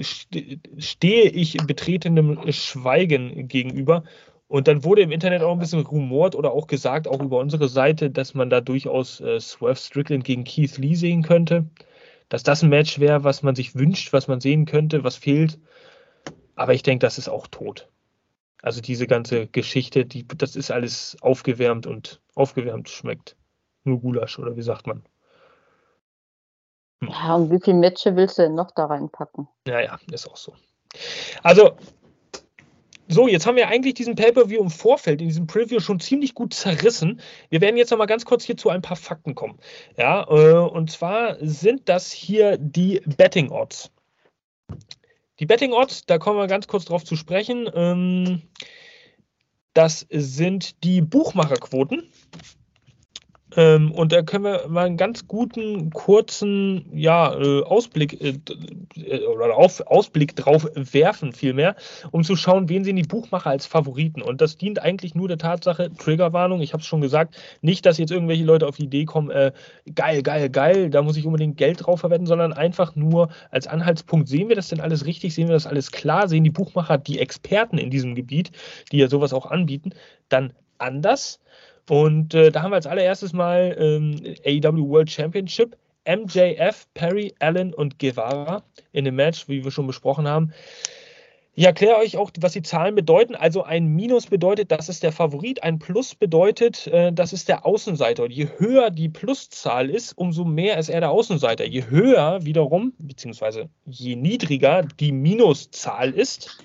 [0.03, 4.05] stehe ich betretenem Schweigen gegenüber.
[4.49, 7.69] Und dann wurde im Internet auch ein bisschen rumort oder auch gesagt, auch über unsere
[7.69, 11.66] Seite, dass man da durchaus äh, Swerve Strickland gegen Keith Lee sehen könnte.
[12.28, 15.59] Dass das ein Match wäre, was man sich wünscht, was man sehen könnte, was fehlt.
[16.55, 17.89] Aber ich denke, das ist auch tot.
[18.62, 23.37] Also diese ganze Geschichte, die, das ist alles aufgewärmt und aufgewärmt schmeckt.
[23.85, 25.03] Nur Gulasch, oder wie sagt man?
[27.01, 27.10] Hm.
[27.10, 29.48] Ja, und wie viele Matches willst du denn noch da reinpacken?
[29.66, 30.55] Ja, ja, ist auch so.
[31.43, 31.77] Also,
[33.09, 36.55] so, jetzt haben wir eigentlich diesen Pay-Per-View im Vorfeld, in diesem Preview schon ziemlich gut
[36.55, 37.20] zerrissen.
[37.51, 39.59] Wir werden jetzt noch mal ganz kurz hier zu ein paar Fakten kommen.
[39.97, 43.93] Ja, äh, und zwar sind das hier die Betting Odds.
[45.39, 47.70] Die Betting Odds, da kommen wir ganz kurz drauf zu sprechen.
[47.74, 48.43] Ähm,
[49.73, 52.10] das sind die Buchmacherquoten.
[53.57, 58.39] Ähm, und da können wir mal einen ganz guten, kurzen ja, äh, Ausblick äh,
[58.97, 61.74] äh, oder auf, Ausblick drauf werfen, vielmehr,
[62.11, 64.20] um zu schauen, wen sehen die Buchmacher als Favoriten.
[64.20, 67.99] Und das dient eigentlich nur der Tatsache, Triggerwarnung, ich habe es schon gesagt, nicht, dass
[67.99, 69.53] jetzt irgendwelche Leute auf die Idee kommen, äh,
[69.95, 74.28] geil, geil, geil, da muss ich unbedingt Geld drauf verwenden, sondern einfach nur als Anhaltspunkt,
[74.28, 77.20] sehen wir das denn alles richtig, sehen wir das alles klar, sehen die Buchmacher, die
[77.20, 78.51] Experten in diesem Gebiet,
[78.93, 79.91] die ja sowas auch anbieten,
[80.28, 81.41] dann anders
[81.88, 85.76] und äh, da haben wir als allererstes mal ähm, AEW World Championship.
[86.06, 90.52] MJF, Perry, Allen und Guevara in dem Match, wie wir schon besprochen haben.
[91.58, 93.34] Ich erkläre euch auch, was die Zahlen bedeuten.
[93.34, 95.62] Also ein Minus bedeutet, das ist der Favorit.
[95.62, 98.24] Ein Plus bedeutet, äh, das ist der Außenseiter.
[98.24, 101.64] Und je höher die Pluszahl ist, umso mehr ist er der Außenseiter.
[101.64, 106.58] Je höher wiederum, beziehungsweise je niedriger die Minuszahl ist,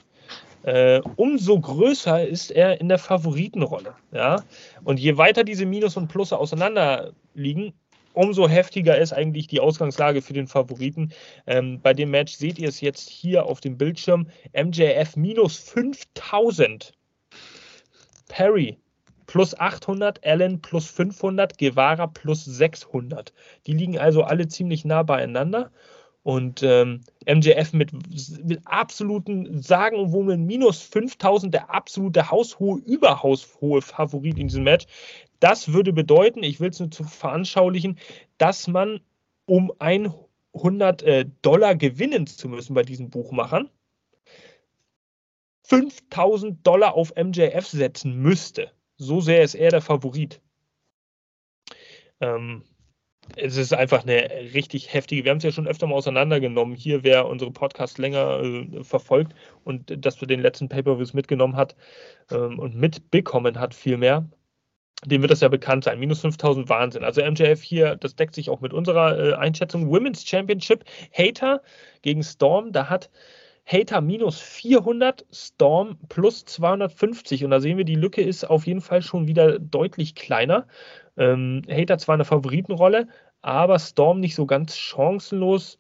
[0.64, 3.96] äh, umso größer ist er in der Favoritenrolle.
[4.12, 4.44] Ja?
[4.84, 7.74] Und je weiter diese Minus und Plusse auseinander liegen,
[8.14, 11.12] umso heftiger ist eigentlich die Ausgangslage für den Favoriten.
[11.48, 14.28] Ähm, bei dem Match seht ihr es jetzt hier auf dem Bildschirm.
[14.54, 16.94] MJF minus 5000.
[18.28, 18.78] Perry
[19.32, 23.32] plus 800, Allen plus 500, Guevara plus 600.
[23.66, 25.72] Die liegen also alle ziemlich nah beieinander.
[26.24, 27.92] Und ähm, MJF mit,
[28.44, 34.86] mit absoluten Sagen und Wummeln minus 5000, der absolute haushohe, überhaushohe Favorit in diesem Match.
[35.40, 37.98] Das würde bedeuten, ich will es nur zu veranschaulichen,
[38.38, 39.00] dass man,
[39.48, 43.70] um 100 äh, Dollar gewinnen zu müssen bei diesen Buchmachern,
[45.64, 48.72] 5000 Dollar auf MJF setzen müsste.
[48.98, 50.42] So sehr ist er der Favorit.
[52.20, 52.64] Ähm,
[53.36, 55.24] es ist einfach eine richtig heftige.
[55.24, 56.76] Wir haben es ja schon öfter mal auseinandergenommen.
[56.76, 59.34] Hier, wer unsere Podcast länger äh, verfolgt
[59.64, 61.76] und das für den letzten Pay-Per-Views mitgenommen hat
[62.32, 64.30] ähm, und mitbekommen hat, vielmehr,
[65.06, 66.00] dem wird das ja bekannt sein.
[66.00, 67.04] Minus 5000 Wahnsinn.
[67.04, 69.90] Also MJF hier, das deckt sich auch mit unserer äh, Einschätzung.
[69.90, 71.62] Women's Championship, Hater
[72.02, 73.10] gegen Storm, da hat
[73.66, 77.46] Hater minus 400, Storm plus 250.
[77.46, 80.68] Und da sehen wir, die Lücke ist auf jeden Fall schon wieder deutlich kleiner.
[81.18, 83.08] Ähm, Hater zwar eine Favoritenrolle,
[83.42, 85.80] aber Storm nicht so ganz chancenlos.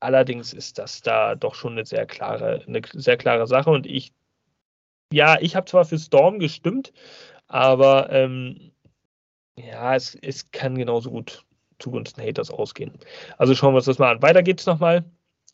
[0.00, 3.70] Allerdings ist das da doch schon eine sehr klare, eine sehr klare Sache.
[3.70, 4.12] Und ich,
[5.12, 6.92] ja, ich habe zwar für Storm gestimmt,
[7.48, 8.72] aber ähm,
[9.56, 11.44] ja, es, es kann genauso gut
[11.78, 12.92] zugunsten Haters ausgehen.
[13.38, 14.22] Also schauen wir uns das mal an.
[14.22, 15.04] Weiter geht's nochmal.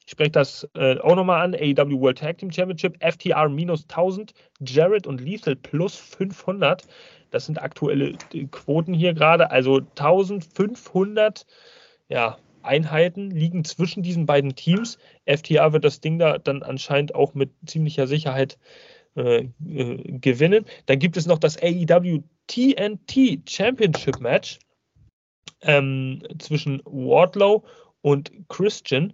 [0.04, 1.54] Ich spreche das äh, auch nochmal an.
[1.54, 6.86] AEW World Tag Team Championship, FTR minus 1000, Jared und Lethal plus 500.
[7.30, 9.50] Das sind aktuelle äh, Quoten hier gerade.
[9.50, 11.46] Also 1500
[12.08, 14.98] ja, Einheiten liegen zwischen diesen beiden Teams.
[15.26, 18.58] FTR wird das Ding da dann anscheinend auch mit ziemlicher Sicherheit
[19.16, 20.66] äh, äh, gewinnen.
[20.86, 24.58] Dann gibt es noch das AEW TNT Championship Match
[25.62, 27.64] ähm, zwischen Wardlow
[28.02, 29.12] und Christian.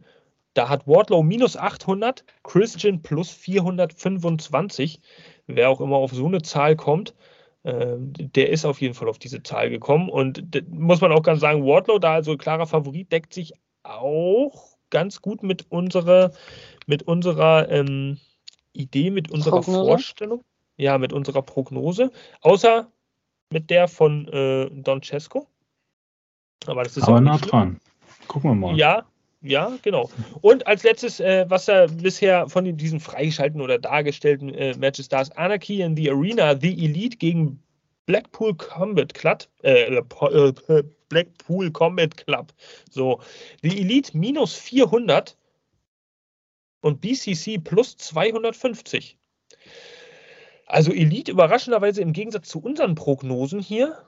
[0.57, 5.03] Da hat Wardlow minus 800, Christian plus 425.
[5.49, 7.15] Wer auch immer auf so eine Zahl kommt,
[7.62, 10.09] äh, der ist auf jeden Fall auf diese Zahl gekommen.
[10.09, 13.53] Und muss man auch ganz sagen, Wardlow, da also klarer Favorit, deckt sich
[13.83, 16.33] auch ganz gut mit unserer,
[16.87, 18.19] mit unserer ähm,
[18.73, 19.91] Idee, mit unserer Prognose?
[19.91, 20.45] Vorstellung.
[20.78, 22.11] Ja, mit unserer Prognose.
[22.41, 22.91] Außer
[23.51, 25.49] mit der von äh, Don Cesco.
[26.66, 27.78] Aber das ist Aber nah dran.
[28.27, 28.77] Gucken wir mal.
[28.78, 29.05] Ja,
[29.42, 30.10] ja, genau.
[30.40, 35.20] Und als letztes, äh, was er bisher von diesen freigeschalteten oder dargestellten äh, Matches da
[35.20, 37.62] ist, Anarchy in the Arena, The Elite gegen
[38.06, 42.52] Blackpool Combat Club, äh, äh Blackpool Combat Club.
[42.90, 43.20] So,
[43.62, 45.36] The Elite minus 400
[46.80, 49.18] und BCC plus 250.
[50.66, 54.02] Also Elite überraschenderweise im Gegensatz zu unseren Prognosen hier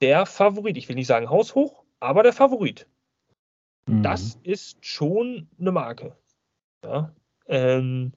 [0.00, 0.76] der Favorit.
[0.76, 2.86] Ich will nicht sagen haushoch, aber der Favorit.
[3.88, 4.02] Mhm.
[4.02, 6.16] Das ist schon eine Marke.
[6.84, 7.14] Ja.
[7.46, 8.12] Ähm,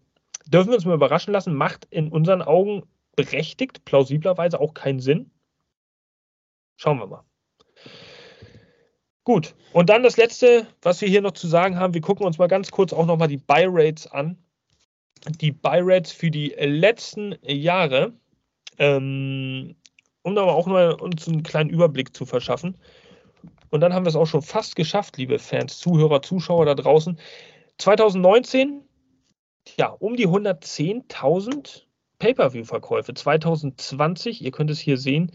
[0.45, 2.84] dürfen wir uns mal überraschen lassen, macht in unseren Augen
[3.15, 5.31] berechtigt, plausiblerweise auch keinen Sinn.
[6.77, 7.23] Schauen wir mal.
[9.23, 12.39] Gut, und dann das letzte, was wir hier noch zu sagen haben, wir gucken uns
[12.39, 14.38] mal ganz kurz auch nochmal die Buy Rates an.
[15.39, 18.14] Die Buy Rates für die letzten Jahre,
[18.80, 19.76] ähm,
[20.23, 22.77] um da auch mal uns einen kleinen Überblick zu verschaffen.
[23.72, 27.18] Und dann haben wir es auch schon fast geschafft, liebe Fans, Zuhörer, Zuschauer da draußen.
[27.77, 28.81] 2019,
[29.77, 31.84] ja, um die 110.000
[32.19, 33.14] Pay-Per-View-Verkäufe.
[33.14, 35.31] 2020, ihr könnt es hier sehen,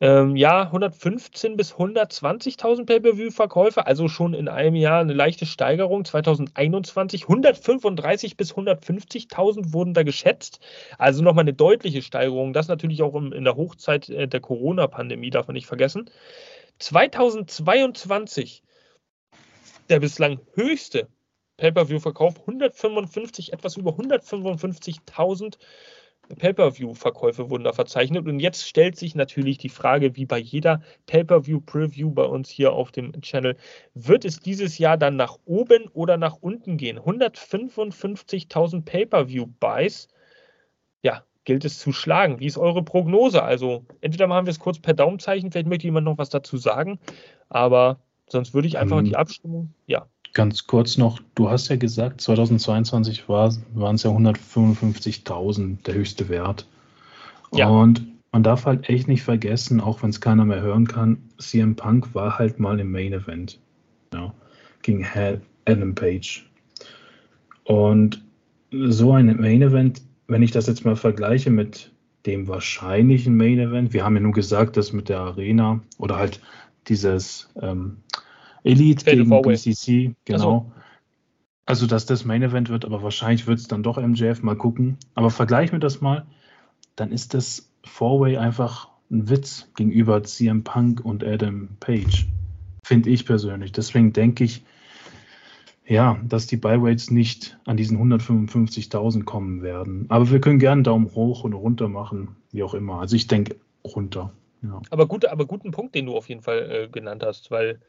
[0.00, 6.04] ähm, ja, 115.000 bis 120.000 Pay-Per-View-Verkäufe, also schon in einem Jahr eine leichte Steigerung.
[6.04, 10.60] 2021 135.000 bis 150.000 wurden da geschätzt,
[10.98, 12.52] also nochmal eine deutliche Steigerung.
[12.52, 16.10] Das natürlich auch in der Hochzeit äh, der Corona-Pandemie, darf man nicht vergessen.
[16.78, 18.62] 2022
[19.88, 21.08] der bislang höchste
[21.56, 25.56] Pay-per-view-Verkauf, 155, etwas über 155.000
[26.38, 28.26] Pay-per-view-Verkäufe wurden da verzeichnet.
[28.26, 32.90] Und jetzt stellt sich natürlich die Frage, wie bei jeder Pay-per-view-Preview bei uns hier auf
[32.92, 33.56] dem Channel,
[33.94, 36.98] wird es dieses Jahr dann nach oben oder nach unten gehen?
[36.98, 40.08] 155.000 Pay-per-view-Buys.
[41.02, 42.40] Ja, gilt es zu schlagen.
[42.40, 43.42] Wie ist eure Prognose?
[43.42, 46.98] Also, entweder machen wir es kurz per Daumenzeichen, vielleicht möchte jemand noch was dazu sagen,
[47.48, 47.98] aber
[48.28, 50.06] sonst würde ich einfach ähm, die Abstimmung, ja.
[50.32, 56.28] Ganz kurz noch, du hast ja gesagt, 2022 war, waren es ja 155.000 der höchste
[56.28, 56.66] Wert.
[57.52, 57.68] Ja.
[57.68, 61.76] Und man darf halt echt nicht vergessen, auch wenn es keiner mehr hören kann, CM
[61.76, 63.60] Punk war halt mal im Main Event
[64.12, 64.34] ja,
[64.82, 65.06] gegen
[65.66, 66.44] Adam Page.
[67.62, 68.24] Und
[68.72, 71.92] so ein Main Event wenn ich das jetzt mal vergleiche mit
[72.26, 76.40] dem wahrscheinlichen Main Event, wir haben ja nur gesagt, dass mit der Arena oder halt
[76.88, 77.98] dieses ähm,
[78.62, 80.36] Elite gegen BCC, genau.
[80.36, 80.72] Also.
[81.66, 84.96] also, dass das Main Event wird, aber wahrscheinlich wird es dann doch MJF, mal gucken.
[85.14, 86.24] Aber vergleich mir das mal,
[86.96, 92.26] dann ist das Four-Way einfach ein Witz gegenüber CM Punk und Adam Page.
[92.84, 93.72] Finde ich persönlich.
[93.72, 94.64] Deswegen denke ich,
[95.86, 100.06] ja, dass die Buy-Rates nicht an diesen 155.000 kommen werden.
[100.08, 103.00] Aber wir können gerne Daumen hoch und runter machen, wie auch immer.
[103.00, 104.32] Also ich denke runter.
[104.62, 104.80] Ja.
[104.90, 107.80] Aber, gut, aber guten Punkt, den du auf jeden Fall äh, genannt hast, weil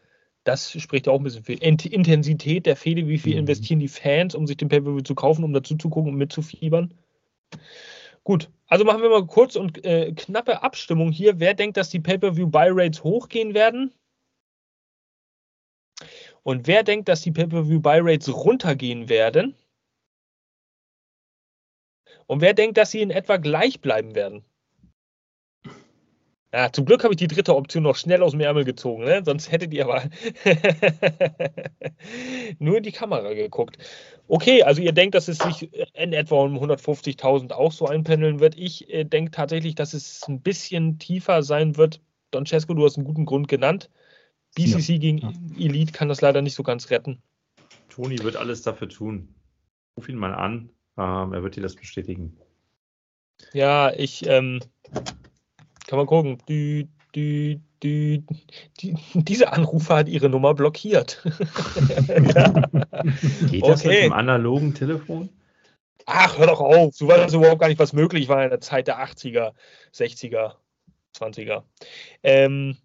[0.44, 3.40] das spricht ja auch ein bisschen für Intensität der Fehde, wie viel mhm.
[3.40, 6.94] investieren die Fans, um sich den Pay-Per-View zu kaufen, um dazu zu gucken und mitzufiebern.
[8.24, 11.40] Gut, also machen wir mal kurz und äh, knappe Abstimmung hier.
[11.40, 13.92] Wer denkt, dass die Pay-Per-View-Buy-Rates hochgehen werden?
[16.46, 19.56] Und wer denkt, dass die Pay-Per-View-Buy-Rates runtergehen werden?
[22.28, 24.46] Und wer denkt, dass sie in etwa gleich bleiben werden?
[26.54, 29.24] Ja, zum Glück habe ich die dritte Option noch schnell aus dem Ärmel gezogen, ne?
[29.26, 30.04] sonst hättet ihr aber
[32.60, 33.80] nur in die Kamera geguckt.
[34.28, 38.56] Okay, also ihr denkt, dass es sich in etwa um 150.000 auch so einpendeln wird.
[38.56, 42.02] Ich äh, denke tatsächlich, dass es ein bisschen tiefer sein wird.
[42.30, 43.90] Don Cesco, du hast einen guten Grund genannt.
[44.56, 44.98] BCC ja.
[44.98, 45.32] gegen ja.
[45.58, 47.22] Elite kann das leider nicht so ganz retten.
[47.90, 49.34] Toni wird alles dafür tun.
[49.98, 50.70] Ruf ihn mal an.
[50.98, 52.38] Ähm, er wird dir das bestätigen.
[53.54, 54.60] Ja, ich ähm,
[55.88, 56.42] kann man gucken.
[56.48, 58.26] Die, die, die,
[58.80, 61.22] die, diese Anrufer hat ihre Nummer blockiert.
[63.50, 63.88] Geht das okay.
[63.88, 65.30] mit dem analogen Telefon?
[66.06, 66.98] Ach, hör doch auf.
[66.98, 69.54] Du weißt überhaupt gar nicht, was möglich war in der Zeit der 80er,
[69.94, 70.54] 60er,
[71.16, 71.64] 20er.
[72.24, 72.78] Ähm,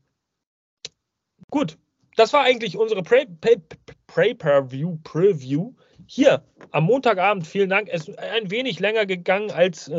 [1.50, 1.78] gut,
[2.16, 5.72] das war eigentlich unsere Pay-Per-View Preview
[6.06, 7.88] hier am Montagabend, vielen Dank.
[7.88, 9.94] Es ist ein wenig länger gegangen als äh,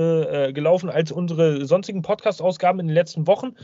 [0.50, 3.56] äh, gelaufen als unsere sonstigen Podcast-Ausgaben in den letzten Wochen.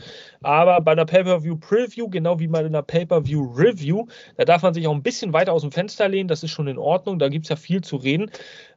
[0.42, 4.06] Aber bei einer Pay-Per-View-Preview, genau wie bei einer Pay-Per-View-Review,
[4.38, 6.28] da darf man sich auch ein bisschen weiter aus dem Fenster lehnen.
[6.28, 7.18] Das ist schon in Ordnung.
[7.18, 8.30] Da gibt es ja viel zu reden.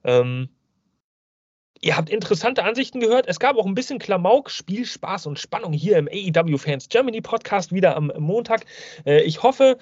[0.03, 0.49] Ähm,
[1.83, 3.25] Ihr habt interessante Ansichten gehört.
[3.27, 7.21] Es gab auch ein bisschen Klamauk, Spiel, Spaß und Spannung hier im AEW Fans Germany
[7.21, 8.65] Podcast wieder am Montag.
[9.03, 9.79] Äh, ich hoffe,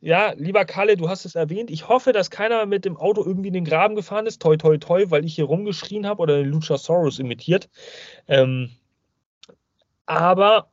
[0.00, 1.70] ja, lieber Kalle, du hast es erwähnt.
[1.70, 4.42] Ich hoffe, dass keiner mit dem Auto irgendwie in den Graben gefahren ist.
[4.42, 7.70] Toi, toi, toi, weil ich hier rumgeschrien habe oder den Luchasaurus imitiert.
[8.28, 8.70] Ähm,
[10.04, 10.70] aber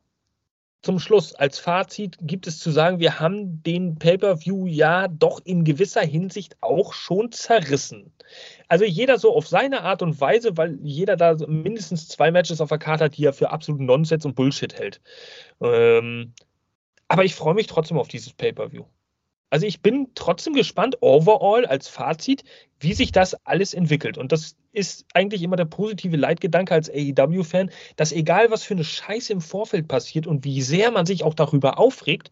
[0.86, 5.64] zum Schluss, als Fazit gibt es zu sagen, wir haben den Pay-Per-View ja doch in
[5.64, 8.12] gewisser Hinsicht auch schon zerrissen.
[8.68, 12.68] Also jeder so auf seine Art und Weise, weil jeder da mindestens zwei Matches auf
[12.68, 15.00] der Karte hat, die er für absoluten Nonsens und Bullshit hält.
[15.60, 16.34] Ähm,
[17.08, 18.84] aber ich freue mich trotzdem auf dieses Pay-Per-View.
[19.50, 22.44] Also ich bin trotzdem gespannt, overall als Fazit,
[22.78, 24.18] wie sich das alles entwickelt.
[24.18, 28.84] Und das ist eigentlich immer der positive Leitgedanke als AEW-Fan, dass egal was für eine
[28.84, 32.30] Scheiße im Vorfeld passiert und wie sehr man sich auch darüber aufregt,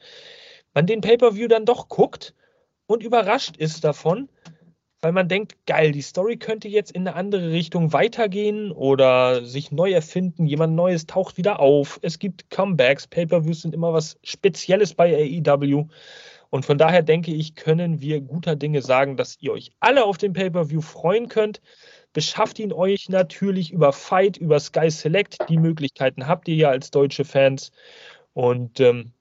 [0.75, 2.35] man den Pay-per-View dann doch guckt
[2.87, 4.29] und überrascht ist davon,
[5.01, 9.71] weil man denkt, geil, die Story könnte jetzt in eine andere Richtung weitergehen oder sich
[9.71, 14.95] neu erfinden, jemand Neues taucht wieder auf, es gibt Comebacks, Pay-per-Views sind immer was Spezielles
[14.95, 15.87] bei AEW.
[16.55, 20.19] Und von daher denke ich, können wir guter Dinge sagen, dass ihr euch alle auf
[20.19, 21.61] den Pay-Per-View freuen könnt.
[22.15, 25.37] Beschafft ihn euch natürlich über Fight, über Sky Select.
[25.49, 27.73] Die Möglichkeiten habt ihr ja als deutsche Fans.
[28.33, 29.13] Und ähm,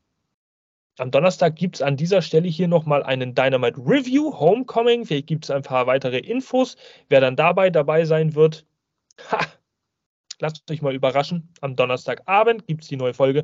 [1.00, 5.06] am Donnerstag gibt es an dieser Stelle hier nochmal einen Dynamite Review, Homecoming.
[5.06, 6.78] Vielleicht gibt es ein paar weitere Infos,
[7.10, 8.66] wer dann dabei dabei sein wird.
[9.32, 9.40] Ha!
[10.40, 11.50] Lasst euch mal überraschen.
[11.62, 13.44] Am Donnerstagabend gibt es die neue Folge.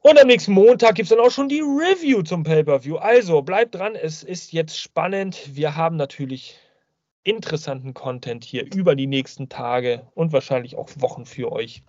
[0.00, 2.96] Und am nächsten Montag gibt es dann auch schon die Review zum Pay-Per-View.
[2.96, 5.38] Also bleibt dran, es ist jetzt spannend.
[5.54, 6.58] Wir haben natürlich
[7.28, 11.82] interessanten Content hier über die nächsten Tage und wahrscheinlich auch Wochen für euch.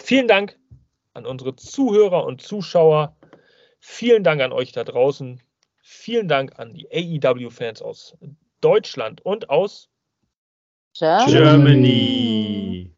[0.00, 0.58] Vielen Dank
[1.14, 3.16] an unsere Zuhörer und Zuschauer.
[3.80, 5.40] Vielen Dank an euch da draußen.
[5.82, 8.16] Vielen Dank an die AEW-Fans aus
[8.60, 9.90] Deutschland und aus
[10.98, 11.32] Germany.
[11.32, 12.93] Germany.